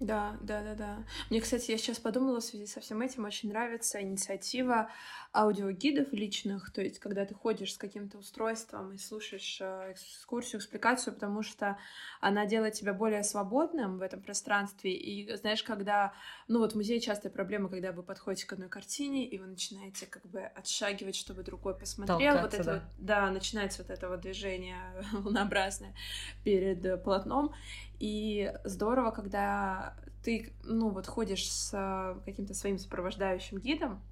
Да, 0.00 0.38
да, 0.40 0.62
да, 0.62 0.74
да. 0.74 1.04
Мне, 1.28 1.42
кстати, 1.42 1.70
я 1.70 1.76
сейчас 1.76 1.98
подумала 1.98 2.40
в 2.40 2.44
связи 2.44 2.66
со 2.66 2.80
всем 2.80 3.02
этим, 3.02 3.26
очень 3.26 3.50
нравится 3.50 4.00
инициатива 4.00 4.88
аудиогидов 5.32 6.10
личных, 6.12 6.72
то 6.72 6.80
есть 6.80 6.98
когда 6.98 7.26
ты 7.26 7.34
ходишь 7.34 7.74
с 7.74 7.76
каким-то 7.76 8.18
устройством 8.18 8.92
и 8.92 8.98
слушаешь 8.98 9.58
э, 9.60 9.92
экскурсию, 9.92 10.58
экспликацию, 10.58 11.12
потому 11.12 11.42
что 11.42 11.76
она 12.20 12.46
делает 12.46 12.74
тебя 12.74 12.94
более 12.94 13.22
свободным 13.22 13.98
в 13.98 14.02
этом 14.02 14.22
пространстве. 14.22 14.94
И 14.94 15.36
знаешь, 15.36 15.62
когда, 15.62 16.14
ну 16.48 16.60
вот 16.60 16.72
в 16.72 16.76
музее 16.76 16.98
частая 16.98 17.30
проблема, 17.30 17.68
когда 17.68 17.92
вы 17.92 18.02
подходите 18.02 18.46
к 18.46 18.54
одной 18.54 18.70
картине, 18.70 19.26
и 19.26 19.38
вы 19.38 19.46
начинаете 19.48 20.06
как 20.06 20.26
бы 20.26 20.40
отшагивать, 20.40 21.14
чтобы 21.14 21.42
другой 21.42 21.78
посмотрел. 21.78 22.36
Толкаться, 22.36 22.42
вот 22.42 22.54
это 22.54 22.88
да. 22.98 23.26
Да, 23.26 23.30
начинается 23.30 23.82
вот 23.82 23.90
это 23.90 24.08
вот 24.08 24.22
движение 24.22 24.78
лунообразное 25.12 25.94
перед 26.42 26.84
э, 26.86 26.96
полотном. 26.96 27.54
И 28.00 28.52
здорово, 28.64 29.10
когда 29.10 29.94
ты, 30.24 30.52
ну, 30.64 30.88
вот 30.88 31.06
ходишь 31.06 31.50
с 31.50 32.16
каким-то 32.24 32.54
своим 32.54 32.78
сопровождающим 32.78 33.58
гидом, 33.58 34.02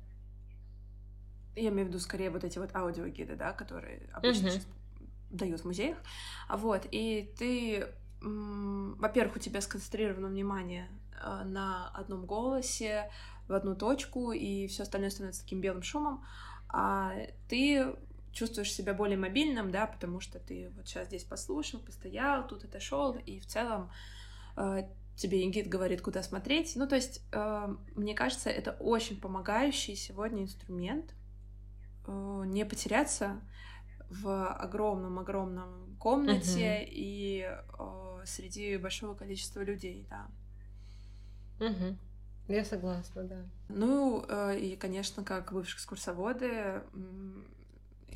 я 1.57 1.71
имею 1.71 1.87
в 1.87 1.89
виду 1.89 1.99
скорее 1.99 2.31
вот 2.31 2.45
эти 2.45 2.59
вот 2.59 2.77
аудиогиды, 2.77 3.35
да, 3.35 3.53
которые 3.53 4.09
обычно 4.13 4.51
сейчас 4.51 4.67
дают 5.31 5.63
в 5.63 5.65
музеях, 5.65 5.99
вот, 6.49 6.87
и 6.91 7.35
ты, 7.39 7.89
во-первых, 8.21 9.37
у 9.37 9.39
тебя 9.41 9.61
сконцентрировано 9.61 10.29
внимание 10.29 10.89
э, 11.21 11.45
на 11.45 11.89
одном 11.89 12.27
голосе, 12.27 13.11
в 13.49 13.55
одну 13.55 13.75
точку, 13.75 14.33
и 14.33 14.67
все 14.67 14.83
остальное 14.83 15.11
становится 15.11 15.43
таким 15.43 15.61
белым 15.61 15.83
шумом, 15.83 16.25
а 16.69 17.15
ты 17.49 17.97
чувствуешь 18.39 18.73
себя 18.73 18.95
более 18.95 19.19
мобильным, 19.19 19.71
да, 19.71 19.87
потому 19.87 20.21
что 20.21 20.39
ты 20.39 20.71
вот 20.77 20.87
сейчас 20.87 21.09
здесь 21.09 21.25
послушал, 21.25 21.81
постоял, 21.81 22.47
тут 22.47 22.65
отошел, 22.65 23.17
и 23.27 23.41
в 23.41 23.47
целом 23.47 23.91
э, 24.57 24.89
тебе 25.17 25.45
гид 25.51 25.69
говорит, 25.69 26.03
куда 26.03 26.23
смотреть. 26.23 26.77
Ну, 26.77 26.87
то 26.87 26.95
есть, 26.95 27.23
э, 27.33 27.75
мне 27.97 28.15
кажется, 28.15 28.49
это 28.49 28.73
очень 28.73 29.21
помогающий 29.21 29.97
сегодня 29.97 30.45
инструмент 30.45 31.15
э, 32.07 32.43
не 32.47 32.65
потеряться 32.65 33.41
в 34.09 34.53
огромном-огромном 34.53 35.97
комнате 35.99 36.83
uh-huh. 36.83 36.89
и 36.91 37.59
э, 37.79 38.23
среди 38.25 38.77
большого 38.77 39.15
количества 39.15 39.63
людей, 39.63 40.07
да. 40.09 40.27
Угу. 41.67 41.97
Я 42.49 42.65
согласна, 42.65 43.25
да. 43.25 43.45
Ну, 43.69 44.25
э, 44.29 44.59
и, 44.59 44.77
конечно, 44.77 45.25
как 45.25 45.53
бывшие 45.53 45.77
экскурсоводы, 45.77 46.83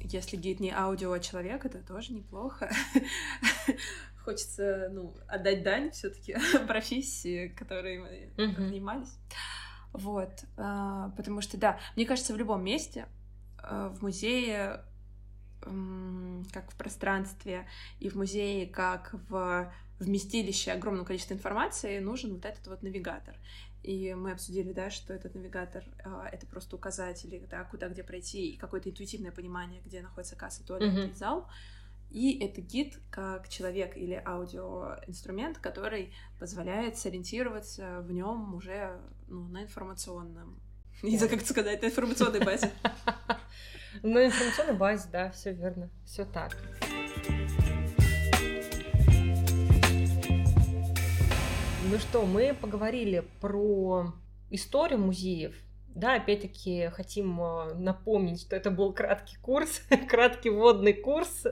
если 0.05 0.37
гид 0.37 0.61
не 0.61 0.71
аудио, 0.71 1.13
а 1.13 1.21
человек, 1.21 1.65
это 1.65 1.79
тоже 1.79 2.13
неплохо. 2.13 2.71
Хочется, 4.25 4.89
ну, 4.93 5.15
отдать 5.27 5.63
дань 5.63 5.91
все 5.91 6.11
таки 6.11 6.37
профессии, 6.67 7.49
которой 7.49 7.99
мы 7.99 8.55
занимались. 8.55 9.19
Вот. 9.93 10.45
А, 10.57 11.11
потому 11.17 11.41
что, 11.41 11.57
да, 11.59 11.79
мне 11.97 12.07
кажется, 12.07 12.33
в 12.33 12.37
любом 12.37 12.65
месте, 12.65 13.07
а, 13.59 13.89
в 13.91 14.03
музее, 14.03 14.85
как 16.53 16.73
в 16.73 16.77
пространстве, 16.77 17.69
и 18.01 18.09
в 18.09 18.17
музее, 18.17 18.67
как 18.67 19.15
в 19.29 19.73
вместилище 20.01 20.73
огромного 20.73 21.07
количества 21.07 21.35
информации, 21.35 21.99
нужен 22.01 22.35
вот 22.35 22.45
этот 22.45 22.67
вот 22.67 22.83
навигатор. 22.83 23.37
И 23.83 24.15
мы 24.15 24.33
обсудили, 24.33 24.73
да, 24.73 24.91
что 24.91 25.13
этот 25.13 25.35
навигатор 25.35 25.85
а,— 26.05 26.29
это 26.33 26.47
просто 26.47 26.77
указатели, 26.77 27.47
да, 27.51 27.65
куда 27.65 27.89
где 27.89 28.05
пройти, 28.05 28.51
и 28.51 28.57
какое-то 28.57 28.91
интуитивное 28.91 29.33
понимание, 29.33 29.81
где 29.85 30.03
находится 30.03 30.37
касса, 30.37 30.65
туалет 30.65 30.95
mm-hmm. 30.95 31.11
и 31.11 31.15
зал. 31.15 31.49
И 32.11 32.39
это 32.45 32.61
гид 32.61 33.01
как 33.11 33.49
человек 33.49 33.97
или 33.97 34.23
аудиоинструмент, 34.25 35.59
который 35.59 36.13
позволяет 36.39 36.99
сориентироваться 36.99 38.01
в 38.03 38.13
нем 38.13 38.55
уже 38.55 39.01
ну, 39.29 39.49
на 39.49 39.63
информационном. 39.63 40.61
Не 41.03 41.17
знаю, 41.17 41.33
как 41.33 41.47
сказать, 41.47 41.83
на 41.83 41.87
информационной 41.87 42.41
базе. 42.41 42.71
На 44.03 44.25
информационной 44.25 44.75
базе, 44.75 45.09
да, 45.13 45.31
все 45.33 45.53
верно, 45.53 45.91
все 46.07 46.25
так. 46.25 46.57
Ну 51.93 51.99
что, 51.99 52.25
мы 52.25 52.57
поговорили 52.59 53.23
про 53.43 54.15
историю 54.49 54.99
музеев, 54.99 55.55
да, 55.95 56.15
опять-таки 56.15 56.89
хотим 56.89 57.39
э, 57.39 57.75
напомнить, 57.75 58.41
что 58.41 58.57
это 58.57 58.71
был 58.71 58.95
краткий 58.95 59.37
курс, 59.43 59.83
краткий 60.09 60.49
вводный 60.49 60.95
курс, 60.95 61.45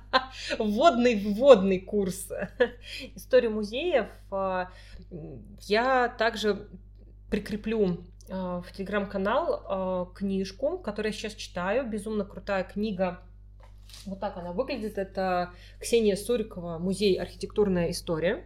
вводный 0.58 1.14
вводный 1.14 1.78
курс 1.78 2.28
истории 3.14 3.46
музеев. 3.46 4.08
Э, 4.32 4.66
я 5.60 6.08
также 6.08 6.66
прикреплю 7.30 7.98
э, 8.28 8.34
в 8.34 8.66
телеграм-канал 8.76 10.12
книжку, 10.12 10.76
которую 10.78 11.12
я 11.12 11.16
сейчас 11.16 11.34
читаю. 11.34 11.88
Безумно 11.88 12.24
крутая 12.24 12.64
книга. 12.64 13.20
Вот 14.06 14.18
так 14.18 14.36
она 14.38 14.50
выглядит. 14.50 14.98
Это 14.98 15.52
Ксения 15.80 16.16
Сурикова 16.16 16.78
«Музей. 16.78 17.14
Архитектурная 17.14 17.92
история». 17.92 18.44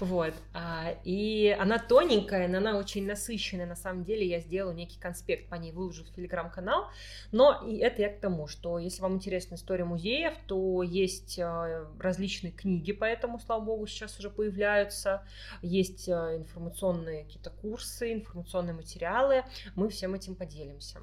Вот. 0.00 0.34
А, 0.54 0.94
и 1.04 1.56
она 1.58 1.78
тоненькая, 1.78 2.48
но 2.48 2.58
она 2.58 2.76
очень 2.76 3.06
насыщенная. 3.06 3.66
На 3.66 3.76
самом 3.76 4.04
деле 4.04 4.26
я 4.26 4.40
сделаю 4.40 4.74
некий 4.74 4.98
конспект 4.98 5.48
по 5.48 5.54
ней, 5.54 5.72
выложу 5.72 6.04
в 6.04 6.10
телеграм-канал. 6.14 6.86
Но 7.32 7.64
и 7.66 7.76
это 7.78 8.02
я 8.02 8.08
к 8.08 8.20
тому, 8.20 8.46
что 8.46 8.78
если 8.78 9.02
вам 9.02 9.14
интересна 9.14 9.54
история 9.54 9.84
музеев, 9.84 10.34
то 10.46 10.82
есть 10.82 11.38
а, 11.38 11.86
различные 11.98 12.52
книги 12.52 12.92
по 12.92 13.04
этому, 13.04 13.38
слава 13.38 13.60
богу, 13.60 13.86
сейчас 13.86 14.18
уже 14.18 14.30
появляются. 14.30 15.22
Есть 15.62 16.08
а, 16.08 16.36
информационные 16.36 17.24
какие-то 17.24 17.50
курсы, 17.50 18.12
информационные 18.12 18.74
материалы. 18.74 19.44
Мы 19.74 19.88
всем 19.88 20.14
этим 20.14 20.34
поделимся. 20.34 21.00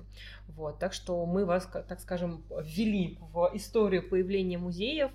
Вот. 0.48 0.80
Так 0.80 0.94
что 0.94 1.26
мы 1.26 1.46
вас, 1.46 1.68
так 1.88 2.00
скажем, 2.00 2.44
ввели 2.50 3.18
в 3.20 3.52
историю 3.54 4.08
появления 4.08 4.58
музеев 4.58 5.12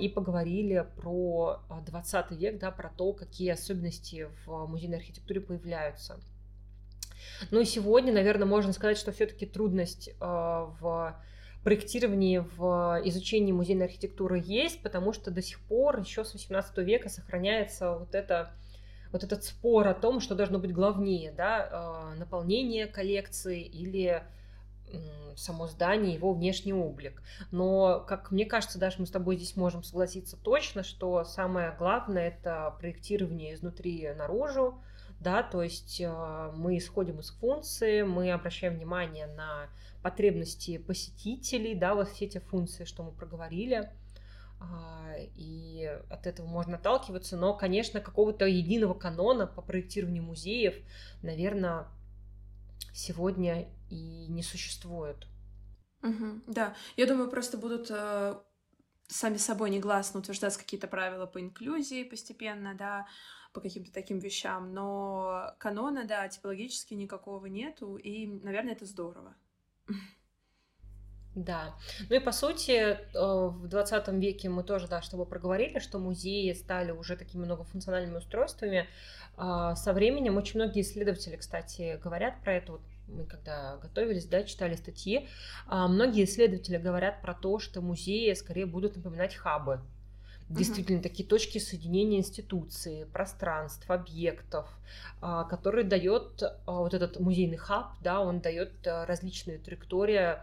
и 0.00 0.08
поговорили 0.08 0.86
про 0.96 1.60
20 1.86 2.30
век, 2.32 2.49
да, 2.58 2.70
про 2.70 2.90
то, 2.90 3.12
какие 3.12 3.50
особенности 3.50 4.28
в 4.44 4.66
музейной 4.66 4.98
архитектуре 4.98 5.40
появляются. 5.40 6.20
Ну 7.50 7.60
и 7.60 7.64
сегодня, 7.64 8.12
наверное, 8.12 8.46
можно 8.46 8.72
сказать, 8.72 8.98
что 8.98 9.12
все-таки 9.12 9.46
трудность 9.46 10.08
э, 10.08 10.14
в 10.20 11.20
проектировании, 11.62 12.38
в 12.56 13.02
изучении 13.04 13.52
музейной 13.52 13.86
архитектуры 13.86 14.42
есть, 14.44 14.82
потому 14.82 15.12
что 15.12 15.30
до 15.30 15.42
сих 15.42 15.60
пор 15.60 16.00
еще 16.00 16.24
с 16.24 16.32
18 16.32 16.78
века 16.78 17.08
сохраняется 17.08 17.92
вот 17.98 18.14
это 18.14 18.52
вот 19.12 19.24
этот 19.24 19.44
спор 19.44 19.88
о 19.88 19.94
том, 19.94 20.20
что 20.20 20.34
должно 20.34 20.58
быть 20.58 20.72
главнее, 20.72 21.32
да, 21.32 22.12
э, 22.14 22.18
наполнение 22.18 22.86
коллекции 22.86 23.60
или 23.60 24.22
само 25.36 25.66
здание, 25.66 26.14
его 26.14 26.32
внешний 26.32 26.72
облик. 26.72 27.22
Но, 27.50 28.04
как 28.06 28.30
мне 28.30 28.44
кажется, 28.44 28.78
даже 28.78 28.96
мы 28.98 29.06
с 29.06 29.10
тобой 29.10 29.36
здесь 29.36 29.56
можем 29.56 29.82
согласиться 29.82 30.36
точно, 30.36 30.82
что 30.82 31.24
самое 31.24 31.74
главное 31.78 32.28
это 32.28 32.74
проектирование 32.78 33.54
изнутри 33.54 34.12
наружу, 34.16 34.82
да, 35.20 35.42
то 35.42 35.62
есть 35.62 36.00
э, 36.00 36.52
мы 36.56 36.78
исходим 36.78 37.20
из 37.20 37.30
функции, 37.30 38.02
мы 38.02 38.32
обращаем 38.32 38.76
внимание 38.76 39.26
на 39.26 39.68
потребности 40.02 40.78
посетителей, 40.78 41.74
да, 41.74 41.94
вот 41.94 42.08
все 42.08 42.24
эти 42.24 42.38
функции, 42.38 42.84
что 42.84 43.02
мы 43.02 43.12
проговорили, 43.12 43.90
а, 44.60 45.14
и 45.18 45.84
от 46.08 46.26
этого 46.26 46.46
можно 46.46 46.76
отталкиваться, 46.76 47.36
но, 47.36 47.54
конечно, 47.54 48.00
какого-то 48.00 48.46
единого 48.46 48.94
канона 48.94 49.46
по 49.46 49.60
проектированию 49.62 50.22
музеев, 50.22 50.74
наверное, 51.22 51.86
сегодня 52.92 53.68
и 53.90 54.26
не 54.28 54.42
существует. 54.42 55.26
Угу, 56.02 56.42
да, 56.46 56.74
я 56.96 57.06
думаю, 57.06 57.28
просто 57.28 57.58
будут 57.58 57.90
э, 57.90 58.40
сами 59.08 59.36
собой 59.36 59.70
негласно 59.70 60.20
утверждаться 60.20 60.58
какие-то 60.58 60.88
правила 60.88 61.26
по 61.26 61.40
инклюзии 61.40 62.04
постепенно, 62.04 62.74
да, 62.74 63.06
по 63.52 63.60
каким-то 63.60 63.92
таким 63.92 64.18
вещам, 64.18 64.72
но 64.72 65.54
канона, 65.58 66.04
да, 66.04 66.28
типологически 66.28 66.94
никакого 66.94 67.46
нету, 67.46 67.96
и, 67.96 68.26
наверное, 68.26 68.72
это 68.72 68.86
здорово. 68.86 69.34
Да. 71.34 71.76
Ну 72.08 72.16
и 72.16 72.18
по 72.18 72.32
сути, 72.32 72.72
э, 72.72 72.98
в 73.14 73.68
20 73.68 74.08
веке 74.20 74.48
мы 74.48 74.64
тоже, 74.64 74.88
да, 74.88 75.00
чтобы 75.00 75.26
проговорили, 75.26 75.78
что 75.78 75.98
музеи 75.98 76.52
стали 76.54 76.90
уже 76.90 77.16
такими 77.16 77.44
многофункциональными 77.44 78.18
устройствами. 78.18 78.88
А, 79.36 79.76
со 79.76 79.92
временем 79.92 80.36
очень 80.36 80.60
многие 80.60 80.82
исследователи, 80.82 81.36
кстати, 81.36 82.00
говорят 82.02 82.42
про 82.42 82.54
это. 82.54 82.72
Вот 82.72 82.82
мы 83.10 83.24
когда 83.24 83.76
готовились, 83.78 84.26
да, 84.26 84.42
читали 84.44 84.74
статьи, 84.76 85.28
а, 85.66 85.88
многие 85.88 86.24
исследователи 86.24 86.76
говорят 86.76 87.20
про 87.22 87.34
то, 87.34 87.58
что 87.58 87.80
музеи 87.80 88.32
скорее 88.34 88.66
будут 88.66 88.96
напоминать 88.96 89.34
хабы. 89.34 89.80
Действительно, 90.48 90.98
uh-huh. 90.98 91.02
такие 91.02 91.28
точки 91.28 91.58
соединения 91.58 92.18
институций, 92.18 93.06
пространств, 93.12 93.88
объектов, 93.88 94.68
а, 95.20 95.44
которые 95.44 95.84
дает 95.84 96.42
вот 96.66 96.92
этот 96.92 97.20
музейный 97.20 97.56
хаб, 97.56 97.92
да, 98.02 98.20
он 98.20 98.40
дает 98.40 98.72
различные 98.84 99.58
траектории 99.58 100.38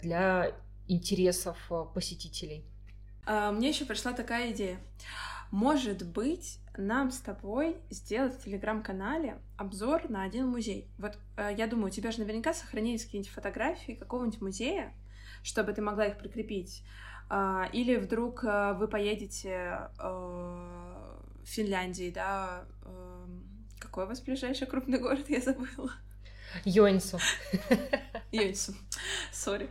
для 0.00 0.52
интересов 0.86 1.56
посетителей. 1.94 2.64
А, 3.26 3.52
мне 3.52 3.70
еще 3.70 3.84
пришла 3.84 4.12
такая 4.12 4.52
идея. 4.52 4.78
Может 5.50 6.06
быть, 6.06 6.58
нам 6.76 7.10
с 7.10 7.20
тобой 7.20 7.76
сделать 7.90 8.34
в 8.34 8.44
телеграм-канале 8.44 9.38
обзор 9.56 10.08
на 10.10 10.22
один 10.22 10.48
музей. 10.48 10.88
Вот 10.98 11.18
э, 11.36 11.54
я 11.56 11.66
думаю, 11.66 11.88
у 11.88 11.90
тебя 11.90 12.10
же 12.10 12.20
наверняка 12.20 12.52
сохранились 12.52 13.04
какие-нибудь 13.04 13.32
фотографии 13.32 13.92
какого-нибудь 13.92 14.40
музея, 14.40 14.92
чтобы 15.42 15.72
ты 15.72 15.82
могла 15.82 16.06
их 16.06 16.18
прикрепить. 16.18 16.82
Э, 17.30 17.64
или 17.72 17.96
вдруг 17.96 18.44
э, 18.44 18.74
вы 18.74 18.88
поедете 18.88 19.88
э, 19.98 20.02
в 20.02 21.44
Финляндии, 21.44 22.10
да? 22.10 22.64
Э, 22.82 23.26
какой 23.78 24.04
у 24.04 24.08
вас 24.08 24.20
ближайший 24.20 24.66
крупный 24.66 24.98
город, 24.98 25.28
я 25.28 25.40
забыла? 25.40 25.92
Йонсу. 26.64 27.18
Йонсу. 28.32 28.74
Сори. 29.32 29.68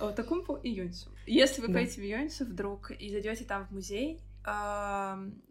Отакумпу 0.00 0.56
и 0.56 0.70
Йонсу. 0.70 1.10
Если 1.26 1.60
вы 1.60 1.72
поедете 1.72 2.00
в 2.00 2.04
Йонсу 2.04 2.44
вдруг 2.44 2.90
и 2.90 3.10
зайдете 3.10 3.44
там 3.44 3.66
в 3.66 3.70
музей, 3.70 4.20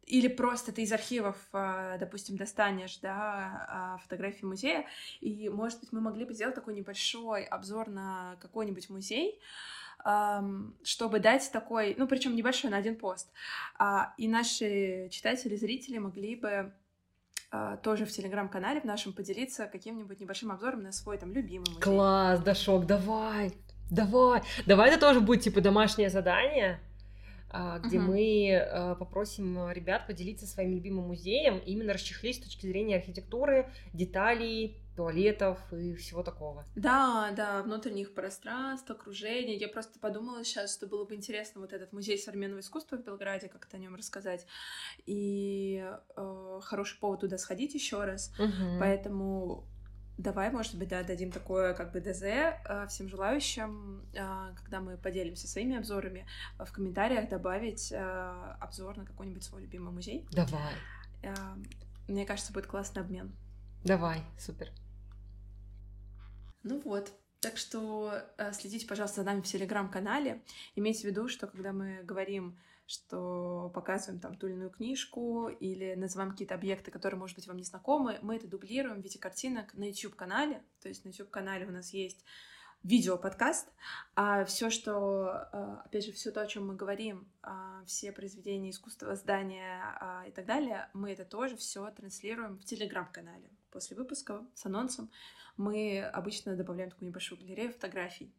или 0.06 0.28
просто 0.28 0.72
ты 0.72 0.84
из 0.84 0.92
архивов, 0.92 1.36
а, 1.52 1.98
допустим, 1.98 2.38
достанешь, 2.38 2.98
да, 3.00 3.68
а, 3.68 3.98
фотографии 3.98 4.46
музея, 4.46 4.86
и, 5.20 5.50
может 5.50 5.80
быть, 5.80 5.92
мы 5.92 6.00
могли 6.02 6.26
бы 6.26 6.34
сделать 6.34 6.56
такой 6.56 6.76
небольшой 6.76 7.44
обзор 7.44 7.90
на 7.90 8.38
какой-нибудь 8.40 8.90
музей, 8.90 9.40
чтобы 10.84 11.20
дать 11.20 11.50
такой, 11.52 11.96
ну, 11.98 12.08
причем 12.08 12.36
небольшой, 12.36 12.70
на 12.70 12.78
один 12.78 12.96
пост. 12.96 13.32
А, 13.80 14.14
и 14.18 14.28
наши 14.28 15.10
читатели, 15.10 15.56
зрители 15.56 15.98
могли 15.98 16.36
бы 16.36 16.74
тоже 17.84 18.06
в 18.06 18.12
телеграм-канале 18.12 18.82
в 18.82 18.84
нашем 18.84 19.14
поделиться 19.14 19.68
каким-нибудь 19.68 20.20
небольшим 20.20 20.52
обзором 20.52 20.84
на 20.84 20.92
свой 20.92 21.18
там 21.18 21.32
любимый 21.32 21.70
музей. 21.70 21.82
Класс, 21.82 22.42
Дашок, 22.42 22.86
давай, 22.86 23.54
давай, 23.90 24.42
давай 24.66 24.90
это 24.90 25.00
тоже 25.00 25.22
будет 25.22 25.42
типа 25.42 25.62
домашнее 25.62 26.10
задание, 26.10 26.82
где 27.50 28.00
угу. 28.00 28.08
мы 28.08 28.50
э, 28.50 28.96
попросим 28.96 29.72
ребят 29.72 30.08
поделиться 30.08 30.46
своим 30.46 30.74
любимым 30.74 31.08
музеем, 31.08 31.60
именно 31.60 31.94
расчехлить 31.94 32.38
с 32.38 32.40
точки 32.40 32.66
зрения 32.68 32.98
архитектуры, 32.98 33.70
деталей, 33.94 34.78
туалетов 34.96 35.60
и 35.74 35.94
всего 35.96 36.24
такого. 36.24 36.66
Да, 36.76 37.32
да, 37.36 37.62
внутренних 37.64 38.14
пространств, 38.14 38.90
окружения. 38.90 39.56
Я 39.56 39.68
просто 39.68 40.00
подумала 40.00 40.44
сейчас, 40.44 40.74
что 40.74 40.88
было 40.88 41.06
бы 41.06 41.16
интересно 41.16 41.62
вот 41.62 41.74
этот 41.74 41.92
музей 41.94 42.18
современного 42.18 42.62
искусства 42.62 42.98
в 42.98 43.04
Белграде, 43.04 43.50
как-то 43.50 43.78
о 43.78 43.80
нем 43.80 43.96
рассказать. 43.96 44.46
И 45.06 45.86
э, 46.16 46.60
хороший 46.64 46.98
повод 47.00 47.22
туда 47.22 47.38
сходить 47.38 47.74
еще 47.74 48.04
раз. 48.04 48.34
Угу. 48.40 48.80
Поэтому 48.80 49.68
Давай, 50.18 50.50
может 50.50 50.76
быть, 50.76 50.88
да, 50.88 51.04
дадим 51.04 51.30
такое 51.30 51.74
как 51.74 51.92
бы 51.92 52.00
ДЗ 52.00 52.24
э, 52.24 52.88
всем 52.88 53.10
желающим, 53.10 54.02
э, 54.14 54.54
когда 54.56 54.80
мы 54.80 54.98
поделимся 54.98 55.48
своими 55.48 55.76
обзорами, 55.76 56.26
э, 56.58 56.64
в 56.64 56.72
комментариях 56.72 57.28
добавить 57.28 57.92
обзор 57.92 58.98
на 58.98 59.06
какой-нибудь 59.06 59.44
свой 59.44 59.64
любимый 59.64 59.92
музей. 59.92 60.26
Давай. 60.32 60.74
Мне 62.08 62.26
кажется, 62.26 62.54
будет 62.54 62.68
классный 62.68 63.02
обмен. 63.02 63.36
Давай, 63.84 64.22
супер. 64.40 64.70
Ну 66.64 66.80
вот, 66.82 67.12
Так 67.42 67.58
что 67.58 68.12
следите, 68.54 68.88
пожалуйста, 68.88 69.22
за 69.22 69.26
нами 69.26 69.42
в 69.42 69.46
телеграм-канале. 69.46 70.42
Имейте 70.76 71.02
в 71.02 71.04
виду, 71.12 71.28
что 71.28 71.46
когда 71.46 71.74
мы 71.74 72.02
говорим 72.04 72.58
что 72.88 73.72
показываем 73.74 74.20
там 74.20 74.36
ту 74.36 74.48
или 74.48 74.54
иную 74.54 74.70
книжку 74.70 75.50
или 75.50 75.96
называем 75.96 76.32
какие-то 76.32 76.56
объекты, 76.56 76.92
которые, 76.92 77.20
может 77.20 77.36
быть, 77.36 77.48
вам 77.48 77.58
не 77.58 77.64
знакомы, 77.64 78.20
мы 78.22 78.36
это 78.36 78.48
дублируем 78.48 79.02
в 79.02 79.04
виде 79.04 79.20
картинок 79.20 79.74
на 79.74 79.86
YouTube-канале. 79.86 80.64
То 80.82 80.90
есть 80.90 81.04
на 81.04 81.10
YouTube-канале 81.10 81.66
у 81.66 81.72
нас 81.72 81.94
есть 81.94 82.24
видео-подкаст, 82.84 83.68
а 84.16 84.46
все, 84.46 84.70
что, 84.70 85.30
а, 85.52 85.82
опять 85.86 86.06
же, 86.06 86.12
все 86.12 86.32
то, 86.32 86.42
о 86.42 86.46
чем 86.46 86.68
мы 86.68 86.76
говорим, 86.76 87.28
а, 87.42 87.84
все 87.88 88.12
произведения 88.12 88.70
искусства, 88.70 89.16
здания 89.16 89.82
а, 90.00 90.26
и 90.28 90.32
так 90.32 90.46
далее, 90.46 90.88
мы 90.94 91.12
это 91.12 91.26
тоже 91.26 91.58
все 91.58 91.90
транслируем 91.90 92.60
в 92.60 92.66
телеграм-канале. 92.66 93.50
После 93.72 93.98
выпуска 93.98 94.46
с 94.54 94.68
анонсом 94.68 95.10
мы 95.58 96.04
обычно 96.04 96.56
добавляем 96.56 96.92
такую 96.92 97.10
небольшую 97.10 97.42
галерею 97.42 97.74
фотографий 97.74 98.32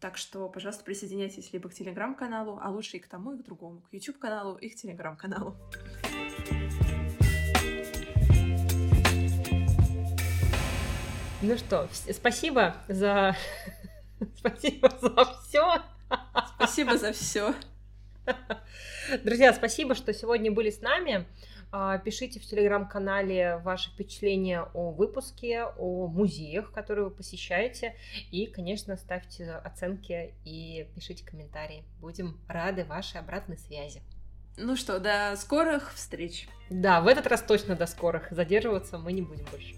так 0.00 0.16
что, 0.16 0.48
пожалуйста, 0.48 0.84
присоединяйтесь 0.84 1.52
либо 1.52 1.68
к 1.68 1.74
телеграм-каналу, 1.74 2.58
а 2.62 2.70
лучше 2.70 2.98
и 2.98 3.00
к 3.00 3.08
тому, 3.08 3.32
и 3.34 3.38
к 3.38 3.44
другому, 3.44 3.80
к 3.90 3.92
YouTube-каналу, 3.92 4.56
и 4.56 4.68
к 4.68 4.76
телеграм-каналу. 4.76 5.56
Ну 11.42 11.56
что, 11.56 11.88
спасибо 12.12 12.76
за... 12.88 13.36
Спасибо 14.36 14.90
за 15.00 15.24
все. 15.24 15.82
Спасибо 16.56 16.98
за 16.98 17.12
все. 17.12 17.54
Друзья, 19.24 19.52
спасибо, 19.52 19.94
что 19.94 20.12
сегодня 20.12 20.50
были 20.50 20.70
с 20.70 20.80
нами. 20.80 21.26
А, 21.70 21.98
пишите 21.98 22.40
в 22.40 22.44
телеграм-канале 22.44 23.58
ваши 23.58 23.90
впечатления 23.90 24.62
о 24.74 24.90
выпуске, 24.90 25.64
о 25.64 26.06
музеях, 26.06 26.72
которые 26.72 27.06
вы 27.06 27.10
посещаете. 27.10 27.94
И, 28.30 28.46
конечно, 28.46 28.96
ставьте 28.96 29.50
оценки 29.50 30.34
и 30.44 30.88
пишите 30.94 31.24
комментарии. 31.24 31.84
Будем 32.00 32.40
рады 32.48 32.84
вашей 32.84 33.20
обратной 33.20 33.58
связи. 33.58 34.02
Ну 34.56 34.76
что, 34.76 34.98
до 34.98 35.36
скорых 35.36 35.94
встреч. 35.94 36.48
Да, 36.70 37.00
в 37.00 37.06
этот 37.06 37.26
раз 37.26 37.42
точно 37.42 37.76
до 37.76 37.86
скорых. 37.86 38.28
Задерживаться 38.30 38.98
мы 38.98 39.12
не 39.12 39.22
будем 39.22 39.44
больше. 39.50 39.74